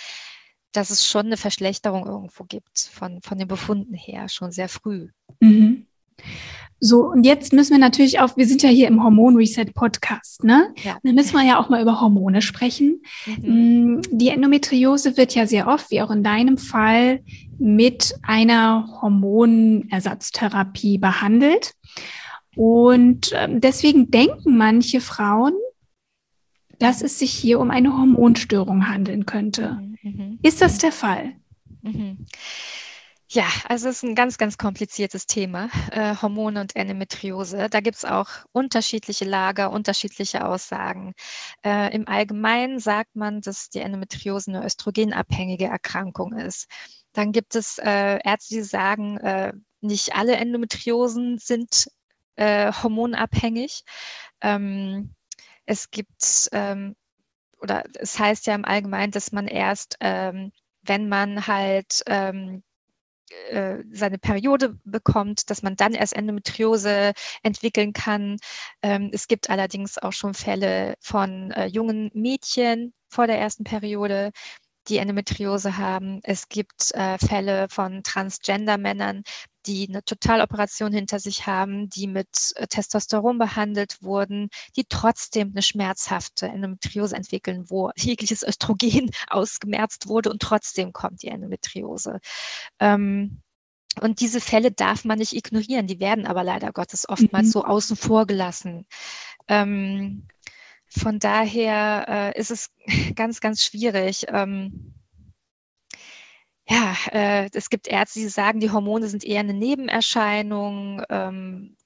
dass 0.73 0.91
es 0.91 1.07
schon 1.07 1.27
eine 1.27 1.37
Verschlechterung 1.37 2.07
irgendwo 2.07 2.45
gibt 2.45 2.79
von, 2.93 3.21
von 3.23 3.39
den 3.39 3.49
Befunden 3.49 3.95
her, 3.95 4.29
schon 4.29 4.53
sehr 4.53 4.69
früh. 4.69 5.09
Mhm. 5.41 5.87
So, 6.83 7.05
und 7.11 7.25
jetzt 7.25 7.53
müssen 7.53 7.73
wir 7.73 7.79
natürlich 7.79 8.21
auch, 8.21 8.39
wir 8.39 8.47
sind 8.47 8.63
ja 8.63 8.71
hier 8.71 8.89
im 8.89 9.05
Hormon 9.05 9.37
Reset 9.37 9.67
Podcast, 9.75 10.45
ne? 10.45 10.73
Ja. 10.83 10.99
Dann 11.03 11.15
müssen 11.15 11.35
wir 11.35 11.45
ja 11.45 11.59
auch 11.61 11.69
mal 11.69 11.83
über 11.83 12.01
Hormone 12.01 12.41
sprechen. 12.41 13.03
Mhm. 13.27 13.97
Mm, 13.97 14.01
die 14.11 14.31
Endometriose 14.31 15.19
wird 15.19 15.35
ja 15.35 15.47
sehr 15.47 15.69
oft, 15.69 15.91
wie 15.91 16.01
auch 16.01 16.11
in 16.11 16.25
deinem 16.25 16.57
Fall, 16.57 17.21
mit 17.59 18.15
einer 18.23 18.89
Hormonersatztherapie 19.03 20.97
behandelt. 20.97 21.75
Und 22.57 23.33
ähm, 23.35 23.61
deswegen 23.61 24.11
denken 24.11 24.57
manche 24.57 25.03
Frauen, 25.03 25.53
dass 26.79 27.03
es 27.03 27.19
sich 27.19 27.33
hier 27.33 27.61
um 27.61 27.71
eine 27.71 27.97
Hormonstörung 27.97 28.89
handeln 28.89 29.27
könnte. 29.27 29.79
Mhm. 29.81 29.97
mhm. 30.03 30.39
Ist 30.43 30.63
das 30.63 30.79
der 30.79 30.93
Fall? 30.93 31.35
Mhm. 31.83 32.25
Ja, 33.33 33.47
also 33.69 33.89
es 33.89 33.99
ist 33.99 34.03
ein 34.03 34.17
ganz, 34.17 34.39
ganz 34.39 34.59
kompliziertes 34.59 35.25
Thema, 35.27 35.69
äh, 35.93 36.17
Hormone 36.21 36.61
und 36.61 36.75
Endometriose. 36.75 37.69
Da 37.71 37.79
gibt 37.81 37.99
es 37.99 38.05
auch 38.05 38.29
unterschiedliche 38.51 39.25
Lager, 39.25 39.71
unterschiedliche 39.71 40.45
Aussagen. 40.45 41.15
Äh, 41.65 41.95
Im 41.95 42.09
Allgemeinen 42.09 42.81
sagt 42.81 43.15
man, 43.15 43.41
dass 43.41 43.71
die 43.71 43.79
Endometriose 43.79 44.51
eine 44.51 44.65
östrogenabhängige 44.67 45.67
Erkrankung 45.67 46.33
ist. 46.33 46.67
Dann 47.13 47.31
gibt 47.31 47.55
es 47.55 47.79
äh, 47.79 48.19
Ärzte, 48.25 48.55
die 48.57 48.63
sagen, 48.63 49.19
äh, 49.19 49.53
nicht 49.81 50.17
alle 50.17 50.35
Endometriosen 50.37 51.39
sind 51.39 51.87
äh, 52.35 52.73
hormonabhängig. 52.73 53.85
Ähm, 54.41 55.15
es 55.67 55.93
gibt, 55.93 56.49
ähm, 56.51 56.97
oder 57.61 57.85
es 57.95 58.19
heißt 58.19 58.47
ja 58.49 58.57
im 58.57 58.65
Allgemeinen, 58.65 59.13
dass 59.13 59.31
man 59.31 59.47
erst, 59.47 59.97
ähm, 60.01 60.51
wenn 60.83 61.09
man 61.09 61.47
halt 61.47 62.03
ähm, 62.07 62.65
äh, 63.51 63.79
seine 63.93 64.19
Periode 64.19 64.79
bekommt, 64.85 65.51
dass 65.51 65.63
man 65.63 65.77
dann 65.77 65.95
erst 65.95 66.17
Endometriose 66.17 67.13
entwickeln 67.43 67.93
kann. 67.93 68.37
Ähm, 68.83 69.11
es 69.13 69.29
gibt 69.29 69.51
allerdings 69.51 69.99
auch 69.99 70.13
schon 70.13 70.35
Fälle 70.35 70.95
von 71.01 71.51
äh, 71.53 71.67
jungen 71.67 72.11
Mädchen 72.15 72.93
vor 73.09 73.27
der 73.27 73.39
ersten 73.39 73.65
Periode, 73.65 74.31
die 74.89 74.99
Endometriose 74.99 75.77
haben. 75.77 76.21
Es 76.23 76.49
gibt 76.49 76.93
äh, 76.95 77.19
Fälle 77.19 77.69
von 77.71 78.03
Transgender-Männern, 78.03 79.23
die 79.67 79.89
eine 79.89 80.03
Totaloperation 80.05 80.93
hinter 80.93 81.19
sich 81.19 81.47
haben, 81.47 81.89
die 81.89 82.07
mit 82.07 82.29
äh, 82.57 82.67
Testosteron 82.67 83.39
behandelt 83.39 84.03
wurden, 84.03 84.49
die 84.77 84.85
trotzdem 84.89 85.51
eine 85.51 85.63
schmerzhafte 85.63 86.47
Endometriose 86.47 87.17
entwickeln, 87.17 87.65
wo 87.69 87.91
jegliches 87.97 88.43
Östrogen 88.43 89.11
ausgemerzt 89.29 90.09
wurde 90.09 90.31
und 90.31 90.43
trotzdem 90.43 90.93
kommt 90.93 91.23
die 91.23 91.29
Endometriose. 91.29 92.21
Ähm, 92.79 93.43
und 94.01 94.21
diese 94.21 94.41
Fälle 94.41 94.71
darf 94.71 95.05
man 95.05 95.19
nicht 95.19 95.35
ignorieren, 95.35 95.87
die 95.87 96.01
werden 96.01 96.27
aber 96.27 96.45
leider 96.45 96.73
Gottes 96.73 97.09
oftmals 97.09 97.49
mhm. 97.49 97.51
so 97.51 97.65
außen 97.65 97.97
vor 97.97 98.27
gelassen. 98.27 98.87
Ähm, 99.49 100.29
von 100.87 101.19
daher 101.19 102.33
äh, 102.35 102.39
ist 102.39 102.51
es 102.51 102.71
ganz, 103.15 103.41
ganz 103.41 103.65
schwierig. 103.65 104.27
Ähm, 104.29 104.95
ja, 106.71 106.95
äh, 107.13 107.49
es 107.53 107.69
gibt 107.69 107.89
Ärzte, 107.89 108.21
die 108.21 108.29
sagen, 108.29 108.61
die 108.61 108.71
Hormone 108.71 109.09
sind 109.09 109.25
eher 109.25 109.41
eine 109.41 109.55
Nebenerscheinung. 109.55 111.03
Ähm, 111.11 111.77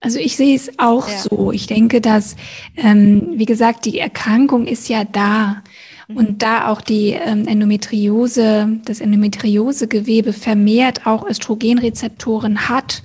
also 0.00 0.18
ich 0.18 0.36
sehe 0.36 0.56
es 0.56 0.78
auch 0.78 1.08
ja. 1.08 1.18
so. 1.18 1.52
Ich 1.52 1.68
denke, 1.68 2.00
dass, 2.00 2.34
ähm, 2.76 3.34
wie 3.34 3.46
gesagt, 3.46 3.84
die 3.84 3.98
Erkrankung 3.98 4.66
ist 4.66 4.88
ja 4.88 5.04
da. 5.04 5.62
Mhm. 6.08 6.16
Und 6.16 6.42
da 6.42 6.66
auch 6.68 6.80
die 6.80 7.10
ähm, 7.10 7.46
Endometriose, 7.46 8.80
das 8.84 9.00
Endometriosegewebe 9.00 10.32
vermehrt 10.32 11.06
auch 11.06 11.24
Östrogenrezeptoren 11.24 12.68
hat 12.68 13.04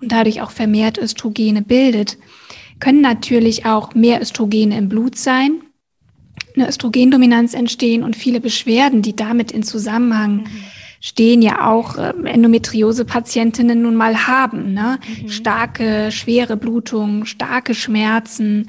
und 0.00 0.12
dadurch 0.12 0.40
auch 0.40 0.50
vermehrt 0.50 0.96
Östrogene 0.96 1.60
bildet, 1.60 2.16
können 2.80 3.02
natürlich 3.02 3.66
auch 3.66 3.94
mehr 3.94 4.22
Östrogene 4.22 4.78
im 4.78 4.88
Blut 4.88 5.16
sein, 5.16 5.60
eine 6.56 6.68
Östrogendominanz 6.68 7.54
entstehen 7.54 8.02
und 8.02 8.16
viele 8.16 8.40
Beschwerden, 8.40 9.02
die 9.02 9.14
damit 9.14 9.52
in 9.52 9.62
Zusammenhang 9.62 10.36
mhm. 10.36 10.48
stehen, 11.00 11.42
ja 11.42 11.70
auch 11.70 11.96
äh, 11.96 12.12
Endometriose-Patientinnen 12.24 13.80
nun 13.80 13.94
mal 13.94 14.26
haben. 14.26 14.72
Ne? 14.72 14.98
Mhm. 15.22 15.28
Starke, 15.28 16.10
schwere 16.10 16.56
Blutung, 16.56 17.24
starke 17.26 17.74
Schmerzen, 17.74 18.68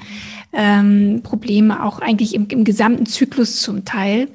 ähm, 0.52 1.20
Probleme 1.22 1.84
auch 1.84 2.00
eigentlich 2.00 2.34
im, 2.34 2.46
im 2.48 2.64
gesamten 2.64 3.06
Zyklus 3.06 3.60
zum 3.60 3.84
Teil. 3.84 4.28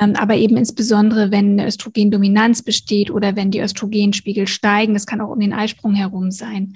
Ähm, 0.00 0.14
aber 0.16 0.36
eben 0.36 0.56
insbesondere, 0.56 1.30
wenn 1.30 1.52
eine 1.52 1.66
Östrogendominanz 1.66 2.62
besteht 2.62 3.10
oder 3.10 3.36
wenn 3.36 3.50
die 3.50 3.60
Östrogenspiegel 3.60 4.46
steigen, 4.46 4.94
das 4.94 5.06
kann 5.06 5.20
auch 5.20 5.30
um 5.30 5.40
den 5.40 5.52
Eisprung 5.52 5.94
herum 5.94 6.30
sein. 6.30 6.74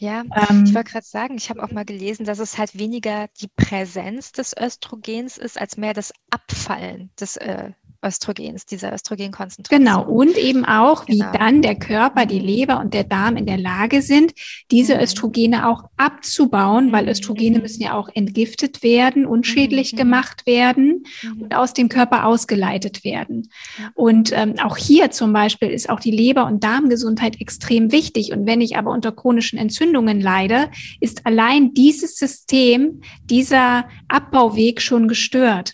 Ja, 0.00 0.24
ähm, 0.32 0.62
ich 0.64 0.74
wollte 0.74 0.92
gerade 0.92 1.06
sagen, 1.06 1.36
ich 1.36 1.50
habe 1.50 1.62
auch 1.62 1.70
mal 1.72 1.84
gelesen, 1.84 2.24
dass 2.24 2.38
es 2.38 2.56
halt 2.56 2.78
weniger 2.78 3.28
die 3.40 3.48
Präsenz 3.48 4.30
des 4.32 4.54
Östrogens 4.56 5.38
ist, 5.38 5.60
als 5.60 5.76
mehr 5.76 5.92
das 5.92 6.12
Abfallen 6.30 7.10
des 7.18 7.36
äh, 7.36 7.72
Östrogens, 8.04 8.64
dieser 8.64 8.92
Östrogenkonzentration. 8.92 9.84
Genau, 9.84 10.04
und 10.04 10.36
eben 10.36 10.64
auch, 10.64 11.04
genau. 11.04 11.26
wie 11.32 11.38
dann 11.38 11.62
der 11.62 11.74
Körper, 11.74 12.26
die 12.26 12.38
mhm. 12.38 12.46
Leber 12.46 12.80
und 12.80 12.94
der 12.94 13.02
Darm 13.02 13.36
in 13.36 13.44
der 13.44 13.58
Lage 13.58 14.02
sind, 14.02 14.32
diese 14.70 14.94
mhm. 14.94 15.00
Östrogene 15.00 15.68
auch 15.68 15.84
abzubauen, 15.96 16.92
weil 16.92 17.04
mhm. 17.04 17.10
Östrogene 17.10 17.58
müssen 17.58 17.82
ja 17.82 17.94
auch 17.94 18.08
entgiftet 18.14 18.84
werden, 18.84 19.26
unschädlich 19.26 19.94
mhm. 19.94 19.96
gemacht 19.96 20.46
werden 20.46 21.04
und 21.40 21.54
aus 21.56 21.74
dem 21.74 21.88
Körper 21.88 22.24
ausgeleitet 22.24 23.02
werden. 23.02 23.50
Und 23.94 24.30
ähm, 24.32 24.54
auch 24.62 24.76
hier 24.76 25.10
zum 25.10 25.32
Beispiel 25.32 25.68
ist 25.68 25.90
auch 25.90 26.00
die 26.00 26.12
Leber- 26.12 26.46
und 26.46 26.62
Darmgesundheit 26.62 27.40
extrem 27.40 27.90
wichtig. 27.90 28.32
Und 28.32 28.46
wenn 28.46 28.60
ich 28.60 28.76
aber 28.76 28.92
unter 28.92 29.10
chronischen 29.10 29.58
Entzündungen 29.58 30.20
leide, 30.20 30.70
ist 31.00 31.26
allein 31.26 31.74
dieses 31.74 32.16
System, 32.16 33.00
dieser 33.24 33.88
Abbauweg 34.06 34.80
schon 34.80 35.08
gestört. 35.08 35.72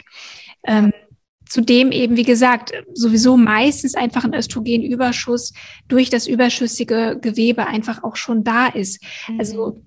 Ähm, 0.66 0.92
Zudem 1.54 1.92
eben, 1.92 2.16
wie 2.16 2.24
gesagt, 2.24 2.72
sowieso 2.94 3.36
meistens 3.36 3.94
einfach 3.94 4.24
ein 4.24 4.34
Östrogenüberschuss 4.34 5.52
durch 5.86 6.10
das 6.10 6.26
überschüssige 6.26 7.16
Gewebe 7.22 7.68
einfach 7.68 8.02
auch 8.02 8.16
schon 8.16 8.42
da 8.42 8.66
ist. 8.66 9.00
Mhm. 9.28 9.38
Also 9.38 9.80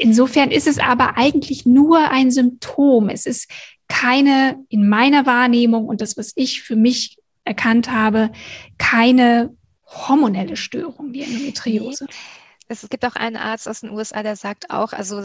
insofern 0.00 0.50
ist 0.50 0.66
es 0.66 0.80
aber 0.80 1.16
eigentlich 1.16 1.64
nur 1.64 2.10
ein 2.10 2.32
Symptom. 2.32 3.08
Es 3.08 3.26
ist 3.26 3.48
keine, 3.86 4.64
in 4.68 4.88
meiner 4.88 5.24
Wahrnehmung 5.24 5.84
und 5.84 6.00
das, 6.00 6.16
was 6.16 6.32
ich 6.34 6.62
für 6.62 6.74
mich 6.74 7.18
erkannt 7.44 7.92
habe, 7.92 8.32
keine 8.76 9.56
hormonelle 9.86 10.56
Störung, 10.56 11.12
die 11.12 11.22
Endometriose. 11.22 12.06
Nee. 12.06 12.41
Es 12.72 12.88
gibt 12.88 13.04
auch 13.04 13.14
einen 13.16 13.36
Arzt 13.36 13.68
aus 13.68 13.80
den 13.80 13.90
USA, 13.90 14.22
der 14.22 14.36
sagt 14.36 14.70
auch, 14.70 14.92
also 14.92 15.22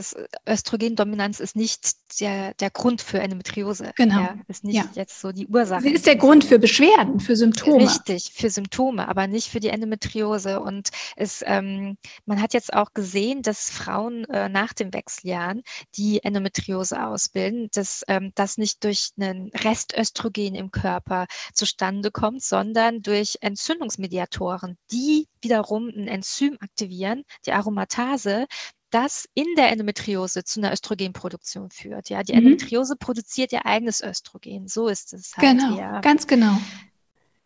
Östrogendominanz 0.47 1.39
ist 1.39 1.55
nicht 1.55 1.97
der, 2.19 2.53
der 2.55 2.69
Grund 2.69 3.01
für 3.01 3.19
Endometriose. 3.19 3.91
Genau. 3.95 4.19
Ja, 4.21 4.35
ist 4.47 4.63
nicht 4.63 4.75
ja. 4.75 4.85
jetzt 4.95 5.21
so 5.21 5.31
die 5.31 5.47
Ursache. 5.47 5.81
Sie 5.81 5.91
ist 5.91 6.05
der 6.05 6.15
Grund 6.15 6.43
für 6.43 6.59
Beschwerden, 6.59 7.19
für 7.19 7.35
Symptome. 7.35 7.83
Richtig, 7.83 8.31
für 8.33 8.49
Symptome, 8.49 9.07
aber 9.07 9.27
nicht 9.27 9.49
für 9.49 9.59
die 9.59 9.69
Endometriose. 9.69 10.59
Und 10.59 10.89
es, 11.15 11.43
ähm, 11.45 11.97
man 12.25 12.41
hat 12.41 12.53
jetzt 12.53 12.73
auch 12.73 12.93
gesehen, 12.93 13.41
dass 13.41 13.69
Frauen 13.69 14.25
äh, 14.25 14.49
nach 14.49 14.73
den 14.73 14.93
Wechseljahren, 14.93 15.63
die 15.95 16.23
Endometriose 16.23 17.03
ausbilden, 17.03 17.69
dass 17.73 18.03
ähm, 18.07 18.31
das 18.35 18.57
nicht 18.57 18.83
durch 18.83 19.11
einen 19.19 19.51
Restöstrogen 19.53 20.55
im 20.55 20.71
Körper 20.71 21.27
zustande 21.53 22.11
kommt, 22.11 22.43
sondern 22.43 23.01
durch 23.01 23.37
Entzündungsmediatoren, 23.41 24.77
die 24.91 25.27
wiederum 25.41 25.89
ein 25.89 26.07
Enzym 26.07 26.57
aktivieren, 26.59 27.23
die 27.45 27.51
Aromatase, 27.51 28.47
das 28.89 29.27
in 29.33 29.47
der 29.57 29.71
Endometriose 29.71 30.43
zu 30.43 30.59
einer 30.59 30.71
Östrogenproduktion 30.71 31.69
führt. 31.71 32.09
Ja, 32.09 32.23
die 32.23 32.33
mhm. 32.33 32.39
Endometriose 32.39 32.95
produziert 32.95 33.51
ihr 33.51 33.65
eigenes 33.65 34.01
Östrogen. 34.01 34.67
So 34.67 34.87
ist 34.87 35.13
es 35.13 35.35
halt. 35.35 35.59
Genau, 35.59 35.77
eher. 35.77 36.01
ganz 36.01 36.27
genau. 36.27 36.57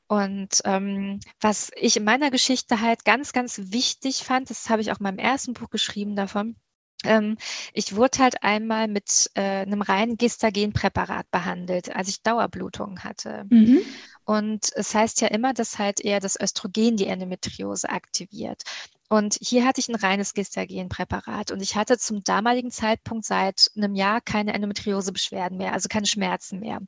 Und 0.07 0.61
ähm, 0.65 1.19
was 1.39 1.71
ich 1.75 1.95
in 1.95 2.03
meiner 2.03 2.31
Geschichte 2.31 2.81
halt 2.81 3.05
ganz, 3.05 3.31
ganz 3.31 3.59
wichtig 3.71 4.23
fand, 4.23 4.49
das 4.49 4.69
habe 4.69 4.81
ich 4.81 4.91
auch 4.91 4.99
in 4.99 5.03
meinem 5.03 5.19
ersten 5.19 5.53
Buch 5.53 5.69
geschrieben 5.69 6.15
davon, 6.17 6.57
ähm, 7.03 7.37
ich 7.73 7.95
wurde 7.95 8.19
halt 8.19 8.43
einmal 8.43 8.87
mit 8.87 9.31
äh, 9.33 9.41
einem 9.41 9.81
reinen 9.81 10.17
Gestagenpräparat 10.17 11.29
behandelt, 11.31 11.95
als 11.95 12.09
ich 12.09 12.21
Dauerblutungen 12.21 13.03
hatte. 13.03 13.45
Mhm. 13.49 13.81
Und 14.25 14.69
es 14.75 14.93
heißt 14.93 15.21
ja 15.21 15.27
immer, 15.27 15.53
dass 15.53 15.79
halt 15.79 15.99
eher 15.99 16.19
das 16.19 16.39
Östrogen 16.39 16.97
die 16.97 17.07
Endometriose 17.07 17.89
aktiviert. 17.89 18.63
Und 19.12 19.38
hier 19.41 19.66
hatte 19.66 19.82
ich 19.82 19.89
ein 19.89 19.95
reines 19.95 20.34
Gestagenpräparat 20.34 21.51
und 21.51 21.62
ich 21.62 21.76
hatte 21.76 21.97
zum 21.97 22.24
damaligen 22.24 22.72
Zeitpunkt 22.72 23.26
seit 23.26 23.70
einem 23.76 23.93
Jahr 23.93 24.22
keine 24.22 24.53
Endometriose-Beschwerden 24.53 25.57
mehr, 25.57 25.74
also 25.74 25.89
keine 25.89 26.05
Schmerzen 26.05 26.62
mehr. 26.62 26.80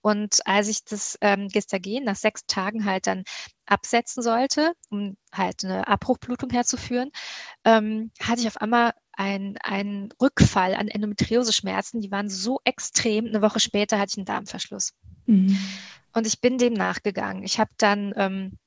Und 0.00 0.44
als 0.44 0.66
ich 0.66 0.82
das 0.82 1.16
ähm, 1.20 1.46
Gestagen 1.46 2.02
nach 2.02 2.16
sechs 2.16 2.46
Tagen 2.46 2.84
halt 2.84 3.06
dann 3.06 3.22
absetzen 3.64 4.24
sollte, 4.24 4.72
um 4.90 5.16
halt 5.32 5.64
eine 5.64 5.86
Abbruchblutung 5.86 6.50
herzuführen, 6.50 7.12
ähm, 7.64 8.10
hatte 8.20 8.40
ich 8.40 8.48
auf 8.48 8.56
einmal 8.56 8.92
einen 9.12 10.08
Rückfall 10.20 10.74
an 10.74 10.88
Endometriose-Schmerzen. 10.88 12.00
Die 12.00 12.10
waren 12.10 12.28
so 12.28 12.58
extrem. 12.64 13.26
Eine 13.26 13.40
Woche 13.40 13.60
später 13.60 14.00
hatte 14.00 14.10
ich 14.14 14.18
einen 14.18 14.26
Darmverschluss. 14.26 14.94
Mhm. 15.26 15.56
Und 16.12 16.26
ich 16.26 16.40
bin 16.40 16.58
dem 16.58 16.72
nachgegangen. 16.72 17.44
Ich 17.44 17.60
habe 17.60 17.70
dann 17.76 18.14
ähm, 18.16 18.58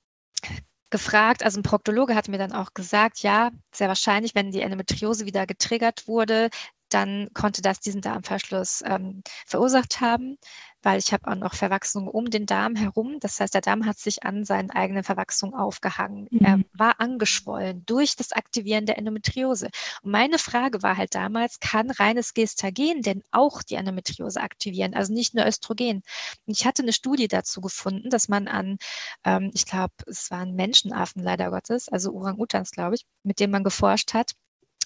gefragt, 0.92 1.44
also 1.44 1.60
ein 1.60 1.64
Proktologe 1.64 2.16
hat 2.16 2.28
mir 2.28 2.38
dann 2.38 2.52
auch 2.54 2.74
gesagt, 2.74 3.20
ja, 3.24 3.52
sehr 3.74 3.88
wahrscheinlich, 3.88 4.36
wenn 4.36 4.52
die 4.52 4.62
Endometriose 4.62 5.26
wieder 5.26 5.48
getriggert 5.48 6.08
wurde, 6.08 6.50
dann 6.94 7.30
konnte 7.34 7.62
das 7.62 7.80
diesen 7.80 8.02
Darmverschluss 8.02 8.84
ähm, 8.86 9.24
verursacht 9.46 10.02
haben, 10.02 10.38
weil 10.84 11.00
ich 11.00 11.14
habe 11.14 11.30
auch 11.30 11.36
noch 11.36 11.54
Verwachsungen 11.54 12.08
um 12.08 12.30
den 12.30 12.46
Darm 12.46 12.76
herum. 12.76 13.20
Das 13.20 13.40
heißt, 13.40 13.54
der 13.54 13.62
Darm 13.62 13.86
hat 13.86 13.98
sich 14.00 14.24
an 14.24 14.46
seinen 14.46 14.72
eigenen 14.72 15.04
Verwachsungen 15.04 15.54
aufgehangen. 15.54 16.28
Mhm. 16.32 16.46
Er 16.46 16.60
war 16.74 17.00
angeschwollen 17.00 17.84
durch 17.86 18.16
das 18.16 18.32
Aktivieren 18.32 18.86
der 18.86 18.98
Endometriose. 18.98 19.70
Und 20.02 20.12
meine 20.12 20.40
Frage 20.40 20.82
war 20.82 20.98
halt 20.98 21.16
damals, 21.16 21.60
kann 21.60 21.92
reines 21.92 22.34
Gestagen 22.34 23.02
denn 23.02 23.24
auch 23.32 23.62
die 23.64 23.76
Endometriose 23.76 24.42
aktivieren? 24.42 24.94
Also 24.94 25.14
nicht 25.14 25.36
nur 25.36 25.46
Östrogen. 25.46 26.02
Und 26.46 26.58
ich 26.58 26.66
hatte 26.66 26.82
eine 26.82 26.94
Studie 26.94 27.28
dazu 27.28 27.62
gefunden, 27.62 28.10
dass 28.10 28.28
man 28.28 28.48
an, 28.48 28.78
ähm, 29.24 29.52
ich 29.54 29.66
glaube, 29.66 29.94
es 30.08 30.32
waren 30.32 30.56
Menschenaffen 30.56 31.24
leider 31.24 31.52
Gottes, 31.52 31.90
also 31.90 32.12
Orang-Utans, 32.14 32.72
glaube 32.72 32.96
ich, 32.96 33.06
mit 33.24 33.40
denen 33.40 33.52
man 33.52 33.64
geforscht 33.64 34.14
hat, 34.14 34.34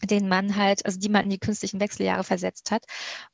den 0.04 0.28
man 0.28 0.56
halt, 0.56 0.86
also 0.86 1.00
die 1.00 1.10
man 1.10 1.24
in 1.24 1.30
die 1.30 1.40
künstlichen 1.40 1.80
Wechseljahre 1.80 2.24
versetzt 2.24 2.72
hat 2.72 2.86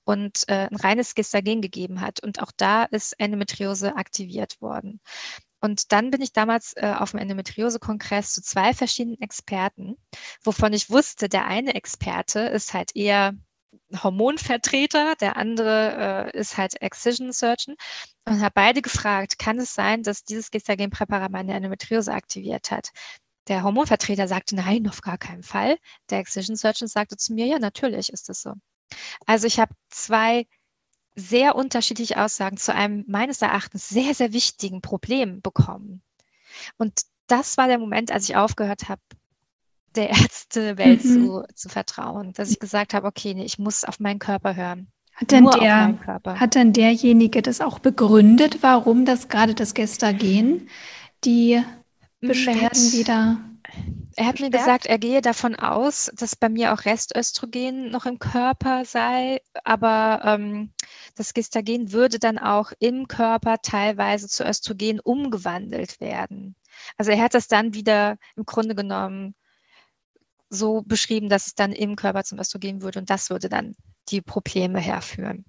und 0.03 0.43
äh, 0.47 0.67
ein 0.69 0.75
reines 0.75 1.15
Gestagen 1.15 1.61
gegeben 1.61 2.01
hat. 2.01 2.21
Und 2.21 2.41
auch 2.41 2.51
da 2.55 2.83
ist 2.85 3.13
Endometriose 3.19 3.95
aktiviert 3.95 4.61
worden. 4.61 5.01
Und 5.59 5.91
dann 5.91 6.09
bin 6.09 6.21
ich 6.21 6.33
damals 6.33 6.73
äh, 6.75 6.93
auf 6.97 7.11
dem 7.11 7.19
Endometriose-Kongress 7.19 8.33
zu 8.33 8.41
zwei 8.41 8.73
verschiedenen 8.73 9.21
Experten, 9.21 9.95
wovon 10.43 10.73
ich 10.73 10.89
wusste, 10.89 11.29
der 11.29 11.45
eine 11.45 11.75
Experte 11.75 12.39
ist 12.39 12.73
halt 12.73 12.95
eher 12.95 13.33
Hormonvertreter, 14.03 15.15
der 15.19 15.37
andere 15.37 16.31
äh, 16.33 16.37
ist 16.37 16.57
halt 16.57 16.81
Excision 16.81 17.31
Surgeon 17.31 17.75
und 18.25 18.41
habe 18.41 18.51
beide 18.53 18.81
gefragt, 18.81 19.37
kann 19.37 19.59
es 19.59 19.73
sein, 19.73 20.03
dass 20.03 20.23
dieses 20.23 20.51
Gestagen-Präparat 20.51 21.31
meine 21.31 21.53
Endometriose 21.53 22.11
aktiviert 22.11 22.71
hat? 22.71 22.89
Der 23.47 23.63
Hormonvertreter 23.63 24.27
sagte, 24.27 24.55
nein, 24.55 24.87
auf 24.87 25.01
gar 25.01 25.17
keinen 25.17 25.43
Fall. 25.43 25.77
Der 26.09 26.19
Excision 26.19 26.55
Surgeon 26.55 26.87
sagte 26.87 27.17
zu 27.17 27.33
mir, 27.33 27.47
ja, 27.47 27.59
natürlich 27.59 28.11
ist 28.13 28.29
es 28.29 28.41
so. 28.41 28.53
Also 29.25 29.47
ich 29.47 29.59
habe 29.59 29.73
zwei 29.89 30.45
sehr 31.15 31.55
unterschiedliche 31.55 32.21
Aussagen 32.23 32.57
zu 32.57 32.73
einem 32.73 33.03
meines 33.07 33.41
Erachtens 33.41 33.89
sehr, 33.89 34.13
sehr 34.13 34.33
wichtigen 34.33 34.81
Problem 34.81 35.41
bekommen. 35.41 36.01
Und 36.77 37.01
das 37.27 37.57
war 37.57 37.67
der 37.67 37.79
Moment, 37.79 38.11
als 38.11 38.29
ich 38.29 38.35
aufgehört 38.35 38.89
habe, 38.89 39.01
der 39.95 40.09
Ärztewelt 40.09 41.03
mhm. 41.03 41.25
zu, 41.25 41.43
zu 41.53 41.69
vertrauen, 41.69 42.33
dass 42.33 42.51
ich 42.51 42.59
gesagt 42.59 42.93
habe, 42.93 43.07
okay, 43.07 43.33
nee, 43.33 43.43
ich 43.43 43.59
muss 43.59 43.83
auf 43.83 43.99
meinen 43.99 44.19
Körper 44.19 44.55
hören. 44.55 44.87
Hat 45.13 45.31
denn, 45.31 45.45
der, 45.45 45.99
hat 46.39 46.55
denn 46.55 46.73
derjenige 46.73 47.41
das 47.41 47.61
auch 47.61 47.79
begründet, 47.79 48.59
warum 48.63 49.05
das 49.05 49.27
gerade 49.27 49.53
das 49.53 49.73
Gestagen 49.73 50.67
die 51.23 51.61
Beschwerden 52.21 52.91
wieder 52.93 53.37
Er 54.15 54.25
hat 54.27 54.39
mir 54.39 54.49
gesagt, 54.49 54.85
er 54.85 54.99
gehe 54.99 55.21
davon 55.21 55.55
aus, 55.55 56.11
dass 56.15 56.35
bei 56.35 56.49
mir 56.49 56.73
auch 56.73 56.85
Restöstrogen 56.85 57.89
noch 57.89 58.05
im 58.05 58.19
Körper 58.19 58.85
sei, 58.85 59.41
aber 59.63 60.21
ähm, 60.23 60.73
das 61.15 61.33
Gestagen 61.33 61.91
würde 61.91 62.19
dann 62.19 62.37
auch 62.37 62.71
im 62.79 63.07
Körper 63.07 63.57
teilweise 63.61 64.27
zu 64.27 64.45
Östrogen 64.45 64.99
umgewandelt 64.99 65.99
werden. 65.99 66.55
Also 66.97 67.11
er 67.11 67.21
hat 67.21 67.33
das 67.33 67.47
dann 67.47 67.73
wieder 67.73 68.17
im 68.35 68.45
Grunde 68.45 68.75
genommen 68.75 69.35
so 70.49 70.81
beschrieben, 70.81 71.29
dass 71.29 71.47
es 71.47 71.55
dann 71.55 71.71
im 71.71 71.95
Körper 71.95 72.23
zum 72.23 72.39
Östrogen 72.39 72.81
würde 72.81 72.99
und 72.99 73.09
das 73.09 73.29
würde 73.29 73.49
dann 73.49 73.75
die 74.09 74.21
Probleme 74.21 74.79
herführen. 74.79 75.45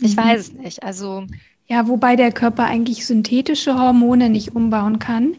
Ich 0.00 0.16
mhm. 0.16 0.20
weiß 0.20 0.40
es 0.40 0.52
nicht. 0.52 0.82
Also 0.82 1.26
ja, 1.66 1.88
wobei 1.88 2.16
der 2.16 2.32
Körper 2.32 2.64
eigentlich 2.64 3.06
synthetische 3.06 3.78
Hormone 3.78 4.28
nicht 4.28 4.54
umbauen 4.54 4.98
kann. 4.98 5.36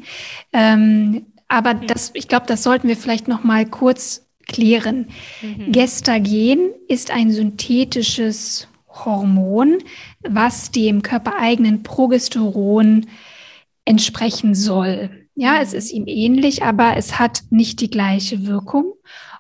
Ähm, 0.51 1.25
aber 1.47 1.73
das, 1.73 2.11
ich 2.13 2.27
glaube, 2.27 2.45
das 2.47 2.63
sollten 2.63 2.87
wir 2.87 2.97
vielleicht 2.97 3.27
noch 3.27 3.43
mal 3.43 3.65
kurz 3.65 4.25
klären. 4.47 5.07
Mhm. 5.41 5.71
Gestagen 5.71 6.71
ist 6.87 7.11
ein 7.11 7.31
synthetisches 7.31 8.67
Hormon, 8.87 9.79
was 10.21 10.71
dem 10.71 11.01
körpereigenen 11.01 11.83
Progesteron 11.83 13.07
entsprechen 13.85 14.55
soll. 14.55 15.09
Ja, 15.35 15.61
es 15.61 15.71
mhm. 15.71 15.77
ist 15.77 15.91
ihm 15.91 16.03
ähnlich, 16.07 16.63
aber 16.63 16.95
es 16.97 17.19
hat 17.19 17.43
nicht 17.49 17.81
die 17.81 17.89
gleiche 17.89 18.45
Wirkung. 18.45 18.93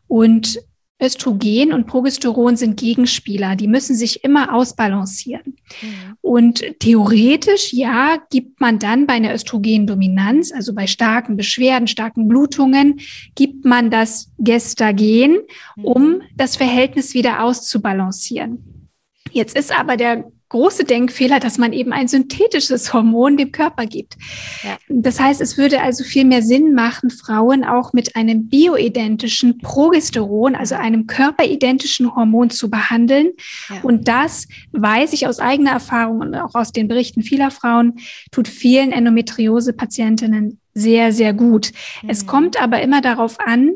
Und 0.07 0.59
Östrogen 1.01 1.73
und 1.73 1.87
Progesteron 1.87 2.55
sind 2.55 2.79
Gegenspieler, 2.79 3.55
die 3.55 3.67
müssen 3.67 3.95
sich 3.95 4.23
immer 4.23 4.53
ausbalancieren. 4.53 5.57
Mhm. 5.81 6.17
Und 6.21 6.63
theoretisch, 6.79 7.73
ja, 7.73 8.17
gibt 8.29 8.61
man 8.61 8.79
dann 8.79 9.05
bei 9.05 9.13
einer 9.13 9.33
Östrogendominanz, 9.33 10.51
also 10.51 10.73
bei 10.73 10.87
starken 10.87 11.35
Beschwerden, 11.35 11.87
starken 11.87 12.27
Blutungen, 12.27 12.99
gibt 13.35 13.65
man 13.65 13.89
das 13.89 14.31
Gestagen, 14.37 15.39
um 15.81 16.03
mhm. 16.03 16.21
das 16.35 16.55
Verhältnis 16.55 17.13
wieder 17.13 17.43
auszubalancieren. 17.43 18.89
Jetzt 19.31 19.57
ist 19.57 19.77
aber 19.77 19.97
der 19.97 20.31
große 20.53 20.83
Denkfehler, 20.83 21.39
dass 21.39 21.57
man 21.57 21.73
eben 21.73 21.93
ein 21.93 22.07
synthetisches 22.07 22.93
Hormon 22.93 23.37
dem 23.37 23.51
Körper 23.51 23.87
gibt. 23.87 24.17
Ja. 24.61 24.77
Das 24.87 25.19
heißt, 25.19 25.41
es 25.41 25.57
würde 25.57 25.81
also 25.81 26.03
viel 26.03 26.25
mehr 26.25 26.43
Sinn 26.43 26.75
machen, 26.75 27.09
Frauen 27.09 27.63
auch 27.63 27.91
mit 27.91 28.15
einem 28.15 28.49
bioidentischen 28.49 29.57
Progesteron, 29.57 30.53
also 30.55 30.75
einem 30.75 31.07
körperidentischen 31.07 32.15
Hormon 32.15 32.51
zu 32.51 32.69
behandeln. 32.69 33.31
Ja. 33.67 33.81
Und 33.81 34.07
das 34.07 34.47
weiß 34.73 35.13
ich 35.13 35.25
aus 35.25 35.39
eigener 35.39 35.71
Erfahrung 35.71 36.19
und 36.19 36.35
auch 36.35 36.53
aus 36.53 36.71
den 36.71 36.87
Berichten 36.87 37.23
vieler 37.23 37.49
Frauen, 37.49 37.95
tut 38.31 38.47
vielen 38.47 38.91
Endometriose-Patientinnen 38.91 40.59
sehr, 40.75 41.13
sehr 41.13 41.33
gut. 41.33 41.71
Mhm. 42.03 42.09
Es 42.09 42.27
kommt 42.27 42.61
aber 42.61 42.81
immer 42.81 43.01
darauf 43.01 43.39
an, 43.39 43.71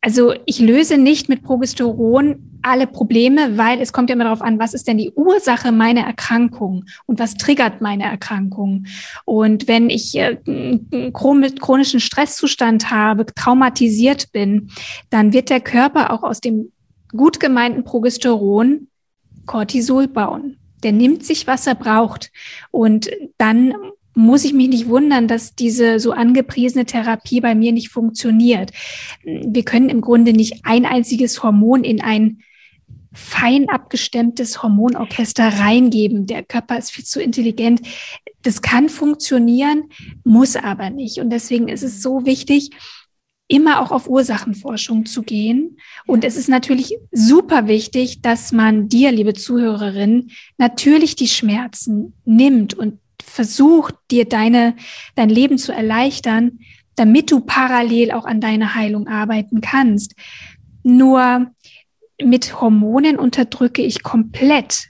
also 0.00 0.34
ich 0.46 0.60
löse 0.60 0.96
nicht 0.96 1.28
mit 1.28 1.42
Progesteron 1.42 2.58
alle 2.62 2.86
Probleme, 2.86 3.56
weil 3.56 3.80
es 3.80 3.92
kommt 3.92 4.10
ja 4.10 4.14
immer 4.14 4.24
darauf 4.24 4.42
an, 4.42 4.58
was 4.58 4.74
ist 4.74 4.86
denn 4.86 4.98
die 4.98 5.12
Ursache 5.14 5.72
meiner 5.72 6.02
Erkrankung 6.02 6.84
und 7.06 7.18
was 7.18 7.34
triggert 7.34 7.80
meine 7.80 8.04
Erkrankung. 8.04 8.86
Und 9.24 9.68
wenn 9.68 9.90
ich 9.90 10.14
äh, 10.16 10.38
einen 10.46 11.12
chronischen 11.12 12.00
Stresszustand 12.00 12.90
habe, 12.90 13.26
traumatisiert 13.26 14.32
bin, 14.32 14.70
dann 15.10 15.32
wird 15.32 15.50
der 15.50 15.60
Körper 15.60 16.12
auch 16.12 16.22
aus 16.22 16.40
dem 16.40 16.72
gut 17.12 17.40
gemeinten 17.40 17.84
Progesteron 17.84 18.88
Cortisol 19.46 20.06
bauen. 20.08 20.58
Der 20.82 20.92
nimmt 20.92 21.24
sich, 21.24 21.46
was 21.46 21.66
er 21.66 21.74
braucht. 21.74 22.30
Und 22.70 23.10
dann 23.36 23.74
muss 24.14 24.44
ich 24.44 24.52
mich 24.52 24.68
nicht 24.68 24.88
wundern, 24.88 25.28
dass 25.28 25.54
diese 25.54 26.00
so 26.00 26.12
angepriesene 26.12 26.84
Therapie 26.84 27.40
bei 27.40 27.54
mir 27.54 27.72
nicht 27.72 27.90
funktioniert. 27.90 28.72
Wir 29.24 29.64
können 29.64 29.88
im 29.88 30.00
Grunde 30.00 30.32
nicht 30.32 30.64
ein 30.64 30.84
einziges 30.84 31.42
Hormon 31.42 31.84
in 31.84 32.00
ein 32.00 32.42
fein 33.12 33.68
abgestemmtes 33.68 34.62
Hormonorchester 34.62 35.46
reingeben. 35.46 36.26
Der 36.26 36.44
Körper 36.44 36.78
ist 36.78 36.92
viel 36.92 37.04
zu 37.04 37.20
intelligent. 37.20 37.80
Das 38.42 38.62
kann 38.62 38.88
funktionieren, 38.88 39.84
muss 40.24 40.56
aber 40.56 40.90
nicht. 40.90 41.18
Und 41.18 41.30
deswegen 41.30 41.68
ist 41.68 41.82
es 41.82 42.02
so 42.02 42.24
wichtig, 42.24 42.70
immer 43.48 43.80
auch 43.80 43.90
auf 43.90 44.08
Ursachenforschung 44.08 45.06
zu 45.06 45.22
gehen. 45.22 45.78
Und 46.06 46.24
es 46.24 46.36
ist 46.36 46.48
natürlich 46.48 46.96
super 47.10 47.66
wichtig, 47.66 48.22
dass 48.22 48.52
man 48.52 48.88
dir, 48.88 49.10
liebe 49.10 49.34
Zuhörerin, 49.34 50.30
natürlich 50.56 51.16
die 51.16 51.26
Schmerzen 51.26 52.14
nimmt 52.24 52.74
und 52.74 53.00
versucht, 53.30 53.94
dir 54.10 54.28
deine, 54.28 54.76
dein 55.14 55.28
Leben 55.28 55.58
zu 55.58 55.72
erleichtern, 55.72 56.60
damit 56.96 57.30
du 57.30 57.40
parallel 57.40 58.12
auch 58.12 58.24
an 58.24 58.40
deiner 58.40 58.74
Heilung 58.74 59.08
arbeiten 59.08 59.60
kannst. 59.60 60.14
Nur 60.82 61.50
mit 62.22 62.60
Hormonen 62.60 63.18
unterdrücke 63.18 63.82
ich 63.82 64.02
komplett 64.02 64.89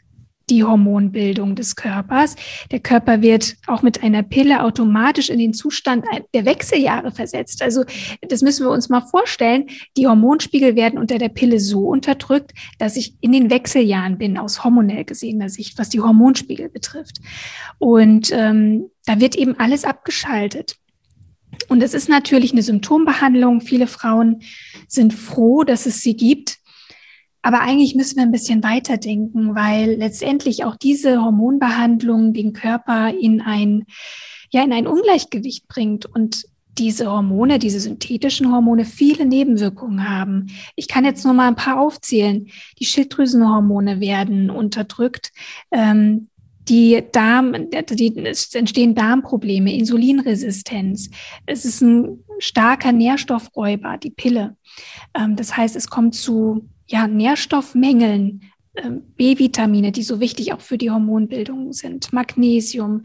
die 0.50 0.64
Hormonbildung 0.64 1.54
des 1.54 1.76
Körpers. 1.76 2.36
Der 2.70 2.80
Körper 2.80 3.22
wird 3.22 3.56
auch 3.66 3.82
mit 3.82 4.02
einer 4.02 4.22
Pille 4.22 4.62
automatisch 4.62 5.30
in 5.30 5.38
den 5.38 5.54
Zustand 5.54 6.04
der 6.34 6.44
Wechseljahre 6.44 7.12
versetzt. 7.12 7.62
Also 7.62 7.84
das 8.22 8.42
müssen 8.42 8.66
wir 8.66 8.70
uns 8.70 8.88
mal 8.88 9.00
vorstellen. 9.00 9.68
Die 9.96 10.06
Hormonspiegel 10.06 10.76
werden 10.76 10.98
unter 10.98 11.18
der 11.18 11.28
Pille 11.28 11.60
so 11.60 11.88
unterdrückt, 11.88 12.52
dass 12.78 12.96
ich 12.96 13.14
in 13.20 13.32
den 13.32 13.50
Wechseljahren 13.50 14.18
bin, 14.18 14.38
aus 14.38 14.64
hormonell 14.64 15.04
gesehener 15.04 15.48
Sicht, 15.48 15.78
was 15.78 15.88
die 15.88 16.00
Hormonspiegel 16.00 16.68
betrifft. 16.68 17.20
Und 17.78 18.30
ähm, 18.32 18.90
da 19.06 19.20
wird 19.20 19.36
eben 19.36 19.58
alles 19.58 19.84
abgeschaltet. 19.84 20.76
Und 21.68 21.82
es 21.82 21.94
ist 21.94 22.08
natürlich 22.08 22.52
eine 22.52 22.62
Symptombehandlung. 22.62 23.60
Viele 23.60 23.86
Frauen 23.86 24.42
sind 24.88 25.12
froh, 25.12 25.64
dass 25.64 25.86
es 25.86 26.00
sie 26.00 26.16
gibt. 26.16 26.59
Aber 27.42 27.60
eigentlich 27.60 27.94
müssen 27.94 28.16
wir 28.16 28.22
ein 28.22 28.32
bisschen 28.32 28.62
weiterdenken, 28.62 29.54
weil 29.54 29.94
letztendlich 29.94 30.64
auch 30.64 30.76
diese 30.76 31.22
Hormonbehandlung 31.22 32.32
den 32.32 32.52
Körper 32.52 33.12
in 33.14 33.40
ein, 33.40 33.84
ja, 34.50 34.62
in 34.62 34.72
ein 34.72 34.86
Ungleichgewicht 34.86 35.66
bringt 35.68 36.06
und 36.06 36.44
diese 36.78 37.10
Hormone, 37.10 37.58
diese 37.58 37.80
synthetischen 37.80 38.52
Hormone 38.52 38.84
viele 38.84 39.26
Nebenwirkungen 39.26 40.08
haben. 40.08 40.46
Ich 40.76 40.88
kann 40.88 41.04
jetzt 41.04 41.24
nur 41.24 41.34
mal 41.34 41.48
ein 41.48 41.56
paar 41.56 41.80
aufzählen. 41.80 42.46
Die 42.78 42.84
Schilddrüsenhormone 42.84 44.00
werden 44.00 44.50
unterdrückt. 44.50 45.32
Ähm, 45.70 46.28
die 46.68 47.02
Darm, 47.12 47.68
die, 47.70 48.16
es 48.24 48.54
entstehen 48.54 48.94
Darmprobleme, 48.94 49.74
Insulinresistenz. 49.74 51.10
Es 51.44 51.64
ist 51.64 51.80
ein 51.80 52.22
starker 52.38 52.92
Nährstoffräuber, 52.92 53.98
die 53.98 54.10
Pille. 54.10 54.56
Ähm, 55.14 55.36
das 55.36 55.56
heißt, 55.56 55.74
es 55.74 55.88
kommt 55.88 56.14
zu 56.14 56.68
ja, 56.90 57.06
Nährstoffmängeln, 57.06 58.42
äh, 58.74 58.90
B-Vitamine, 58.90 59.92
die 59.92 60.02
so 60.02 60.20
wichtig 60.20 60.52
auch 60.52 60.60
für 60.60 60.76
die 60.76 60.90
Hormonbildung 60.90 61.72
sind, 61.72 62.12
Magnesium, 62.12 63.04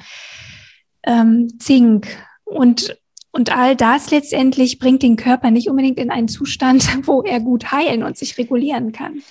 ähm, 1.03 1.59
Zink 1.59 2.07
und 2.43 2.97
und 3.31 3.51
all 3.51 3.75
das 3.75 4.11
letztendlich 4.11 4.79
bringt 4.79 5.03
den 5.03 5.17
Körper 5.17 5.51
nicht 5.51 5.69
unbedingt 5.69 5.99
in 5.99 6.09
einen 6.09 6.29
Zustand, 6.29 6.87
wo 7.05 7.21
er 7.21 7.41
gut 7.41 7.69
heilen 7.69 8.01
und 8.01 8.17
sich 8.17 8.37
regulieren 8.37 8.93
kann. 8.93 9.21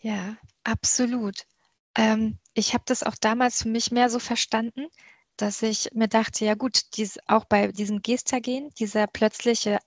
Ja, 0.00 0.36
absolut. 0.64 1.46
Ähm, 1.96 2.38
ich 2.54 2.74
habe 2.74 2.82
das 2.86 3.04
auch 3.04 3.14
damals 3.20 3.62
für 3.62 3.68
mich 3.68 3.92
mehr 3.92 4.10
so 4.10 4.18
verstanden, 4.18 4.86
dass 5.36 5.62
ich 5.62 5.90
mir 5.94 6.08
dachte, 6.08 6.44
ja 6.44 6.54
gut, 6.54 6.96
dies, 6.96 7.20
auch 7.28 7.44
bei 7.44 7.68
diesem 7.68 8.02
Gestagen, 8.02 8.70
dieser 8.80 9.06
plötzliche 9.06 9.78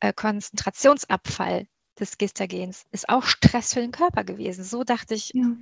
äh, 0.00 0.12
Konzentrationsabfall, 0.12 1.68
des 2.00 2.18
Gestagens 2.18 2.84
ist 2.90 3.08
auch 3.08 3.24
Stress 3.24 3.74
für 3.74 3.80
den 3.80 3.92
Körper 3.92 4.24
gewesen. 4.24 4.64
So 4.64 4.84
dachte 4.84 5.14
ich, 5.14 5.32
ja. 5.34 5.52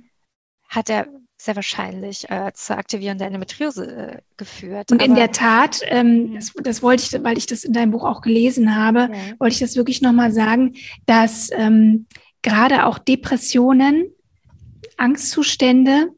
hat 0.67 0.89
er 0.89 1.07
sehr 1.37 1.55
wahrscheinlich 1.55 2.29
äh, 2.29 2.51
zur 2.53 2.77
Aktivierung 2.77 3.17
der 3.17 3.27
Endometriose 3.27 3.85
äh, 3.85 4.17
geführt. 4.35 4.91
Und 4.91 5.01
in 5.01 5.15
der 5.15 5.31
Tat, 5.31 5.81
ähm, 5.85 6.35
das, 6.35 6.53
das, 6.61 6.83
wollte 6.83 7.03
ich, 7.03 7.23
weil 7.23 7.37
ich 7.37 7.45
das 7.45 7.63
in 7.63 7.73
deinem 7.73 7.91
Buch 7.91 8.03
auch 8.03 8.21
gelesen 8.21 8.75
habe, 8.75 9.09
ja. 9.11 9.39
wollte 9.39 9.53
ich 9.53 9.59
das 9.59 9.77
wirklich 9.77 10.01
nochmal 10.01 10.33
sagen, 10.33 10.75
dass 11.05 11.49
ähm, 11.53 12.07
gerade 12.41 12.85
auch 12.85 12.99
Depressionen, 12.99 14.11
Angstzustände 14.97 16.09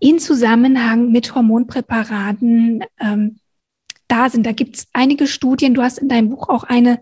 in 0.00 0.18
Zusammenhang 0.18 1.10
mit 1.10 1.34
Hormonpräparaten 1.34 2.84
ähm, 2.98 3.40
da 4.08 4.28
sind. 4.28 4.44
Da 4.44 4.52
gibt 4.52 4.76
es 4.76 4.88
einige 4.92 5.26
Studien, 5.26 5.74
du 5.74 5.82
hast 5.82 5.98
in 5.98 6.08
deinem 6.08 6.30
Buch 6.30 6.48
auch 6.48 6.64
eine 6.64 7.00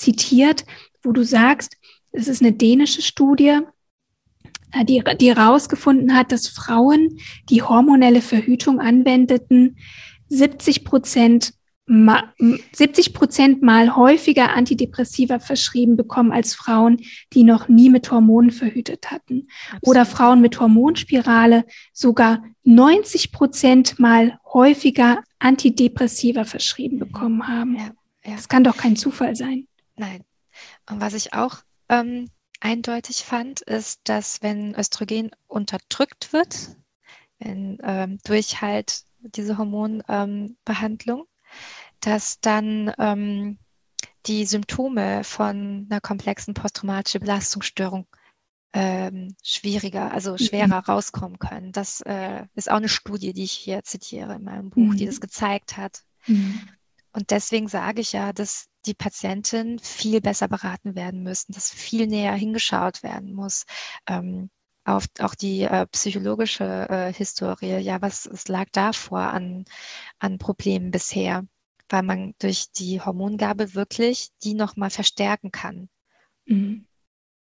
zitiert, 0.00 0.64
wo 1.02 1.12
du 1.12 1.24
sagst, 1.24 1.76
es 2.12 2.28
ist 2.28 2.42
eine 2.42 2.52
dänische 2.52 3.02
Studie, 3.02 3.60
äh, 4.72 4.84
die, 4.84 5.02
die 5.20 5.34
herausgefunden 5.34 6.14
hat, 6.14 6.32
dass 6.32 6.48
Frauen, 6.48 7.18
die 7.48 7.62
hormonelle 7.62 8.20
Verhütung 8.20 8.80
anwendeten, 8.80 9.76
70 10.28 10.84
Prozent 10.84 11.54
70 12.72 13.14
Prozent 13.14 13.62
mal 13.62 13.96
häufiger 13.96 14.54
Antidepressiva 14.54 15.40
verschrieben 15.40 15.96
bekommen 15.96 16.30
als 16.30 16.54
Frauen, 16.54 17.00
die 17.32 17.42
noch 17.42 17.66
nie 17.66 17.90
mit 17.90 18.12
Hormonen 18.12 18.52
verhütet 18.52 19.10
hatten. 19.10 19.48
Absolut. 19.66 19.88
Oder 19.88 20.06
Frauen 20.06 20.40
mit 20.40 20.60
Hormonspirale 20.60 21.64
sogar 21.92 22.44
90 22.62 23.32
Prozent 23.32 23.98
mal 23.98 24.38
häufiger 24.52 25.24
Antidepressiva 25.40 26.44
verschrieben 26.44 27.00
bekommen 27.00 27.48
haben. 27.48 27.74
Ja. 27.74 27.90
Ja. 28.24 28.34
Das 28.34 28.48
kann 28.48 28.64
doch 28.64 28.76
kein 28.76 28.96
Zufall 28.96 29.34
sein. 29.34 29.66
Nein. 30.00 30.24
Und 30.88 31.02
was 31.02 31.12
ich 31.12 31.34
auch 31.34 31.58
ähm, 31.90 32.30
eindeutig 32.58 33.22
fand, 33.22 33.60
ist, 33.60 34.00
dass 34.04 34.42
wenn 34.42 34.74
Östrogen 34.74 35.30
unterdrückt 35.46 36.32
wird, 36.32 36.74
wenn, 37.38 37.76
ähm, 37.82 38.18
durch 38.24 38.62
halt 38.62 39.04
diese 39.20 39.58
Hormonbehandlung, 39.58 41.20
ähm, 41.20 41.26
dass 42.00 42.40
dann 42.40 42.94
ähm, 42.98 43.58
die 44.24 44.46
Symptome 44.46 45.22
von 45.22 45.86
einer 45.90 46.00
komplexen 46.00 46.54
posttraumatischen 46.54 47.20
Belastungsstörung 47.20 48.06
ähm, 48.72 49.36
schwieriger, 49.42 50.12
also 50.12 50.38
schwerer 50.38 50.66
mhm. 50.66 50.72
rauskommen 50.72 51.38
können. 51.38 51.72
Das 51.72 52.00
äh, 52.06 52.46
ist 52.54 52.70
auch 52.70 52.76
eine 52.76 52.88
Studie, 52.88 53.34
die 53.34 53.44
ich 53.44 53.52
hier 53.52 53.84
zitiere 53.84 54.36
in 54.36 54.44
meinem 54.44 54.70
Buch, 54.70 54.92
mhm. 54.92 54.96
die 54.96 55.04
das 55.04 55.20
gezeigt 55.20 55.76
hat. 55.76 56.04
Mhm. 56.26 56.58
Und 57.12 57.30
deswegen 57.32 57.68
sage 57.68 58.00
ich 58.00 58.12
ja, 58.12 58.32
dass 58.32 58.69
die 58.86 58.94
Patientin 58.94 59.78
viel 59.78 60.20
besser 60.20 60.48
beraten 60.48 60.94
werden 60.94 61.22
müssen, 61.22 61.52
dass 61.52 61.70
viel 61.70 62.06
näher 62.06 62.34
hingeschaut 62.34 63.02
werden 63.02 63.34
muss. 63.34 63.64
Ähm, 64.06 64.50
auf 64.84 65.06
auch 65.20 65.34
die 65.34 65.62
äh, 65.62 65.86
psychologische 65.86 66.88
äh, 66.88 67.12
Historie, 67.12 67.78
ja, 67.78 68.00
was 68.00 68.26
es 68.26 68.48
lag 68.48 68.66
da 68.72 68.92
vor 68.92 69.20
an, 69.20 69.64
an 70.18 70.38
Problemen 70.38 70.90
bisher, 70.90 71.44
weil 71.88 72.02
man 72.02 72.34
durch 72.38 72.72
die 72.72 73.00
Hormongabe 73.00 73.74
wirklich 73.74 74.30
die 74.42 74.54
nochmal 74.54 74.90
verstärken 74.90 75.50
kann. 75.50 75.88
Mhm. 76.46 76.86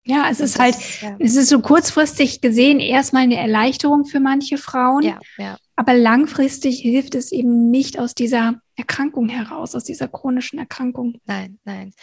Ja, 0.08 0.30
es 0.30 0.40
ist 0.40 0.60
halt, 0.60 0.76
ja. 1.02 1.18
es 1.20 1.36
ist 1.36 1.50
so 1.50 1.60
kurzfristig 1.62 2.40
gesehen 2.40 2.80
erstmal 2.80 3.24
eine 3.24 3.38
Erleichterung 3.38 4.06
für 4.06 4.20
manche 4.20 4.60
Frauen. 4.60 5.02
Ja, 5.02 5.20
ja. 5.38 5.58
Aber 5.76 5.94
langfristig 5.94 6.80
hilft 6.80 7.16
es 7.16 7.32
eben 7.32 7.70
nicht 7.70 8.00
aus 8.00 8.16
dieser 8.16 8.62
Erkrankung 8.76 9.30
heraus, 9.30 9.76
aus 9.76 9.84
dieser 9.84 10.08
chronischen 10.08 10.60
Erkrankung. 10.60 11.20
Nein, 11.26 11.60
nein. 11.64 11.94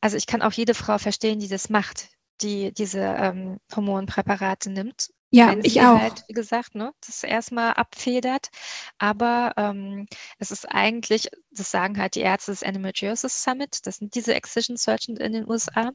Also 0.00 0.16
ich 0.16 0.26
kann 0.26 0.42
auch 0.42 0.52
jede 0.52 0.74
Frau 0.74 0.98
verstehen, 0.98 1.40
die 1.40 1.48
das 1.48 1.68
macht, 1.68 2.08
die 2.42 2.72
diese 2.72 3.00
ähm, 3.00 3.58
Hormonpräparate 3.74 4.70
nimmt. 4.70 5.10
Ja, 5.30 5.54
ich 5.62 5.80
auch. 5.82 6.00
Halt, 6.00 6.24
wie 6.28 6.32
gesagt, 6.32 6.74
ne, 6.74 6.92
das 7.06 7.22
erstmal 7.22 7.74
abfedert. 7.74 8.48
Aber 8.96 9.52
ähm, 9.56 10.06
es 10.38 10.50
ist 10.50 10.64
eigentlich, 10.64 11.28
das 11.50 11.70
sagen 11.70 11.98
halt 11.98 12.14
die 12.14 12.20
Ärzte 12.20 12.52
des 12.52 12.62
Endometriosis 12.62 13.42
Summit, 13.42 13.86
das 13.86 13.96
sind 13.96 14.14
diese 14.14 14.34
Excision 14.34 14.76
Surgeons 14.76 15.20
in 15.20 15.32
den 15.32 15.48
USA 15.48 15.90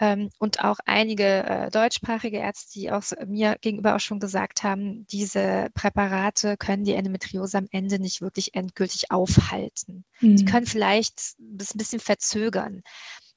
ähm, 0.00 0.30
und 0.38 0.64
auch 0.64 0.78
einige 0.86 1.44
äh, 1.44 1.70
deutschsprachige 1.70 2.38
Ärzte, 2.38 2.72
die 2.72 2.90
auch 2.90 3.02
mir 3.26 3.56
gegenüber 3.60 3.94
auch 3.94 4.00
schon 4.00 4.18
gesagt 4.18 4.62
haben, 4.62 5.06
diese 5.08 5.68
Präparate 5.74 6.56
können 6.56 6.84
die 6.84 6.94
Endometriose 6.94 7.58
am 7.58 7.68
Ende 7.70 7.98
nicht 7.98 8.22
wirklich 8.22 8.54
endgültig 8.54 9.10
aufhalten. 9.10 10.04
Mhm. 10.20 10.36
Die 10.36 10.44
können 10.46 10.66
vielleicht 10.66 11.38
ein 11.38 11.58
bisschen 11.58 12.00
verzögern, 12.00 12.82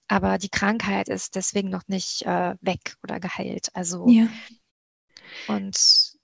aber 0.08 0.38
die 0.38 0.50
Krankheit 0.50 1.10
ist 1.10 1.36
deswegen 1.36 1.70
noch 1.70 1.84
nicht 1.88 2.22
äh, 2.22 2.56
weg 2.62 2.96
oder 3.04 3.20
geheilt. 3.20 3.68
Also 3.74 4.08
ja. 4.08 4.28
und 5.48 5.78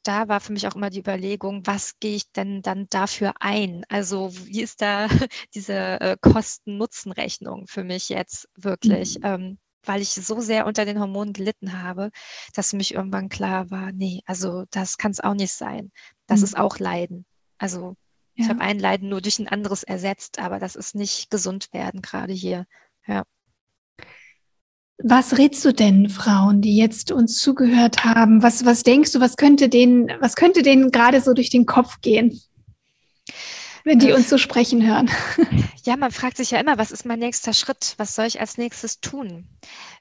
da 0.04 0.30
war 0.30 0.40
für 0.40 0.54
mich 0.54 0.66
auch 0.68 0.76
immer 0.76 0.90
die 0.90 1.00
Überlegung, 1.00 1.68
was 1.68 2.00
gehe 2.00 2.16
ich 2.16 2.32
denn 2.32 2.62
dann 2.62 2.88
dafür 2.90 3.34
ein? 3.42 3.84
Also 3.90 4.34
wie 4.46 4.62
ist 4.62 4.82
da 4.82 5.10
diese 5.54 6.00
äh, 6.00 6.18
Kosten-Nutzen-Rechnung 6.22 7.68
für 7.68 7.84
mich 7.84 8.08
jetzt 8.08 8.48
wirklich? 8.56 9.20
Mhm. 9.20 9.26
Ähm, 9.26 9.58
weil 9.84 10.02
ich 10.02 10.10
so 10.10 10.40
sehr 10.42 10.66
unter 10.66 10.86
den 10.86 11.00
Hormonen 11.00 11.34
gelitten 11.34 11.82
habe, 11.82 12.12
dass 12.54 12.74
mich 12.74 12.94
irgendwann 12.94 13.30
klar 13.30 13.72
war, 13.72 13.92
nee, 13.92 14.22
also 14.26 14.66
das 14.72 14.98
kann 14.98 15.12
es 15.12 15.20
auch 15.20 15.34
nicht 15.34 15.54
sein. 15.54 15.92
Das 16.28 16.40
mhm. 16.40 16.46
ist 16.46 16.58
auch 16.58 16.80
Leiden. 16.80 17.26
Also 17.58 17.96
ja. 18.36 18.44
ich 18.44 18.50
habe 18.50 18.62
ein 18.62 18.80
Leiden 18.80 19.10
nur 19.10 19.22
durch 19.22 19.40
ein 19.40 19.48
anderes 19.48 19.84
ersetzt, 19.84 20.40
aber 20.40 20.60
das 20.60 20.76
ist 20.76 20.96
nicht 20.96 21.30
gesund 21.30 21.70
werden 21.72 22.02
gerade 22.02 22.34
hier. 22.34 22.66
Ja. 23.08 23.24
Was 25.02 25.38
rätst 25.38 25.64
du 25.64 25.74
denn 25.74 26.10
Frauen, 26.10 26.62
die 26.62 26.76
jetzt 26.76 27.12
uns 27.12 27.40
zugehört 27.40 28.04
haben? 28.04 28.44
Was, 28.44 28.66
was 28.66 28.84
denkst 28.84 29.14
du, 29.14 29.22
was 29.22 29.38
könnte 29.38 29.70
denen, 29.70 30.12
was 30.20 30.36
könnte 30.36 30.62
denen 30.62 30.92
gerade 30.92 31.22
so 31.22 31.34
durch 31.34 31.50
den 31.50 31.66
Kopf 31.66 32.02
gehen? 32.02 32.42
Wenn 33.84 34.00
die 34.00 34.12
uns 34.12 34.30
so 34.30 34.38
sprechen 34.38 34.86
hören. 34.86 35.10
Ja, 35.86 35.96
man 35.96 36.12
fragt 36.12 36.38
sich 36.38 36.52
ja 36.52 36.60
immer, 36.60 36.78
was 36.78 36.92
ist 36.92 37.06
mein 37.06 37.20
nächster 37.20 37.54
Schritt? 37.54 37.96
Was 37.98 38.14
soll 38.14 38.26
ich 38.26 38.40
als 38.40 38.58
nächstes 38.58 39.00
tun? 39.00 39.48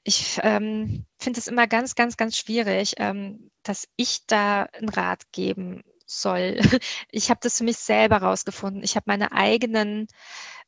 Ich 0.03 0.37
ähm, 0.43 1.05
finde 1.17 1.39
es 1.39 1.47
immer 1.47 1.67
ganz, 1.67 1.95
ganz, 1.95 2.17
ganz 2.17 2.37
schwierig, 2.37 2.95
ähm, 2.97 3.49
dass 3.63 3.87
ich 3.95 4.27
da 4.27 4.63
einen 4.63 4.89
Rat 4.89 5.31
geben 5.31 5.81
soll. 6.05 6.59
Ich 7.11 7.29
habe 7.29 7.39
das 7.41 7.57
für 7.57 7.63
mich 7.63 7.77
selber 7.77 8.17
rausgefunden. 8.17 8.83
Ich 8.83 8.95
habe 8.95 9.05
meine 9.07 9.31
eigenen 9.31 10.07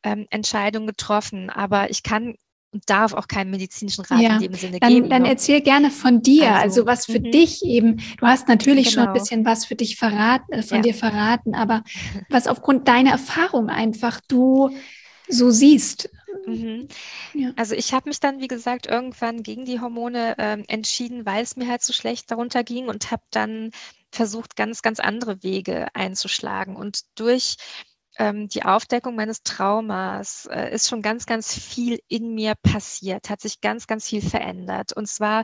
ähm, 0.04 0.26
Entscheidungen 0.30 0.88
getroffen, 0.88 1.50
aber 1.50 1.92
ich 1.92 2.04
kann 2.04 2.36
und 2.72 2.90
darf 2.90 3.14
auch 3.14 3.28
keinen 3.28 3.52
medizinischen 3.52 4.06
Rat 4.06 4.22
ja, 4.22 4.36
in 4.36 4.42
dem 4.42 4.54
Sinne 4.54 4.80
dann, 4.80 4.94
geben. 4.94 5.10
Dann 5.10 5.24
ne? 5.24 5.30
erzähl 5.30 5.62
gerne 5.62 5.92
von 5.92 6.22
dir, 6.22 6.54
also, 6.54 6.82
also 6.82 6.86
was 6.86 7.06
für 7.06 7.14
-hmm. 7.14 7.32
dich 7.32 7.66
eben. 7.66 7.98
Du 8.18 8.26
hast 8.26 8.48
natürlich 8.48 8.90
genau. 8.90 8.94
schon 8.94 9.04
ein 9.04 9.14
genau. 9.14 9.24
bisschen 9.24 9.46
was 9.46 9.66
für 9.66 9.76
dich 9.76 9.98
verraten, 9.98 10.54
äh, 10.54 10.64
von 10.64 10.78
ja. 10.78 10.84
dir 10.84 10.94
verraten, 10.94 11.54
aber 11.54 11.84
was 12.30 12.48
aufgrund 12.48 12.88
deiner 12.88 13.12
Erfahrung 13.12 13.70
einfach 13.70 14.22
du 14.28 14.70
so 15.28 15.52
siehst. 15.52 16.10
Mhm. 16.46 16.88
Ja. 17.34 17.52
Also 17.56 17.76
ich 17.76 17.94
habe 17.94 18.10
mich 18.10 18.20
dann, 18.20 18.40
wie 18.40 18.48
gesagt, 18.48 18.88
irgendwann 18.88 19.44
gegen 19.44 19.66
die 19.66 19.80
Hormone 19.80 20.38
äh, 20.38 20.64
entschieden, 20.68 21.26
weil 21.26 21.44
es 21.44 21.56
mir 21.56 21.68
halt 21.68 21.84
so 21.84 21.94
schlecht 21.94 22.32
darunter 22.32 22.64
ging 22.64 22.88
und 22.88 23.12
habe 23.12 23.24
dann 23.32 23.72
versucht, 24.12 24.56
ganz, 24.56 24.82
ganz 24.82 25.00
andere 25.00 25.44
Wege 25.44 25.88
einzuschlagen. 25.94 26.76
Und 26.76 27.02
durch 27.16 27.58
ähm, 28.18 28.48
die 28.50 28.64
Aufdeckung 28.64 29.16
meines 29.16 29.44
Traumas 29.44 30.48
äh, 30.52 30.74
ist 30.74 30.90
schon 30.90 31.02
ganz, 31.02 31.26
ganz 31.26 31.54
viel 31.58 32.00
in 32.08 32.34
mir 32.34 32.56
passiert, 32.62 33.30
hat 33.30 33.42
sich 33.42 33.62
ganz, 33.62 33.88
ganz 33.88 34.08
viel 34.08 34.22
verändert. 34.22 34.94
Und 34.94 35.08
zwar, 35.08 35.44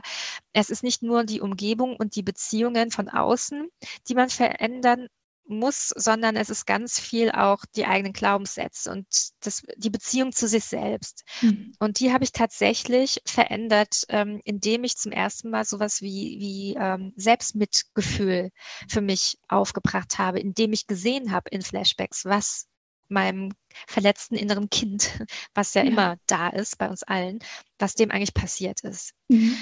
es 0.52 0.70
ist 0.70 0.82
nicht 0.82 1.02
nur 1.02 1.24
die 1.24 1.40
Umgebung 1.40 1.96
und 1.96 2.16
die 2.16 2.22
Beziehungen 2.22 2.90
von 2.90 3.08
außen, 3.08 3.68
die 4.08 4.14
man 4.14 4.30
verändern 4.30 5.08
muss, 5.48 5.88
sondern 5.96 6.36
es 6.36 6.50
ist 6.50 6.66
ganz 6.66 7.00
viel 7.00 7.30
auch 7.30 7.64
die 7.74 7.86
eigenen 7.86 8.12
Glaubenssätze 8.12 8.90
und 8.90 9.06
das, 9.40 9.62
die 9.76 9.90
Beziehung 9.90 10.32
zu 10.32 10.46
sich 10.46 10.64
selbst. 10.64 11.24
Mhm. 11.40 11.72
Und 11.78 12.00
die 12.00 12.12
habe 12.12 12.24
ich 12.24 12.32
tatsächlich 12.32 13.20
verändert, 13.26 14.04
ähm, 14.08 14.40
indem 14.44 14.84
ich 14.84 14.96
zum 14.96 15.12
ersten 15.12 15.50
Mal 15.50 15.64
sowas 15.64 16.02
wie, 16.02 16.38
wie 16.38 16.76
ähm, 16.78 17.12
Selbstmitgefühl 17.16 18.50
für 18.88 19.00
mich 19.00 19.38
aufgebracht 19.48 20.18
habe, 20.18 20.40
indem 20.40 20.72
ich 20.72 20.86
gesehen 20.86 21.32
habe 21.32 21.50
in 21.50 21.62
Flashbacks, 21.62 22.24
was 22.24 22.66
meinem 23.08 23.52
verletzten 23.86 24.34
inneren 24.34 24.70
Kind, 24.70 25.10
was 25.54 25.74
ja, 25.74 25.82
ja. 25.82 25.90
immer 25.90 26.16
da 26.26 26.48
ist 26.48 26.78
bei 26.78 26.88
uns 26.88 27.02
allen, 27.02 27.38
was 27.78 27.94
dem 27.94 28.10
eigentlich 28.10 28.34
passiert 28.34 28.80
ist. 28.82 29.14
Mhm. 29.28 29.56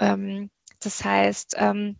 Ähm, 0.00 0.50
das 0.80 1.04
heißt, 1.04 1.54
ähm, 1.56 1.98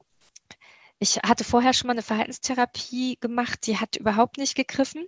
ich 0.99 1.17
hatte 1.19 1.45
vorher 1.45 1.75
schon 1.75 1.89
mal 1.89 1.93
eine 1.93 2.03
Verhaltenstherapie 2.03 3.19
gemacht, 3.21 3.67
die 3.67 3.79
hat 3.79 3.97
überhaupt 3.97 4.39
nicht 4.39 4.55
gegriffen, 4.55 5.07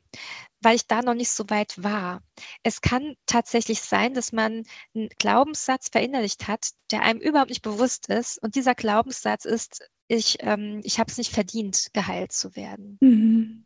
weil 0.60 0.76
ich 0.76 0.86
da 0.86 1.00
noch 1.02 1.14
nicht 1.14 1.30
so 1.30 1.48
weit 1.48 1.82
war. 1.82 2.22
Es 2.62 2.82
kann 2.82 3.14
tatsächlich 3.26 3.80
sein, 3.80 4.12
dass 4.12 4.32
man 4.32 4.64
einen 4.94 5.08
Glaubenssatz 5.18 5.88
verinnerlicht 5.88 6.46
hat, 6.46 6.68
der 6.90 7.02
einem 7.02 7.20
überhaupt 7.20 7.50
nicht 7.50 7.62
bewusst 7.62 8.08
ist. 8.08 8.42
Und 8.42 8.54
dieser 8.54 8.74
Glaubenssatz 8.74 9.46
ist, 9.46 9.88
ich, 10.08 10.38
ähm, 10.40 10.80
ich 10.84 10.98
habe 10.98 11.10
es 11.10 11.16
nicht 11.16 11.32
verdient, 11.32 11.88
geheilt 11.94 12.32
zu 12.32 12.54
werden. 12.54 12.98
Mhm. 13.00 13.64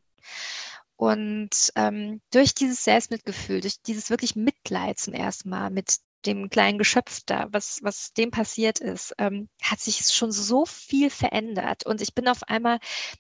Und 0.97 1.73
ähm, 1.75 2.20
durch 2.31 2.55
dieses 2.55 2.85
Selbstmitgefühl, 2.85 3.61
durch 3.61 3.83
dieses 3.83 4.11
wirklich 4.11 4.37
Mitleid 4.37 5.01
zum 5.01 5.14
ersten 5.14 5.49
Mal 5.49 5.70
mit 5.70 5.97
dem 6.27 6.51
kleinen 6.51 6.79
Geschöpf 6.79 7.20
da, 7.27 7.49
was, 7.51 7.81
was 7.83 8.12
dem 8.12 8.31
passiert 8.31 8.79
ist, 8.79 9.14
ähm, 9.18 9.49
hat 9.62 9.81
sich 9.81 10.07
schon 10.07 10.33
so 10.33 10.66
viel 10.66 11.11
verändert. 11.11 11.85
Und 11.87 12.01
ich 12.01 12.14
bin 12.14 12.29
auf 12.29 12.43
einmal 12.45 12.79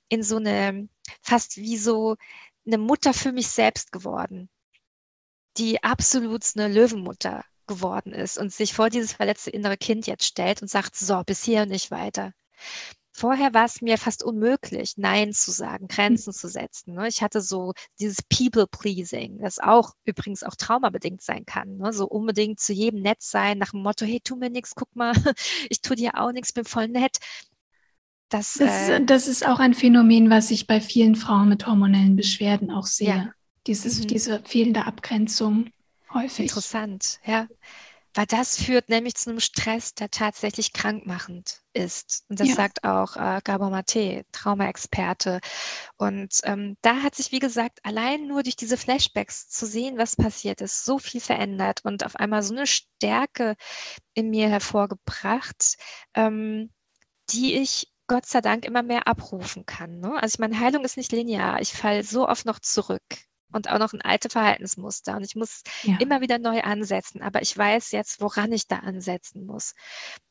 in 0.08 0.22
so 0.22 0.36
eine, 0.36 0.88
fast 1.22 1.56
wie 1.56 1.76
so 1.76 2.16
eine 2.66 2.78
Mutter 2.78 3.14
für 3.14 3.32
mich 3.32 3.48
selbst 3.48 3.92
geworden, 3.92 4.48
die 5.56 5.82
absolut 5.82 6.44
eine 6.56 6.68
Löwenmutter 6.68 7.44
geworden 7.66 8.12
ist 8.12 8.38
und 8.38 8.52
sich 8.52 8.74
vor 8.74 8.90
dieses 8.90 9.12
verletzte 9.14 9.50
innere 9.50 9.76
Kind 9.76 10.06
jetzt 10.06 10.24
stellt 10.24 10.62
und 10.62 10.68
sagt, 10.68 10.96
so, 10.96 11.22
bis 11.24 11.42
hier 11.42 11.62
und 11.62 11.68
nicht 11.68 11.90
weiter. 11.90 12.32
Vorher 13.14 13.52
war 13.52 13.66
es 13.66 13.82
mir 13.82 13.98
fast 13.98 14.24
unmöglich, 14.24 14.94
Nein 14.96 15.32
zu 15.32 15.50
sagen, 15.50 15.86
Grenzen 15.86 16.32
zu 16.32 16.48
setzen. 16.48 16.94
Ne? 16.94 17.08
Ich 17.08 17.22
hatte 17.22 17.42
so 17.42 17.74
dieses 18.00 18.22
People-Pleasing, 18.22 19.38
das 19.38 19.58
auch 19.58 19.92
übrigens 20.04 20.42
auch 20.42 20.54
traumabedingt 20.56 21.20
sein 21.20 21.44
kann. 21.44 21.76
Ne? 21.76 21.92
So 21.92 22.06
unbedingt 22.06 22.58
zu 22.58 22.72
jedem 22.72 23.02
nett 23.02 23.20
sein, 23.20 23.58
nach 23.58 23.72
dem 23.72 23.82
Motto, 23.82 24.06
hey, 24.06 24.20
tu 24.24 24.36
mir 24.36 24.48
nichts, 24.48 24.74
guck 24.74 24.96
mal, 24.96 25.12
ich 25.68 25.82
tu 25.82 25.94
dir 25.94 26.18
auch 26.18 26.32
nichts, 26.32 26.54
bin 26.54 26.64
voll 26.64 26.88
nett. 26.88 27.18
Das, 28.30 28.54
das, 28.54 28.88
äh, 28.88 29.04
das, 29.04 29.28
ist 29.28 29.46
auch 29.46 29.58
ein 29.58 29.74
Phänomen, 29.74 30.30
was 30.30 30.50
ich 30.50 30.66
bei 30.66 30.80
vielen 30.80 31.14
Frauen 31.14 31.50
mit 31.50 31.66
hormonellen 31.66 32.16
Beschwerden 32.16 32.70
auch 32.70 32.86
sehe. 32.86 33.08
Ja. 33.08 33.32
Dieses, 33.66 34.00
mhm. 34.00 34.06
Diese 34.06 34.40
fehlende 34.40 34.86
Abgrenzung 34.86 35.68
häufig. 36.14 36.46
Interessant, 36.46 37.20
ja. 37.26 37.46
Weil 38.14 38.26
das 38.26 38.62
führt 38.62 38.88
nämlich 38.88 39.14
zu 39.14 39.30
einem 39.30 39.40
Stress, 39.40 39.94
der 39.94 40.10
tatsächlich 40.10 40.72
krankmachend 40.72 41.62
ist. 41.72 42.24
Und 42.28 42.40
das 42.40 42.48
ja. 42.48 42.54
sagt 42.54 42.84
auch 42.84 43.16
äh, 43.16 43.40
Gabor 43.42 43.70
Mate, 43.70 44.24
Traumaexperte. 44.32 45.40
Und 45.96 46.40
ähm, 46.44 46.76
da 46.82 47.02
hat 47.02 47.14
sich, 47.14 47.32
wie 47.32 47.38
gesagt, 47.38 47.80
allein 47.84 48.26
nur 48.26 48.42
durch 48.42 48.56
diese 48.56 48.76
Flashbacks 48.76 49.48
zu 49.48 49.66
sehen, 49.66 49.98
was 49.98 50.16
passiert 50.16 50.60
ist, 50.60 50.84
so 50.84 50.98
viel 50.98 51.20
verändert 51.20 51.80
und 51.84 52.04
auf 52.04 52.16
einmal 52.16 52.42
so 52.42 52.54
eine 52.54 52.66
Stärke 52.66 53.56
in 54.14 54.30
mir 54.30 54.48
hervorgebracht, 54.48 55.76
ähm, 56.14 56.70
die 57.30 57.54
ich 57.54 57.92
Gott 58.08 58.26
sei 58.26 58.42
Dank 58.42 58.66
immer 58.66 58.82
mehr 58.82 59.08
abrufen 59.08 59.64
kann. 59.64 60.00
Ne? 60.00 60.14
Also 60.20 60.34
ich 60.34 60.38
meine, 60.38 60.58
Heilung 60.60 60.84
ist 60.84 60.98
nicht 60.98 61.12
linear. 61.12 61.60
Ich 61.60 61.72
falle 61.72 62.04
so 62.04 62.28
oft 62.28 62.44
noch 62.44 62.58
zurück 62.58 63.02
und 63.52 63.68
auch 63.68 63.78
noch 63.78 63.92
ein 63.92 64.02
alte 64.02 64.28
Verhaltensmuster. 64.28 65.16
Und 65.16 65.24
ich 65.24 65.36
muss 65.36 65.62
ja. 65.82 65.96
immer 65.98 66.20
wieder 66.20 66.38
neu 66.38 66.60
ansetzen. 66.62 67.22
Aber 67.22 67.42
ich 67.42 67.56
weiß 67.56 67.92
jetzt, 67.92 68.20
woran 68.20 68.52
ich 68.52 68.66
da 68.66 68.78
ansetzen 68.78 69.46
muss. 69.46 69.74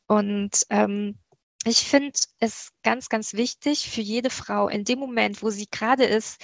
Und 0.08 0.64
ähm, 0.70 1.18
ich 1.64 1.86
finde 1.86 2.12
es 2.40 2.72
ganz, 2.82 3.08
ganz 3.08 3.34
wichtig 3.34 3.88
für 3.88 4.02
jede 4.02 4.32
Frau 4.32 4.68
in 4.68 4.84
dem 4.84 4.98
Moment, 4.98 5.44
wo 5.44 5.52
sie 5.52 5.68
gerade 5.70 6.06
ist, 6.06 6.42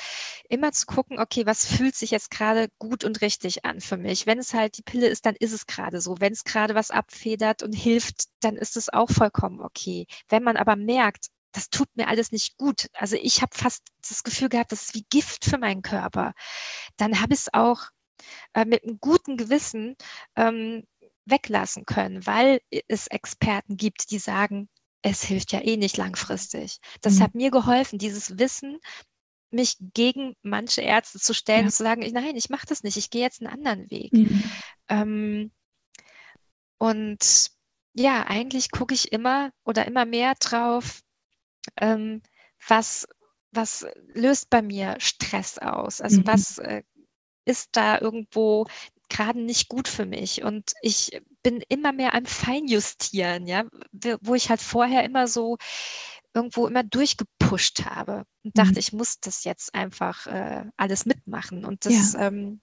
immer 0.47 0.71
zu 0.71 0.85
gucken, 0.85 1.19
okay, 1.19 1.47
was 1.47 1.65
fühlt 1.65 1.95
sich 1.95 2.11
jetzt 2.11 2.29
gerade 2.29 2.69
gut 2.77 3.03
und 3.03 3.21
richtig 3.21 3.65
an 3.65 3.81
für 3.81 3.97
mich? 3.97 4.27
Wenn 4.27 4.37
es 4.37 4.53
halt 4.53 4.77
die 4.77 4.83
Pille 4.83 5.07
ist, 5.07 5.25
dann 5.25 5.35
ist 5.35 5.53
es 5.53 5.65
gerade 5.65 6.01
so. 6.01 6.17
Wenn 6.19 6.33
es 6.33 6.43
gerade 6.43 6.75
was 6.75 6.91
abfedert 6.91 7.63
und 7.63 7.73
hilft, 7.73 8.25
dann 8.41 8.55
ist 8.55 8.77
es 8.77 8.93
auch 8.93 9.09
vollkommen 9.09 9.59
okay. 9.59 10.05
Wenn 10.29 10.43
man 10.43 10.55
aber 10.55 10.75
merkt, 10.75 11.27
das 11.57 11.71
tut 11.71 11.89
mir 11.95 12.07
alles 12.07 12.31
nicht 12.31 12.55
gut. 12.57 12.87
Also 12.93 13.15
ich 13.15 13.41
habe 13.41 13.57
fast 13.57 13.81
das 14.07 14.21
Gefühl 14.21 14.47
gehabt, 14.47 14.71
das 14.71 14.83
ist 14.83 14.93
wie 14.93 15.05
Gift 15.09 15.43
für 15.43 15.57
meinen 15.57 15.81
Körper. 15.81 16.33
Dann 16.97 17.19
habe 17.19 17.33
ich 17.33 17.39
es 17.39 17.53
auch 17.53 17.81
äh, 18.53 18.63
mit 18.63 18.83
einem 18.83 18.99
guten 18.99 19.37
Gewissen 19.37 19.95
ähm, 20.35 20.83
weglassen 21.25 21.85
können, 21.85 22.27
weil 22.27 22.61
es 22.87 23.07
Experten 23.07 23.75
gibt, 23.75 24.11
die 24.11 24.19
sagen, 24.19 24.69
es 25.01 25.23
hilft 25.23 25.51
ja 25.51 25.61
eh 25.61 25.77
nicht 25.77 25.97
langfristig. 25.97 26.77
Das 27.01 27.15
mhm. 27.15 27.23
hat 27.23 27.33
mir 27.33 27.49
geholfen, 27.49 27.97
dieses 27.97 28.37
Wissen, 28.37 28.77
mich 29.49 29.77
gegen 29.79 30.35
manche 30.43 30.81
Ärzte 30.81 31.19
zu 31.19 31.33
stellen 31.33 31.61
ja. 31.61 31.65
und 31.65 31.71
zu 31.71 31.83
sagen, 31.83 32.07
nein, 32.11 32.35
ich 32.35 32.49
mache 32.49 32.67
das 32.67 32.83
nicht, 32.83 32.97
ich 32.97 33.09
gehe 33.09 33.23
jetzt 33.23 33.41
einen 33.41 33.51
anderen 33.51 33.89
Weg. 33.89 34.13
Mhm. 34.13 34.43
Ähm, 34.89 35.51
und 36.77 37.49
ja, 37.93 38.27
eigentlich 38.27 38.69
gucke 38.69 38.93
ich 38.93 39.11
immer 39.11 39.49
oder 39.63 39.87
immer 39.87 40.05
mehr 40.05 40.35
drauf, 40.39 41.01
ähm, 41.77 42.21
was, 42.67 43.07
was 43.51 43.85
löst 44.13 44.49
bei 44.49 44.61
mir 44.61 44.95
Stress 44.99 45.57
aus? 45.57 46.01
Also 46.01 46.21
mhm. 46.21 46.27
was 46.27 46.57
äh, 46.59 46.83
ist 47.45 47.69
da 47.73 47.99
irgendwo 47.99 48.65
gerade 49.09 49.41
nicht 49.41 49.69
gut 49.69 49.87
für 49.87 50.05
mich? 50.05 50.43
Und 50.43 50.73
ich 50.81 51.21
bin 51.43 51.61
immer 51.69 51.93
mehr 51.93 52.13
am 52.13 52.25
Feinjustieren, 52.25 53.47
ja, 53.47 53.65
wo 54.21 54.35
ich 54.35 54.49
halt 54.49 54.61
vorher 54.61 55.03
immer 55.03 55.27
so 55.27 55.57
irgendwo 56.33 56.67
immer 56.67 56.83
durchgepusht 56.83 57.85
habe 57.85 58.25
und 58.43 58.57
dachte, 58.57 58.73
mhm. 58.73 58.77
ich 58.79 58.93
muss 58.93 59.19
das 59.19 59.43
jetzt 59.43 59.73
einfach 59.73 60.27
äh, 60.27 60.65
alles 60.77 61.05
mitmachen. 61.05 61.65
Und 61.65 61.85
das 61.85 62.13
ja. 62.13 62.27
ähm, 62.27 62.61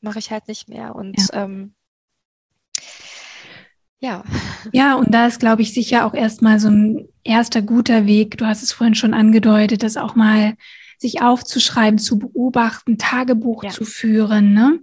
mache 0.00 0.18
ich 0.18 0.30
halt 0.30 0.48
nicht 0.48 0.68
mehr. 0.68 0.94
Und 0.94 1.16
ja. 1.18 1.44
Ähm, 1.44 1.74
ja. 4.00 4.24
Ja, 4.72 4.94
und 4.94 5.12
da 5.12 5.26
ist, 5.26 5.40
glaube 5.40 5.62
ich, 5.62 5.72
sicher 5.72 6.06
auch 6.06 6.14
erstmal 6.14 6.60
so 6.60 6.68
ein 6.68 7.08
erster 7.24 7.62
guter 7.62 8.06
Weg. 8.06 8.36
Du 8.38 8.46
hast 8.46 8.62
es 8.62 8.72
vorhin 8.72 8.94
schon 8.94 9.14
angedeutet, 9.14 9.82
das 9.82 9.96
auch 9.96 10.14
mal 10.14 10.54
sich 10.98 11.20
aufzuschreiben, 11.20 11.98
zu 11.98 12.18
beobachten, 12.18 12.98
Tagebuch 12.98 13.64
ja. 13.64 13.70
zu 13.70 13.84
führen. 13.84 14.54
Ne? 14.54 14.80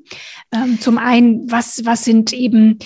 Ähm, 0.52 0.80
zum 0.80 0.98
einen, 0.98 1.50
was, 1.52 1.86
was 1.86 2.06
sind 2.06 2.34
eben 2.34 2.78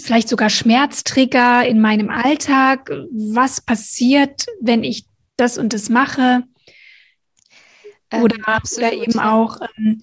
vielleicht 0.00 0.28
sogar 0.28 0.50
Schmerztrigger 0.50 1.66
in 1.66 1.80
meinem 1.80 2.10
Alltag? 2.10 2.90
Was 3.12 3.60
passiert, 3.60 4.46
wenn 4.60 4.82
ich 4.82 5.06
das 5.36 5.58
und 5.58 5.72
das 5.72 5.88
mache? 5.88 6.42
Oder, 8.12 8.36
ähm, 8.36 8.62
oder 8.76 8.92
eben 8.92 9.18
auch, 9.20 9.60
ähm, 9.76 10.02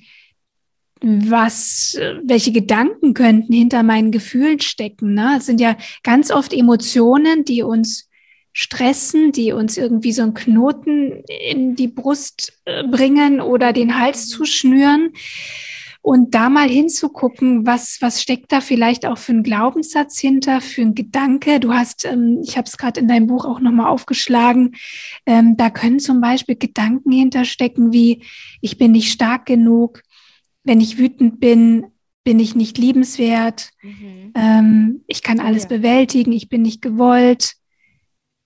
was, 1.04 1.97
welche 2.24 2.51
Gedanken 2.51 3.14
könnten 3.14 3.54
hinter 3.54 3.84
meinen 3.84 4.12
Gefühlen 4.12 4.60
stecken. 4.62 5.14
Ne? 5.14 5.36
Es 5.38 5.45
sind 5.45 5.60
ja 5.60 5.76
ganz 6.01 6.32
oft 6.32 6.54
Emotionen, 6.54 7.43
die 7.43 7.62
uns 7.62 8.10
stressen, 8.54 9.32
die 9.32 9.51
uns 9.51 9.78
irgendwie 9.78 10.14
so 10.14 10.22
einen 10.22 10.36
Knoten 10.36 11.24
in 11.49 11.76
die 11.76 11.88
Brust 11.88 12.54
äh, 12.66 12.84
bringen 12.84 13.41
oder 13.41 13.74
den 13.74 13.99
Hals 13.99 14.30
zuschnüren. 14.30 15.12
Und 16.01 16.36
da 16.36 16.49
mal 16.49 16.70
hinzugucken, 16.70 17.66
was, 17.66 17.99
was 18.01 18.22
steckt 18.22 18.51
da 18.51 18.60
vielleicht 18.60 19.06
auch 19.06 19.18
für 19.18 19.32
ein 19.32 19.41
Glaubenssatz 19.41 20.20
hinter, 20.20 20.60
für 20.60 20.82
ein 20.82 20.95
Gedanke. 20.95 21.62
Du 21.62 21.74
hast, 21.74 22.04
ähm, 22.06 22.41
ich 22.43 22.58
habe 22.58 22.68
es 22.68 22.78
gerade 22.78 22.99
in 22.99 23.08
deinem 23.08 23.28
Buch 23.28 23.45
auch 23.45 23.62
nochmal 23.62 23.88
aufgeschlagen, 23.88 24.76
ähm, 25.26 25.56
da 25.56 25.70
können 25.70 25.99
zum 25.99 26.20
Beispiel 26.20 26.58
Gedanken 26.58 27.12
hinterstecken 27.12 27.93
wie, 27.93 28.22
ich 28.60 28.78
bin 28.78 28.91
nicht 28.91 29.14
stark 29.14 29.45
genug, 29.45 30.04
wenn 30.64 30.82
ich 30.82 30.97
wütend 30.97 31.39
bin, 31.39 31.88
bin 32.24 32.39
ich 32.39 32.55
nicht 32.55 32.78
liebenswert, 32.78 33.72
mhm. 33.82 34.32
ähm, 34.36 35.03
ich 35.07 35.24
kann 35.24 35.39
alles 35.39 35.64
ja. 35.64 35.70
bewältigen, 35.70 36.32
ich 36.32 36.49
bin 36.49 36.61
nicht 36.61 36.82
gewollt, 36.82 37.55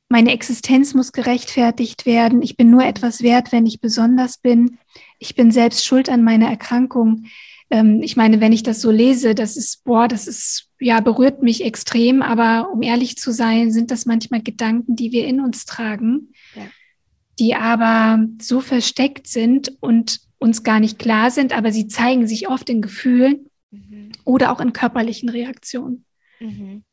meine 0.10 0.32
Existenz 0.32 0.94
muss 0.94 1.12
gerechtfertigt 1.12 2.06
werden, 2.06 2.42
ich 2.42 2.56
bin 2.56 2.70
nur 2.70 2.86
etwas 2.86 3.22
wert, 3.22 3.52
wenn 3.52 3.66
ich 3.66 3.82
besonders 3.82 4.38
bin, 4.38 4.78
ich 5.20 5.36
bin 5.36 5.52
selbst 5.52 5.86
schuld 5.86 6.10
an 6.10 6.24
meiner 6.24 6.48
Erkrankung. 6.48 7.26
Ähm, 7.70 8.02
ich 8.02 8.16
meine, 8.16 8.40
wenn 8.40 8.54
ich 8.54 8.64
das 8.64 8.82
so 8.82 8.90
lese, 8.90 9.36
das 9.36 9.58
ist, 9.58 9.84
boah, 9.84 10.08
das 10.08 10.28
ist, 10.28 10.70
ja, 10.80 11.02
berührt 11.02 11.44
mich 11.44 11.64
extrem, 11.64 12.22
aber 12.22 12.72
um 12.72 12.82
ehrlich 12.82 13.18
zu 13.18 13.32
sein, 13.32 13.72
sind 13.72 13.92
das 13.92 14.06
manchmal 14.06 14.42
Gedanken, 14.42 14.96
die 14.96 15.12
wir 15.12 15.28
in 15.28 15.42
uns 15.42 15.66
tragen, 15.66 16.32
ja. 16.56 16.64
die 17.40 17.56
aber 17.56 18.26
so 18.42 18.62
versteckt 18.62 19.28
sind 19.28 19.76
und 19.82 20.22
uns 20.40 20.64
gar 20.64 20.80
nicht 20.80 21.00
klar 21.00 21.32
sind, 21.32 21.56
aber 21.56 21.72
sie 21.72 21.88
zeigen 21.88 22.28
sich 22.28 22.48
oft 22.48 22.70
in 22.70 22.82
Gefühlen 22.82 23.50
mhm. 23.72 24.12
oder 24.24 24.52
auch 24.52 24.60
in 24.60 24.74
körperlichen 24.74 25.30
Reaktionen. 25.30 26.06
Mhm. 26.40 26.84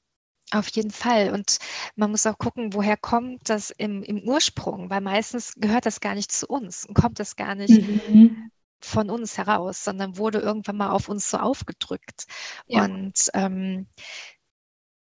Auf 0.51 0.69
jeden 0.69 0.91
Fall. 0.91 1.33
Und 1.33 1.59
man 1.97 2.11
muss 2.11 2.27
auch 2.27 2.39
gucken, 2.39 2.75
woher 2.75 2.97
kommt 2.97 3.49
das 3.49 3.71
im, 3.71 4.03
im 4.03 4.23
Ursprung, 4.23 4.91
weil 4.91 5.01
meistens 5.01 5.55
gehört 5.57 5.87
das 5.87 6.01
gar 6.01 6.15
nicht 6.15 6.31
zu 6.31 6.47
uns 6.47 6.85
und 6.87 6.95
kommt 6.95 7.19
das 7.19 7.37
gar 7.37 7.55
nicht 7.55 7.71
mhm. 8.09 8.51
von 8.81 9.11
uns 9.11 9.37
heraus, 9.37 9.83
sondern 9.83 10.17
wurde 10.17 10.39
irgendwann 10.39 10.77
mal 10.77 10.91
auf 10.91 11.09
uns 11.09 11.29
so 11.29 11.39
aufgedrückt. 11.39 12.27
Ja. 12.67 12.85
Und 12.85 13.31
ähm, 13.35 13.89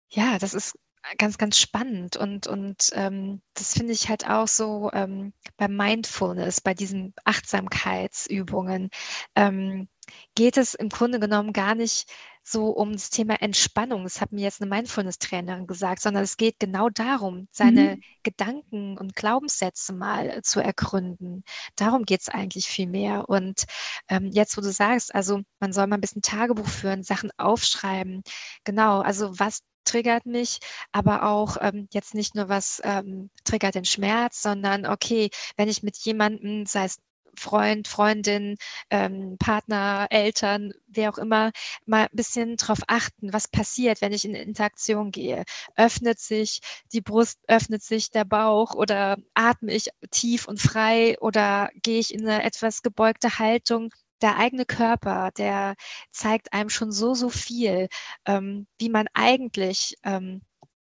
ja, 0.09 0.37
das 0.39 0.53
ist 0.53 0.77
ganz, 1.17 1.37
ganz 1.37 1.57
spannend 1.57 2.17
und, 2.17 2.47
und 2.47 2.91
ähm, 2.93 3.41
das 3.53 3.73
finde 3.73 3.93
ich 3.93 4.09
halt 4.09 4.27
auch 4.29 4.47
so 4.47 4.89
ähm, 4.93 5.33
bei 5.57 5.67
Mindfulness, 5.67 6.61
bei 6.61 6.73
diesen 6.73 7.13
Achtsamkeitsübungen, 7.25 8.89
ähm, 9.35 9.87
geht 10.35 10.57
es 10.57 10.73
im 10.73 10.89
Grunde 10.89 11.19
genommen 11.19 11.53
gar 11.53 11.75
nicht 11.75 12.11
so 12.43 12.69
um 12.69 12.93
das 12.93 13.09
Thema 13.11 13.41
Entspannung, 13.41 14.03
das 14.03 14.19
hat 14.19 14.31
mir 14.31 14.41
jetzt 14.41 14.61
eine 14.61 14.69
Mindfulness-Trainerin 14.69 15.67
gesagt, 15.67 16.01
sondern 16.01 16.23
es 16.23 16.37
geht 16.37 16.59
genau 16.59 16.89
darum, 16.89 17.47
seine 17.51 17.97
mhm. 17.97 18.03
Gedanken 18.23 18.97
und 18.97 19.15
Glaubenssätze 19.15 19.93
mal 19.93 20.41
zu 20.41 20.59
ergründen. 20.59 21.43
Darum 21.75 22.03
geht 22.03 22.21
es 22.21 22.29
eigentlich 22.29 22.65
viel 22.67 22.87
mehr. 22.87 23.29
Und 23.29 23.65
ähm, 24.09 24.27
jetzt, 24.31 24.57
wo 24.57 24.61
du 24.61 24.71
sagst, 24.71 25.13
also 25.13 25.41
man 25.59 25.71
soll 25.71 25.85
mal 25.87 25.97
ein 25.97 26.01
bisschen 26.01 26.23
Tagebuch 26.23 26.67
führen, 26.67 27.03
Sachen 27.03 27.29
aufschreiben. 27.37 28.23
Genau, 28.63 29.01
also 29.01 29.37
was 29.37 29.61
triggert 29.83 30.25
mich, 30.25 30.59
aber 30.91 31.23
auch 31.23 31.57
ähm, 31.61 31.87
jetzt 31.91 32.13
nicht 32.15 32.35
nur 32.35 32.49
was 32.49 32.81
ähm, 32.83 33.29
triggert 33.43 33.75
den 33.75 33.85
Schmerz, 33.85 34.41
sondern 34.41 34.85
okay, 34.85 35.29
wenn 35.57 35.69
ich 35.69 35.83
mit 35.83 35.97
jemandem, 35.97 36.65
sei 36.65 36.85
es 36.85 36.99
Freund, 37.37 37.87
Freundin, 37.87 38.57
ähm, 38.89 39.37
Partner, 39.39 40.07
Eltern, 40.09 40.73
wer 40.87 41.09
auch 41.09 41.17
immer, 41.17 41.51
mal 41.85 42.03
ein 42.03 42.09
bisschen 42.15 42.57
drauf 42.57 42.79
achten, 42.87 43.33
was 43.33 43.47
passiert, 43.47 44.01
wenn 44.01 44.13
ich 44.13 44.25
in 44.25 44.35
Interaktion 44.35 45.11
gehe. 45.11 45.43
Öffnet 45.75 46.19
sich 46.19 46.59
die 46.91 47.01
Brust, 47.01 47.39
öffnet 47.47 47.83
sich 47.83 48.11
der 48.11 48.25
Bauch 48.25 48.73
oder 48.75 49.17
atme 49.33 49.73
ich 49.73 49.89
tief 50.11 50.47
und 50.47 50.59
frei 50.59 51.17
oder 51.19 51.69
gehe 51.81 51.99
ich 51.99 52.13
in 52.13 52.27
eine 52.27 52.43
etwas 52.43 52.81
gebeugte 52.81 53.39
Haltung? 53.39 53.93
Der 54.21 54.37
eigene 54.37 54.65
Körper, 54.65 55.31
der 55.37 55.75
zeigt 56.11 56.53
einem 56.53 56.69
schon 56.69 56.91
so, 56.91 57.13
so 57.15 57.29
viel, 57.29 57.87
ähm, 58.25 58.67
wie 58.79 58.89
man 58.89 59.07
eigentlich 59.13 59.95
ähm, 60.03 60.41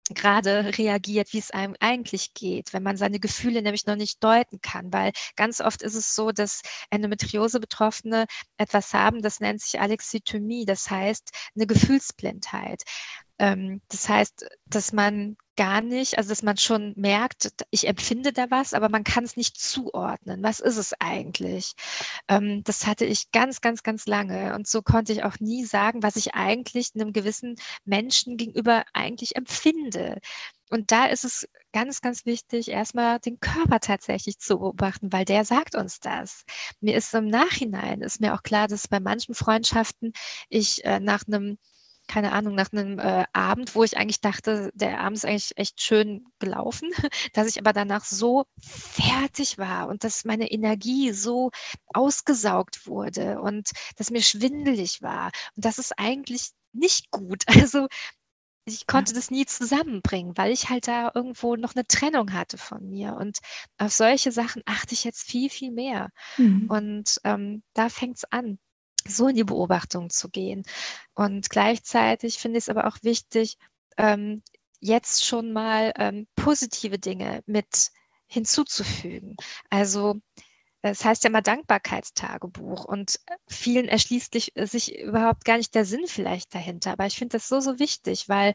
gerade 0.09 0.77
reagiert, 0.77 1.33
wie 1.33 1.39
es 1.39 1.51
einem 1.51 1.75
eigentlich 1.79 2.33
geht, 2.33 2.73
wenn 2.73 2.83
man 2.83 2.97
seine 2.97 3.19
Gefühle 3.19 3.61
nämlich 3.61 3.85
noch 3.85 3.95
nicht 3.95 4.23
deuten 4.23 4.59
kann, 4.61 4.91
weil 4.91 5.11
ganz 5.35 5.61
oft 5.61 5.81
ist 5.83 5.95
es 5.95 6.15
so, 6.15 6.31
dass 6.31 6.61
Endometriose-Betroffene 6.89 8.25
etwas 8.57 8.93
haben, 8.93 9.21
das 9.21 9.39
nennt 9.39 9.61
sich 9.61 9.79
Alexithymie, 9.79 10.65
das 10.65 10.89
heißt 10.89 11.31
eine 11.55 11.67
Gefühlsblindheit. 11.67 12.83
Ähm, 13.39 13.81
das 13.89 14.09
heißt, 14.09 14.45
dass 14.65 14.93
man 14.93 15.37
gar 15.55 15.81
nicht, 15.81 16.17
also 16.17 16.29
dass 16.29 16.43
man 16.43 16.57
schon 16.57 16.93
merkt, 16.95 17.51
ich 17.69 17.87
empfinde 17.87 18.31
da 18.31 18.49
was, 18.49 18.73
aber 18.73 18.87
man 18.89 19.03
kann 19.03 19.25
es 19.25 19.35
nicht 19.35 19.59
zuordnen. 19.59 20.41
Was 20.43 20.59
ist 20.61 20.77
es 20.77 20.93
eigentlich? 20.99 21.73
Ähm, 22.29 22.63
das 22.63 22.87
hatte 22.87 23.05
ich 23.05 23.31
ganz, 23.31 23.59
ganz, 23.61 23.83
ganz 23.83 24.05
lange. 24.05 24.55
Und 24.55 24.67
so 24.67 24.81
konnte 24.81 25.11
ich 25.11 25.23
auch 25.23 25.39
nie 25.39 25.65
sagen, 25.65 26.03
was 26.03 26.15
ich 26.15 26.33
eigentlich 26.33 26.91
einem 26.95 27.11
gewissen 27.13 27.55
Menschen 27.85 28.37
gegenüber 28.37 28.85
eigentlich 28.93 29.35
empfinde. 29.35 30.19
Und 30.69 30.91
da 30.91 31.07
ist 31.07 31.25
es 31.25 31.47
ganz, 31.73 32.01
ganz 32.01 32.25
wichtig, 32.25 32.69
erstmal 32.69 33.19
den 33.19 33.39
Körper 33.39 33.79
tatsächlich 33.79 34.39
zu 34.39 34.59
beobachten, 34.59 35.11
weil 35.11 35.25
der 35.25 35.43
sagt 35.45 35.75
uns 35.75 35.99
das. 35.99 36.45
Mir 36.79 36.95
ist 36.95 37.13
im 37.13 37.27
Nachhinein, 37.27 38.01
ist 38.01 38.21
mir 38.21 38.33
auch 38.33 38.43
klar, 38.43 38.67
dass 38.67 38.87
bei 38.87 38.99
manchen 38.99 39.35
Freundschaften 39.35 40.13
ich 40.49 40.85
äh, 40.85 40.99
nach 40.99 41.23
einem 41.27 41.57
keine 42.09 42.31
Ahnung, 42.33 42.55
nach 42.55 42.73
einem 42.73 42.97
äh, 42.99 43.25
Abend, 43.33 43.75
wo 43.75 43.83
ich 43.83 43.95
eigentlich 43.95 44.19
dachte, 44.19 44.71
der 44.73 44.99
Abend 44.99 45.17
ist 45.17 45.25
eigentlich 45.25 45.57
echt 45.57 45.79
schön 45.79 46.25
gelaufen, 46.39 46.89
dass 47.33 47.47
ich 47.47 47.59
aber 47.59 47.71
danach 47.71 48.03
so 48.03 48.45
fertig 48.59 49.57
war 49.59 49.87
und 49.87 50.03
dass 50.03 50.25
meine 50.25 50.51
Energie 50.51 51.11
so 51.11 51.51
ausgesaugt 51.93 52.87
wurde 52.87 53.39
und 53.39 53.69
dass 53.95 54.09
mir 54.09 54.23
schwindelig 54.23 55.03
war. 55.03 55.31
Und 55.55 55.65
das 55.65 55.77
ist 55.77 55.97
eigentlich 55.97 56.49
nicht 56.73 57.11
gut. 57.11 57.43
Also 57.69 57.87
ich 58.65 58.87
konnte 58.87 59.13
das 59.13 59.31
nie 59.31 59.45
zusammenbringen, 59.45 60.37
weil 60.37 60.51
ich 60.51 60.69
halt 60.69 60.87
da 60.87 61.11
irgendwo 61.13 61.55
noch 61.55 61.75
eine 61.75 61.87
Trennung 61.87 62.33
hatte 62.33 62.57
von 62.57 62.87
mir. 62.89 63.15
Und 63.15 63.39
auf 63.77 63.91
solche 63.91 64.31
Sachen 64.31 64.61
achte 64.65 64.93
ich 64.93 65.03
jetzt 65.03 65.29
viel, 65.29 65.49
viel 65.49 65.71
mehr. 65.71 66.09
Mhm. 66.37 66.67
Und 66.69 67.19
ähm, 67.23 67.63
da 67.73 67.89
fängt 67.89 68.17
es 68.17 68.25
an 68.25 68.59
so 69.09 69.27
in 69.27 69.35
die 69.35 69.43
Beobachtung 69.43 70.09
zu 70.09 70.29
gehen. 70.29 70.63
Und 71.15 71.49
gleichzeitig 71.49 72.37
finde 72.37 72.57
ich 72.57 72.65
es 72.65 72.69
aber 72.69 72.87
auch 72.87 72.97
wichtig, 73.01 73.57
ähm, 73.97 74.43
jetzt 74.79 75.25
schon 75.25 75.51
mal 75.51 75.93
ähm, 75.97 76.27
positive 76.35 76.99
Dinge 76.99 77.43
mit 77.45 77.91
hinzuzufügen. 78.27 79.35
Also 79.69 80.15
es 80.81 81.03
heißt 81.03 81.23
ja 81.25 81.29
mal 81.29 81.41
Dankbarkeitstagebuch 81.41 82.85
und 82.85 83.19
vielen 83.47 83.89
erschließt 83.89 84.33
sich 84.55 84.97
überhaupt 84.97 85.43
gar 85.43 85.57
nicht 85.57 85.75
der 85.75 85.85
Sinn 85.85 86.07
vielleicht 86.07 86.55
dahinter. 86.55 86.93
Aber 86.93 87.05
ich 87.05 87.17
finde 87.17 87.37
das 87.37 87.49
so, 87.49 87.59
so 87.59 87.79
wichtig, 87.79 88.29
weil 88.29 88.53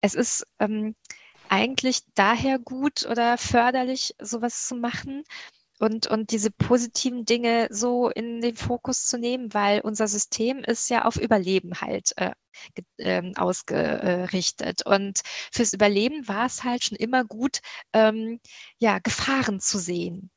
es 0.00 0.14
ist 0.14 0.46
ähm, 0.60 0.94
eigentlich 1.48 2.02
daher 2.14 2.58
gut 2.58 3.06
oder 3.06 3.38
förderlich, 3.38 4.14
sowas 4.20 4.66
zu 4.66 4.76
machen, 4.76 5.24
und, 5.78 6.06
und 6.06 6.30
diese 6.30 6.50
positiven 6.50 7.24
Dinge 7.24 7.68
so 7.70 8.08
in 8.10 8.40
den 8.40 8.56
Fokus 8.56 9.06
zu 9.06 9.18
nehmen, 9.18 9.52
weil 9.54 9.80
unser 9.80 10.08
System 10.08 10.58
ist 10.64 10.88
ja 10.90 11.04
auf 11.04 11.16
Überleben 11.16 11.80
halt 11.80 12.12
äh, 12.16 12.32
äh, 12.98 13.32
ausgerichtet. 13.36 14.84
Und 14.86 15.20
fürs 15.52 15.72
Überleben 15.72 16.26
war 16.28 16.46
es 16.46 16.64
halt 16.64 16.84
schon 16.84 16.96
immer 16.98 17.24
gut, 17.24 17.60
ähm, 17.92 18.40
ja, 18.78 18.98
Gefahren 19.00 19.60
zu 19.60 19.78
sehen. 19.78 20.30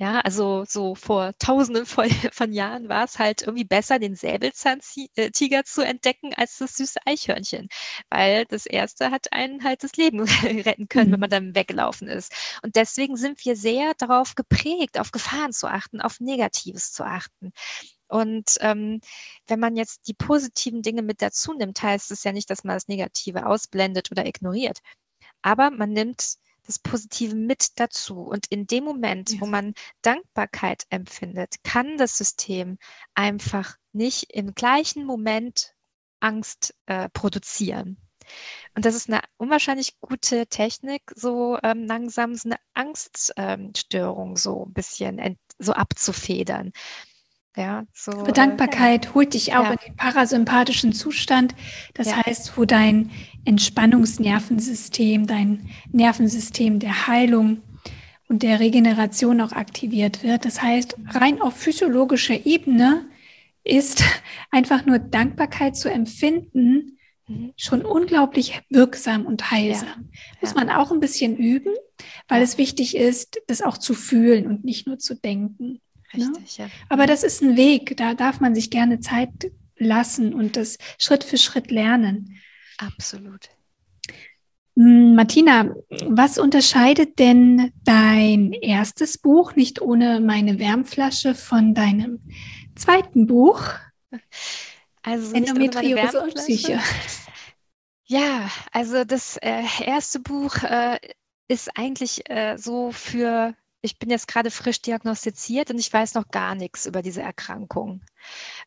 Ja, 0.00 0.20
also 0.20 0.64
so 0.64 0.94
vor 0.94 1.32
tausenden 1.40 1.84
von, 2.32 2.52
Jahren 2.52 2.88
war 2.88 3.04
es 3.04 3.18
halt 3.18 3.42
irgendwie 3.42 3.64
besser, 3.64 3.98
den 3.98 4.14
Säbelzahntiger 4.14 5.64
zu 5.64 5.82
entdecken 5.84 6.32
als 6.34 6.58
das 6.58 6.76
süße 6.76 7.00
Eichhörnchen, 7.04 7.68
weil 8.08 8.44
das 8.46 8.66
erste 8.66 9.10
hat 9.10 9.32
einen 9.32 9.64
halt 9.64 9.82
das 9.82 9.96
Leben 9.96 10.20
retten 10.44 10.88
können, 10.88 11.08
mhm. 11.08 11.12
wenn 11.14 11.20
man 11.20 11.30
dann 11.30 11.54
weggelaufen 11.56 12.06
ist. 12.06 12.32
Und 12.62 12.76
deswegen 12.76 13.16
sind 13.16 13.44
wir 13.44 13.56
sehr 13.56 13.92
darauf 13.98 14.36
geprägt, 14.36 15.00
auf 15.00 15.10
Gefahren 15.10 15.52
zu 15.52 15.66
achten, 15.66 16.00
auf 16.00 16.20
Negatives 16.20 16.92
zu 16.92 17.04
achten. 17.04 17.52
Und 18.08 18.56
ähm, 18.60 19.00
wenn 19.48 19.60
man 19.60 19.76
jetzt 19.76 20.06
die 20.08 20.14
positiven 20.14 20.82
Dinge 20.82 21.02
mit 21.02 21.22
dazu 21.22 21.54
nimmt, 21.54 21.82
heißt 21.82 22.10
es 22.12 22.22
ja 22.24 22.32
nicht, 22.32 22.50
dass 22.50 22.62
man 22.64 22.76
das 22.76 22.88
Negative 22.88 23.46
ausblendet 23.46 24.10
oder 24.12 24.26
ignoriert. 24.26 24.78
Aber 25.42 25.70
man 25.70 25.92
nimmt 25.92 26.36
das 26.68 26.78
Positive 26.78 27.34
mit 27.34 27.80
dazu. 27.80 28.20
Und 28.20 28.46
in 28.50 28.66
dem 28.66 28.84
Moment, 28.84 29.32
ja. 29.32 29.40
wo 29.40 29.46
man 29.46 29.74
Dankbarkeit 30.02 30.84
empfindet, 30.90 31.56
kann 31.64 31.96
das 31.96 32.16
System 32.16 32.78
einfach 33.14 33.76
nicht 33.92 34.32
im 34.34 34.54
gleichen 34.54 35.04
Moment 35.04 35.74
Angst 36.20 36.74
äh, 36.86 37.08
produzieren. 37.08 37.96
Und 38.74 38.84
das 38.84 38.94
ist 38.94 39.08
eine 39.08 39.22
unwahrscheinlich 39.38 39.98
gute 40.00 40.46
Technik, 40.46 41.02
so 41.14 41.58
ähm, 41.62 41.86
langsam 41.86 42.34
so 42.34 42.50
eine 42.50 42.58
Angststörung 42.74 44.30
ähm, 44.30 44.36
so 44.36 44.66
ein 44.66 44.72
bisschen 44.74 45.38
so 45.58 45.72
abzufedern. 45.72 46.72
Ja, 47.58 47.84
so, 47.92 48.12
Bedankbarkeit 48.12 49.06
ja. 49.06 49.14
holt 49.14 49.34
dich 49.34 49.56
auch 49.56 49.64
ja. 49.64 49.72
in 49.72 49.78
den 49.84 49.96
parasympathischen 49.96 50.92
Zustand. 50.92 51.56
Das 51.94 52.06
ja. 52.06 52.24
heißt, 52.24 52.56
wo 52.56 52.64
dein 52.64 53.10
Entspannungsnervensystem, 53.44 55.26
dein 55.26 55.68
Nervensystem 55.90 56.78
der 56.78 57.08
Heilung 57.08 57.62
und 58.28 58.44
der 58.44 58.60
Regeneration 58.60 59.40
auch 59.40 59.50
aktiviert 59.50 60.22
wird. 60.22 60.44
Das 60.44 60.62
heißt, 60.62 60.96
rein 61.08 61.40
auf 61.40 61.56
physiologischer 61.56 62.46
Ebene 62.46 63.06
ist 63.64 64.04
einfach 64.52 64.86
nur 64.86 65.00
Dankbarkeit 65.00 65.76
zu 65.76 65.90
empfinden 65.90 66.98
mhm. 67.26 67.54
schon 67.56 67.84
unglaublich 67.84 68.60
wirksam 68.68 69.26
und 69.26 69.50
heilsam. 69.50 70.10
Muss 70.40 70.54
man 70.54 70.70
auch 70.70 70.92
ein 70.92 71.00
bisschen 71.00 71.36
üben, 71.36 71.74
weil 72.28 72.40
es 72.40 72.56
wichtig 72.56 72.96
ist, 72.96 73.40
das 73.48 73.62
auch 73.62 73.78
zu 73.78 73.94
fühlen 73.94 74.46
und 74.46 74.64
nicht 74.64 74.86
nur 74.86 74.98
zu 75.00 75.16
denken. 75.16 75.80
Ne? 76.12 76.26
Richtig, 76.28 76.58
ja. 76.58 76.66
ja. 76.66 76.70
Aber 76.88 77.06
das 77.06 77.22
ist 77.22 77.42
ein 77.42 77.56
Weg, 77.56 77.96
da 77.96 78.14
darf 78.14 78.40
man 78.40 78.54
sich 78.54 78.70
gerne 78.70 79.00
Zeit 79.00 79.52
lassen 79.76 80.34
und 80.34 80.56
das 80.56 80.78
Schritt 80.98 81.24
für 81.24 81.38
Schritt 81.38 81.70
lernen. 81.70 82.40
Absolut. 82.78 83.48
Hm, 84.76 85.16
Martina, 85.16 85.74
was 86.06 86.38
unterscheidet 86.38 87.18
denn 87.18 87.72
dein 87.84 88.52
erstes 88.52 89.18
Buch, 89.18 89.56
nicht 89.56 89.82
ohne 89.82 90.20
meine 90.20 90.58
Wärmflasche, 90.58 91.34
von 91.34 91.74
deinem 91.74 92.20
zweiten 92.76 93.26
Buch? 93.26 93.62
Also 95.02 95.34
Endometriose 95.34 96.22
und 96.22 96.34
Psyche. 96.34 96.80
Ja, 98.04 98.50
also 98.72 99.04
das 99.04 99.36
äh, 99.38 99.62
erste 99.84 100.20
Buch 100.20 100.62
äh, 100.62 100.98
ist 101.48 101.76
eigentlich 101.76 102.28
äh, 102.30 102.56
so 102.56 102.90
für 102.90 103.54
ich 103.80 103.98
bin 103.98 104.10
jetzt 104.10 104.26
gerade 104.26 104.50
frisch 104.50 104.82
diagnostiziert 104.82 105.70
und 105.70 105.78
ich 105.78 105.92
weiß 105.92 106.14
noch 106.14 106.28
gar 106.28 106.54
nichts 106.54 106.86
über 106.86 107.00
diese 107.00 107.22
Erkrankung. 107.22 108.02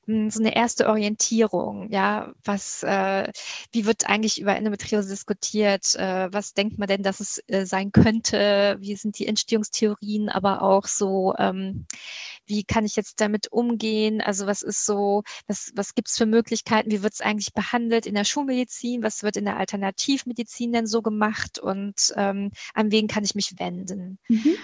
Hm, 0.05 0.30
so 0.30 0.39
eine 0.39 0.55
erste 0.55 0.88
Orientierung, 0.88 1.91
ja, 1.91 2.34
was, 2.43 2.84
äh, 2.84 3.30
wie 3.74 3.86
wird 3.86 4.07
eigentlich 4.07 4.39
über 4.39 4.55
Endometriose 4.55 5.09
diskutiert? 5.09 5.95
Äh, 5.95 6.32
was 6.32 6.53
denkt 6.53 6.80
man 6.80 6.88
denn, 6.88 7.03
dass 7.03 7.20
es 7.20 7.43
äh, 7.47 7.66
sein 7.66 7.91
könnte? 7.91 8.78
Wie 8.80 8.95
sind 8.95 9.20
die 9.20 9.28
Entstehungstheorien, 9.28 10.30
aber 10.30 10.62
auch 10.62 10.86
so, 10.88 11.36
ähm, 11.38 11.86
wie 12.45 12.64
kann 12.64 12.86
ich 12.86 12.95
jetzt 12.95 13.20
damit 13.20 13.51
umgehen? 13.51 14.22
Also 14.22 14.47
was 14.47 14.62
ist 14.62 14.86
so, 14.86 15.24
was, 15.47 15.72
was 15.76 15.93
gibt 15.93 16.07
es 16.07 16.18
für 16.18 16.26
Möglichkeiten? 16.26 16.89
Wie 16.91 17.03
wird 17.03 17.14
es 17.14 17.22
eigentlich 17.22 17.53
behandelt 17.53 18.05
in 18.05 18.16
der 18.16 18.24
Schulmedizin? 18.24 19.03
Was 19.03 19.24
wird 19.24 19.36
in 19.36 19.45
der 19.45 19.57
Alternativmedizin 19.57 20.72
denn 20.72 20.88
so 20.88 21.01
gemacht? 21.01 21.59
Und 21.59 22.14
ähm, 22.16 22.51
an 22.74 22.91
wen 22.91 23.07
kann 23.07 23.26
ich 23.26 23.36
mich 23.36 23.59
wenden? 23.59 24.18
Mhm 24.30 24.55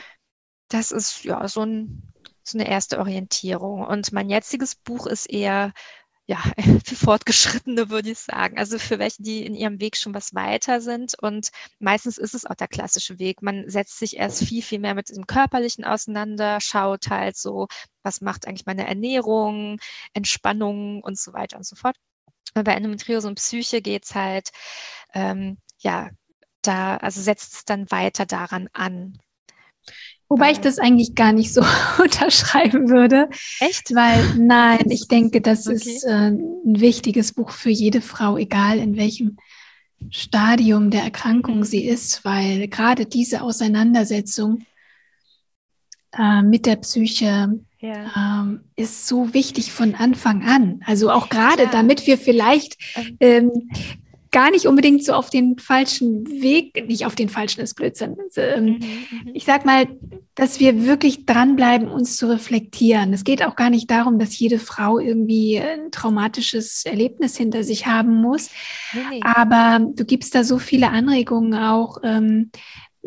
das 0.69 0.91
ist 0.91 1.23
ja 1.23 1.47
so, 1.47 1.61
ein, 1.63 2.13
so 2.43 2.57
eine 2.57 2.67
erste 2.67 2.99
Orientierung. 2.99 3.85
Und 3.85 4.11
mein 4.11 4.29
jetziges 4.29 4.75
Buch 4.75 5.07
ist 5.07 5.29
eher 5.29 5.73
ja, 6.27 6.37
für 6.85 6.95
Fortgeschrittene 6.95 7.89
würde 7.89 8.11
ich 8.11 8.19
sagen. 8.19 8.57
Also 8.57 8.77
für 8.79 8.99
welche, 8.99 9.23
die 9.23 9.45
in 9.45 9.55
ihrem 9.55 9.79
Weg 9.79 9.95
schon 9.97 10.13
was 10.13 10.35
weiter 10.35 10.81
sind. 10.81 11.15
Und 11.21 11.49
meistens 11.79 12.17
ist 12.17 12.35
es 12.35 12.45
auch 12.45 12.55
der 12.55 12.67
klassische 12.67 13.17
Weg. 13.17 13.41
Man 13.41 13.69
setzt 13.69 13.97
sich 13.97 14.17
erst 14.17 14.43
viel, 14.43 14.61
viel 14.61 14.79
mehr 14.79 14.93
mit 14.93 15.09
dem 15.09 15.25
Körperlichen 15.25 15.85
auseinander, 15.85 16.59
schaut 16.61 17.09
halt 17.09 17.37
so, 17.37 17.67
was 18.03 18.21
macht 18.21 18.47
eigentlich 18.47 18.65
meine 18.65 18.85
Ernährung, 18.87 19.79
Entspannung 20.13 21.01
und 21.01 21.17
so 21.17 21.33
weiter 21.33 21.57
und 21.57 21.65
so 21.65 21.75
fort. 21.75 21.95
Und 22.55 22.63
bei 22.65 22.73
Endometriose 22.73 23.27
und 23.27 23.35
Psyche 23.35 23.81
geht's 23.81 24.13
halt, 24.15 24.49
ähm, 25.13 25.57
ja, 25.79 26.09
da, 26.61 26.97
also 26.97 27.21
setzt 27.21 27.53
es 27.53 27.65
dann 27.65 27.89
weiter 27.91 28.25
daran 28.25 28.67
an, 28.73 29.17
Wobei 30.29 30.51
ich 30.51 30.59
das 30.59 30.77
eigentlich 30.77 31.15
gar 31.15 31.31
nicht 31.31 31.53
so 31.53 31.61
unterschreiben 32.03 32.89
würde. 32.89 33.29
Echt? 33.59 33.95
Weil, 33.95 34.35
nein, 34.37 34.89
ich 34.89 35.07
denke, 35.07 35.41
das 35.41 35.67
okay. 35.67 35.75
ist 35.75 36.03
äh, 36.03 36.31
ein 36.31 36.79
wichtiges 36.81 37.33
Buch 37.33 37.51
für 37.51 37.69
jede 37.69 38.01
Frau, 38.01 38.37
egal 38.37 38.77
in 38.79 38.97
welchem 38.97 39.37
Stadium 40.09 40.91
der 40.91 41.03
Erkrankung 41.03 41.63
sie 41.63 41.85
ist, 41.85 42.23
weil 42.23 42.67
gerade 42.67 43.05
diese 43.05 43.41
Auseinandersetzung 43.41 44.65
äh, 46.17 46.41
mit 46.41 46.65
der 46.65 46.75
Psyche 46.77 47.59
ja. 47.79 48.41
ähm, 48.41 48.61
ist 48.75 49.07
so 49.07 49.33
wichtig 49.33 49.71
von 49.71 49.95
Anfang 49.95 50.43
an. 50.43 50.81
Also 50.85 51.09
auch 51.09 51.29
gerade, 51.29 51.67
damit 51.71 52.05
wir 52.05 52.17
vielleicht 52.17 52.77
ähm, 53.19 53.51
ähm 53.53 53.69
gar 54.37 54.51
nicht 54.51 54.67
unbedingt 54.67 55.03
so 55.03 55.13
auf 55.13 55.31
den 55.31 55.57
falschen 55.57 56.27
Weg, 56.29 56.87
nicht 56.87 57.07
auf 57.07 57.15
den 57.15 57.27
falschen 57.27 57.61
ist 57.61 57.73
Blödsinn. 57.73 58.17
Ähm, 58.35 58.65
mhm, 58.65 58.69
mhm, 58.69 59.31
ich 59.33 59.45
sag 59.45 59.65
mal, 59.65 59.87
dass 60.35 60.59
wir 60.59 60.85
wirklich 60.85 61.25
dranbleiben, 61.25 61.87
uns 61.87 62.17
zu 62.17 62.29
reflektieren. 62.29 63.13
Es 63.13 63.23
geht 63.23 63.41
auch 63.41 63.55
gar 63.55 63.71
nicht 63.71 63.89
darum, 63.89 64.19
dass 64.19 64.37
jede 64.37 64.59
Frau 64.59 64.99
irgendwie 64.99 65.57
ein 65.59 65.89
traumatisches 65.89 66.85
Erlebnis 66.85 67.35
hinter 67.35 67.63
sich 67.63 67.87
haben 67.87 68.21
muss. 68.21 68.51
Nee. 68.93 69.21
Aber 69.23 69.83
du 69.83 70.05
gibst 70.05 70.35
da 70.35 70.43
so 70.43 70.59
viele 70.59 70.91
Anregungen 70.91 71.55
auch, 71.55 71.97
ähm, 72.03 72.51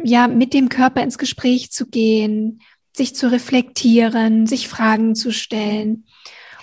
ja, 0.02 0.26
mit 0.26 0.52
dem 0.52 0.68
Körper 0.68 1.00
ins 1.00 1.16
Gespräch 1.16 1.70
zu 1.70 1.86
gehen, 1.86 2.60
sich 2.92 3.14
zu 3.14 3.30
reflektieren, 3.30 4.48
sich 4.48 4.66
Fragen 4.66 5.14
zu 5.14 5.30
stellen. 5.30 6.06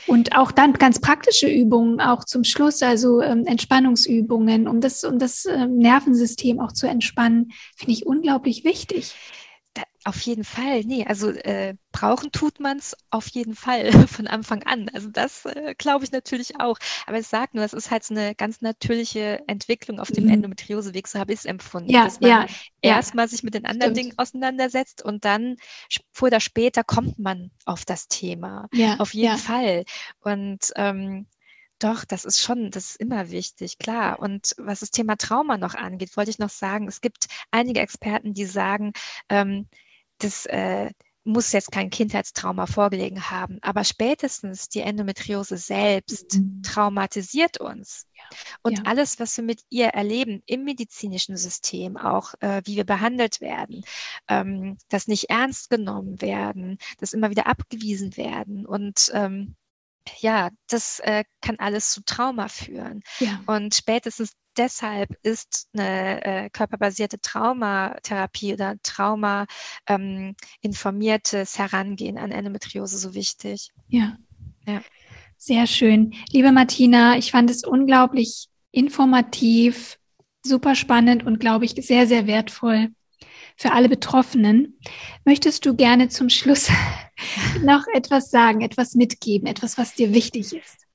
Und 0.07 0.35
auch 0.35 0.51
dann 0.51 0.73
ganz 0.73 0.99
praktische 0.99 1.47
Übungen 1.47 1.99
auch 1.99 2.23
zum 2.23 2.45
Schluss, 2.45 2.81
also 2.81 3.21
ähm, 3.21 3.45
Entspannungsübungen, 3.45 4.67
um 4.67 4.79
das, 4.79 5.03
um 5.03 5.19
das 5.19 5.45
ähm, 5.45 5.77
Nervensystem 5.77 6.61
auch 6.61 6.71
zu 6.71 6.87
entspannen, 6.87 7.51
finde 7.75 7.91
ich 7.91 8.05
unglaublich 8.05 8.63
wichtig. 8.63 9.13
Auf 10.03 10.21
jeden 10.21 10.45
Fall, 10.45 10.85
nee, 10.85 11.05
also 11.05 11.31
äh, 11.31 11.75
brauchen 11.91 12.31
tut 12.31 12.61
man 12.61 12.77
es 12.77 12.95
auf 13.09 13.27
jeden 13.27 13.55
Fall 13.55 13.91
von 14.07 14.27
Anfang 14.27 14.63
an. 14.63 14.89
Also 14.93 15.09
das 15.09 15.45
äh, 15.45 15.75
glaube 15.77 16.05
ich 16.05 16.11
natürlich 16.11 16.59
auch. 16.61 16.77
Aber 17.05 17.19
ich 17.19 17.27
sage 17.27 17.51
nur, 17.53 17.63
das 17.63 17.73
ist 17.73 17.91
halt 17.91 18.05
so 18.05 18.13
eine 18.13 18.33
ganz 18.33 18.61
natürliche 18.61 19.43
Entwicklung 19.47 19.99
auf 19.99 20.09
dem 20.09 20.25
mhm. 20.25 20.31
Endometrioseweg, 20.31 21.07
so 21.07 21.19
habe 21.19 21.33
ich 21.33 21.39
es 21.39 21.45
empfunden. 21.45 21.89
Ja, 21.89 22.05
dass 22.05 22.21
man 22.21 22.29
ja, 22.29 22.45
erstmal 22.81 23.25
ja. 23.25 23.29
sich 23.29 23.43
mit 23.43 23.53
den 23.53 23.65
anderen 23.65 23.93
Stimmt. 23.93 23.97
Dingen 23.97 24.19
auseinandersetzt 24.19 25.03
und 25.03 25.25
dann 25.25 25.57
früher 26.13 26.27
oder 26.27 26.39
später 26.39 26.83
kommt 26.83 27.19
man 27.19 27.51
auf 27.65 27.83
das 27.83 28.07
Thema. 28.07 28.69
Ja, 28.73 28.97
auf 28.97 29.13
jeden 29.13 29.33
ja. 29.33 29.37
Fall. 29.37 29.83
Und 30.21 30.71
ähm, 30.75 31.27
doch, 31.79 32.05
das 32.05 32.25
ist 32.25 32.41
schon, 32.41 32.71
das 32.71 32.91
ist 32.91 32.95
immer 32.99 33.29
wichtig, 33.31 33.77
klar. 33.77 34.19
Und 34.19 34.53
was 34.57 34.79
das 34.79 34.91
Thema 34.91 35.15
Trauma 35.17 35.57
noch 35.57 35.75
angeht, 35.75 36.15
wollte 36.17 36.31
ich 36.31 36.39
noch 36.39 36.49
sagen, 36.49 36.87
es 36.87 37.01
gibt 37.01 37.27
einige 37.51 37.79
Experten, 37.81 38.33
die 38.33 38.45
sagen, 38.45 38.93
ähm, 39.29 39.67
das 40.19 40.45
äh, 40.47 40.91
muss 41.27 41.51
jetzt 41.51 41.71
kein 41.71 41.89
Kindheitstrauma 41.89 42.67
vorgelegen 42.67 43.29
haben, 43.29 43.59
aber 43.61 43.83
spätestens 43.83 44.69
die 44.69 44.79
Endometriose 44.79 45.57
selbst 45.57 46.35
mhm. 46.35 46.61
traumatisiert 46.63 47.59
uns. 47.59 48.07
Und 48.63 48.79
ja. 48.79 48.83
alles, 48.85 49.19
was 49.19 49.35
wir 49.35 49.43
mit 49.43 49.61
ihr 49.69 49.87
erleben 49.87 50.41
im 50.45 50.63
medizinischen 50.63 51.35
System, 51.35 51.97
auch 51.97 52.33
äh, 52.39 52.61
wie 52.63 52.77
wir 52.77 52.85
behandelt 52.85 53.41
werden, 53.41 53.83
ähm, 54.29 54.77
das 54.87 55.07
nicht 55.07 55.29
ernst 55.29 55.69
genommen 55.69 56.21
werden, 56.21 56.77
das 56.97 57.11
immer 57.13 57.29
wieder 57.29 57.45
abgewiesen 57.45 58.15
werden 58.15 58.65
und 58.65 59.11
ähm, 59.13 59.55
ja, 60.19 60.49
das 60.69 60.99
äh, 60.99 61.23
kann 61.41 61.57
alles 61.59 61.91
zu 61.91 62.03
Trauma 62.03 62.47
führen. 62.47 63.01
Ja. 63.19 63.41
Und 63.45 63.75
spätestens 63.75 64.33
deshalb 64.57 65.15
ist 65.23 65.67
eine 65.73 66.25
äh, 66.25 66.49
körperbasierte 66.49 67.19
Traumatherapie 67.19 68.53
oder 68.53 68.75
Trauma 68.83 69.45
ähm, 69.87 70.35
informiertes 70.61 71.57
Herangehen 71.57 72.17
an 72.17 72.31
Endometriose 72.31 72.97
so 72.97 73.13
wichtig. 73.13 73.69
Ja. 73.87 74.17
ja. 74.65 74.81
Sehr 75.37 75.67
schön. 75.67 76.13
Liebe 76.31 76.51
Martina, 76.51 77.17
ich 77.17 77.31
fand 77.31 77.51
es 77.51 77.63
unglaublich 77.63 78.47
informativ, 78.71 79.99
super 80.43 80.75
spannend 80.75 81.25
und 81.25 81.39
glaube 81.39 81.65
ich 81.65 81.71
sehr, 81.71 82.07
sehr 82.07 82.25
wertvoll 82.25 82.89
für 83.57 83.73
alle 83.73 83.89
Betroffenen. 83.89 84.79
Möchtest 85.25 85.65
du 85.65 85.75
gerne 85.75 86.07
zum 86.07 86.29
Schluss 86.29 86.69
noch 87.63 87.85
etwas 87.93 88.29
sagen, 88.29 88.61
etwas 88.61 88.93
mitgeben, 88.95 89.47
etwas, 89.47 89.77
was 89.77 89.95
dir 89.95 90.13
wichtig 90.13 90.53
ist? 90.53 90.87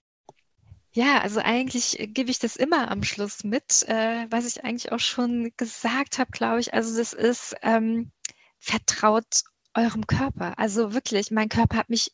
Ja, 0.95 1.21
also 1.21 1.41
eigentlich 1.41 1.99
äh, 1.99 2.07
gebe 2.07 2.31
ich 2.31 2.39
das 2.39 2.57
immer 2.57 2.91
am 2.91 3.03
Schluss 3.03 3.45
mit, 3.45 3.87
äh, 3.89 4.27
was 4.31 4.47
ich 4.47 4.65
eigentlich 4.65 4.93
auch 4.93 5.01
schon 5.01 5.53
gesagt 5.57 6.19
habe, 6.19 6.31
glaube 6.31 6.61
ich. 6.61 6.73
Also 6.73 6.97
das 6.97 7.13
ist, 7.13 7.57
ähm, 7.63 8.13
vertraut 8.59 9.43
eurem 9.75 10.07
Körper. 10.07 10.59
Also 10.59 10.95
wirklich, 10.95 11.31
mein 11.31 11.49
Körper 11.49 11.79
hat 11.79 11.91
mich 11.91 12.13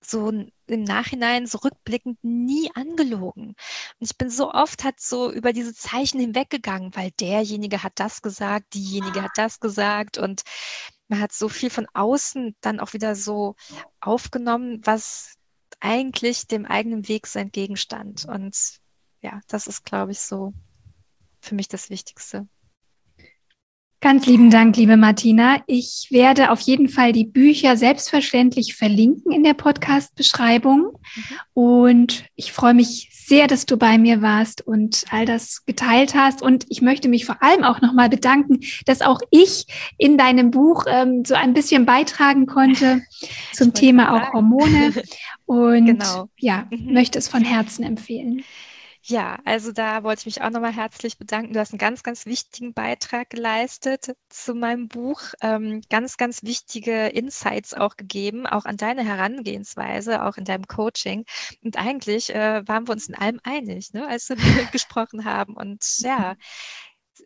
so 0.00 0.28
im 0.30 0.84
Nachhinein 0.84 1.46
so 1.46 1.58
rückblickend 1.58 2.18
nie 2.22 2.70
angelogen. 2.74 3.48
Und 3.48 3.56
ich 4.00 4.16
bin 4.16 4.30
so 4.30 4.52
oft 4.52 4.84
halt 4.84 5.00
so 5.00 5.30
über 5.32 5.52
diese 5.52 5.74
Zeichen 5.74 6.20
hinweggegangen, 6.20 6.94
weil 6.94 7.10
derjenige 7.12 7.82
hat 7.82 7.94
das 7.96 8.22
gesagt, 8.22 8.74
diejenige 8.74 9.22
hat 9.22 9.32
das 9.36 9.60
gesagt 9.60 10.18
und 10.18 10.42
man 11.08 11.20
hat 11.20 11.32
so 11.32 11.48
viel 11.48 11.70
von 11.70 11.86
außen 11.94 12.54
dann 12.60 12.80
auch 12.80 12.92
wieder 12.92 13.14
so 13.16 13.56
aufgenommen, 14.00 14.80
was 14.84 15.36
eigentlich 15.80 16.46
dem 16.46 16.66
eigenen 16.66 17.08
Weg 17.08 17.26
sein 17.26 17.50
Gegenstand. 17.50 18.24
Und 18.24 18.80
ja, 19.20 19.40
das 19.48 19.66
ist, 19.66 19.84
glaube 19.84 20.12
ich, 20.12 20.20
so 20.20 20.52
für 21.40 21.54
mich 21.54 21.68
das 21.68 21.90
Wichtigste. 21.90 22.46
Ganz 24.00 24.26
lieben 24.26 24.48
Dank, 24.48 24.76
liebe 24.76 24.96
Martina. 24.96 25.60
Ich 25.66 26.06
werde 26.10 26.52
auf 26.52 26.60
jeden 26.60 26.88
Fall 26.88 27.10
die 27.10 27.24
Bücher 27.24 27.76
selbstverständlich 27.76 28.76
verlinken 28.76 29.32
in 29.32 29.42
der 29.42 29.54
Podcast-Beschreibung. 29.54 30.92
Und 31.52 32.24
ich 32.36 32.52
freue 32.52 32.74
mich 32.74 33.10
sehr, 33.12 33.48
dass 33.48 33.66
du 33.66 33.76
bei 33.76 33.98
mir 33.98 34.22
warst 34.22 34.64
und 34.64 35.02
all 35.10 35.26
das 35.26 35.64
geteilt 35.66 36.14
hast. 36.14 36.42
Und 36.42 36.64
ich 36.68 36.80
möchte 36.80 37.08
mich 37.08 37.26
vor 37.26 37.42
allem 37.42 37.64
auch 37.64 37.80
nochmal 37.80 38.08
bedanken, 38.08 38.60
dass 38.86 39.02
auch 39.02 39.20
ich 39.32 39.66
in 39.96 40.16
deinem 40.16 40.52
Buch 40.52 40.84
ähm, 40.86 41.24
so 41.24 41.34
ein 41.34 41.52
bisschen 41.52 41.84
beitragen 41.84 42.46
konnte 42.46 43.02
zum 43.52 43.74
Thema 43.74 44.14
auch 44.14 44.32
Hormone. 44.32 44.92
Und 45.46 45.86
genau. 45.86 46.28
ja, 46.36 46.68
mhm. 46.70 46.92
möchte 46.92 47.18
es 47.18 47.26
von 47.26 47.42
Herzen 47.42 47.82
empfehlen. 47.82 48.44
Ja, 49.10 49.38
also 49.46 49.72
da 49.72 50.02
wollte 50.02 50.20
ich 50.20 50.26
mich 50.26 50.42
auch 50.42 50.50
nochmal 50.50 50.74
herzlich 50.74 51.16
bedanken. 51.16 51.54
Du 51.54 51.60
hast 51.60 51.72
einen 51.72 51.78
ganz, 51.78 52.02
ganz 52.02 52.26
wichtigen 52.26 52.74
Beitrag 52.74 53.30
geleistet 53.30 54.14
zu 54.28 54.54
meinem 54.54 54.86
Buch. 54.88 55.22
Ähm, 55.40 55.80
ganz, 55.88 56.18
ganz 56.18 56.42
wichtige 56.42 57.06
Insights 57.06 57.72
auch 57.72 57.96
gegeben, 57.96 58.46
auch 58.46 58.66
an 58.66 58.76
deine 58.76 59.02
Herangehensweise, 59.06 60.24
auch 60.24 60.36
in 60.36 60.44
deinem 60.44 60.66
Coaching. 60.66 61.24
Und 61.64 61.78
eigentlich 61.78 62.34
äh, 62.34 62.68
waren 62.68 62.86
wir 62.86 62.92
uns 62.92 63.08
in 63.08 63.14
allem 63.14 63.40
einig, 63.44 63.94
ne, 63.94 64.06
als 64.06 64.28
wir 64.28 64.36
gesprochen 64.72 65.24
haben. 65.24 65.54
Und 65.56 65.82
ja, 66.00 66.36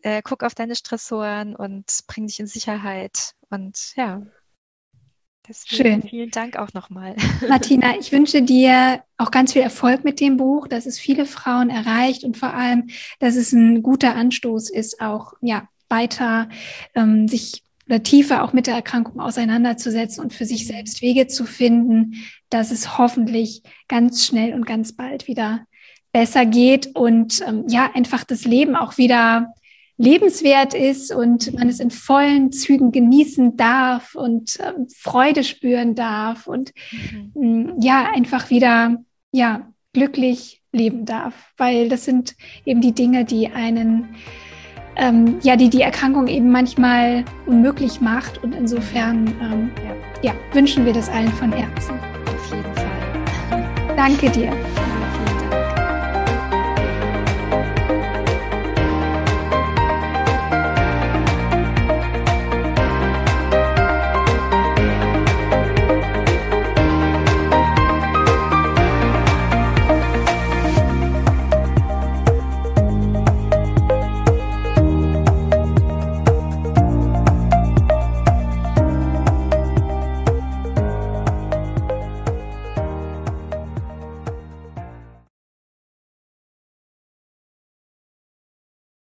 äh, 0.03 0.21
guck 0.23 0.43
auf 0.43 0.55
deine 0.55 0.77
Stressoren 0.77 1.53
und 1.53 1.99
bring 2.07 2.27
dich 2.27 2.39
in 2.39 2.47
Sicherheit. 2.47 3.33
Und 3.49 3.93
ja, 3.97 4.21
Deswegen 5.47 6.01
Schön. 6.01 6.09
Vielen 6.09 6.31
Dank 6.31 6.57
auch 6.57 6.73
nochmal. 6.73 7.15
Martina, 7.49 7.97
ich 7.99 8.11
wünsche 8.11 8.41
dir 8.41 9.03
auch 9.17 9.29
ganz 9.29 9.53
viel 9.53 9.61
Erfolg 9.61 10.03
mit 10.03 10.19
dem 10.21 10.37
Buch, 10.37 10.67
dass 10.67 10.85
es 10.85 10.99
viele 10.99 11.25
Frauen 11.25 11.69
erreicht 11.69 12.23
und 12.23 12.37
vor 12.37 12.53
allem, 12.53 12.87
dass 13.19 13.35
es 13.35 13.51
ein 13.51 13.83
guter 13.83 14.15
Anstoß 14.15 14.69
ist, 14.69 15.01
auch 15.01 15.33
ja 15.41 15.67
weiter 15.89 16.47
ähm, 16.95 17.27
sich 17.27 17.63
oder 17.87 18.01
tiefer 18.01 18.43
auch 18.43 18.53
mit 18.53 18.67
der 18.67 18.75
Erkrankung 18.75 19.19
auseinanderzusetzen 19.19 20.23
und 20.23 20.33
für 20.33 20.45
sich 20.45 20.65
selbst 20.67 21.01
Wege 21.01 21.27
zu 21.27 21.45
finden, 21.45 22.15
dass 22.49 22.71
es 22.71 22.97
hoffentlich 22.97 23.61
ganz 23.89 24.25
schnell 24.25 24.53
und 24.53 24.65
ganz 24.65 24.93
bald 24.93 25.27
wieder 25.27 25.65
besser 26.13 26.45
geht 26.45 26.95
und 26.95 27.43
ähm, 27.45 27.65
ja 27.67 27.91
einfach 27.93 28.23
das 28.23 28.45
Leben 28.45 28.75
auch 28.75 28.97
wieder 28.97 29.53
lebenswert 29.97 30.73
ist 30.73 31.13
und 31.13 31.53
man 31.53 31.69
es 31.69 31.79
in 31.79 31.91
vollen 31.91 32.51
Zügen 32.51 32.91
genießen 32.91 33.57
darf 33.57 34.15
und 34.15 34.59
äh, 34.59 34.73
Freude 34.97 35.43
spüren 35.43 35.95
darf 35.95 36.47
und 36.47 36.73
mhm. 37.35 37.75
ja, 37.79 38.09
einfach 38.13 38.49
wieder, 38.49 39.03
ja, 39.31 39.67
glücklich 39.93 40.61
leben 40.71 41.05
darf, 41.05 41.33
weil 41.57 41.87
das 41.87 42.05
sind 42.05 42.35
eben 42.65 42.81
die 42.81 42.93
Dinge, 42.93 43.25
die 43.25 43.47
einen, 43.47 44.15
ähm, 44.95 45.37
ja, 45.41 45.55
die 45.55 45.69
die 45.69 45.81
Erkrankung 45.81 46.27
eben 46.27 46.51
manchmal 46.51 47.23
unmöglich 47.45 48.01
macht 48.01 48.43
und 48.43 48.53
insofern, 48.53 49.27
ähm, 49.41 49.71
ja, 50.23 50.33
wünschen 50.51 50.85
wir 50.85 50.93
das 50.93 51.09
allen 51.09 51.31
von 51.33 51.51
Herzen. 51.51 51.99
Auf 51.99 52.51
jeden 52.51 52.73
Fall. 52.73 53.95
Danke 53.95 54.29
dir. 54.31 54.51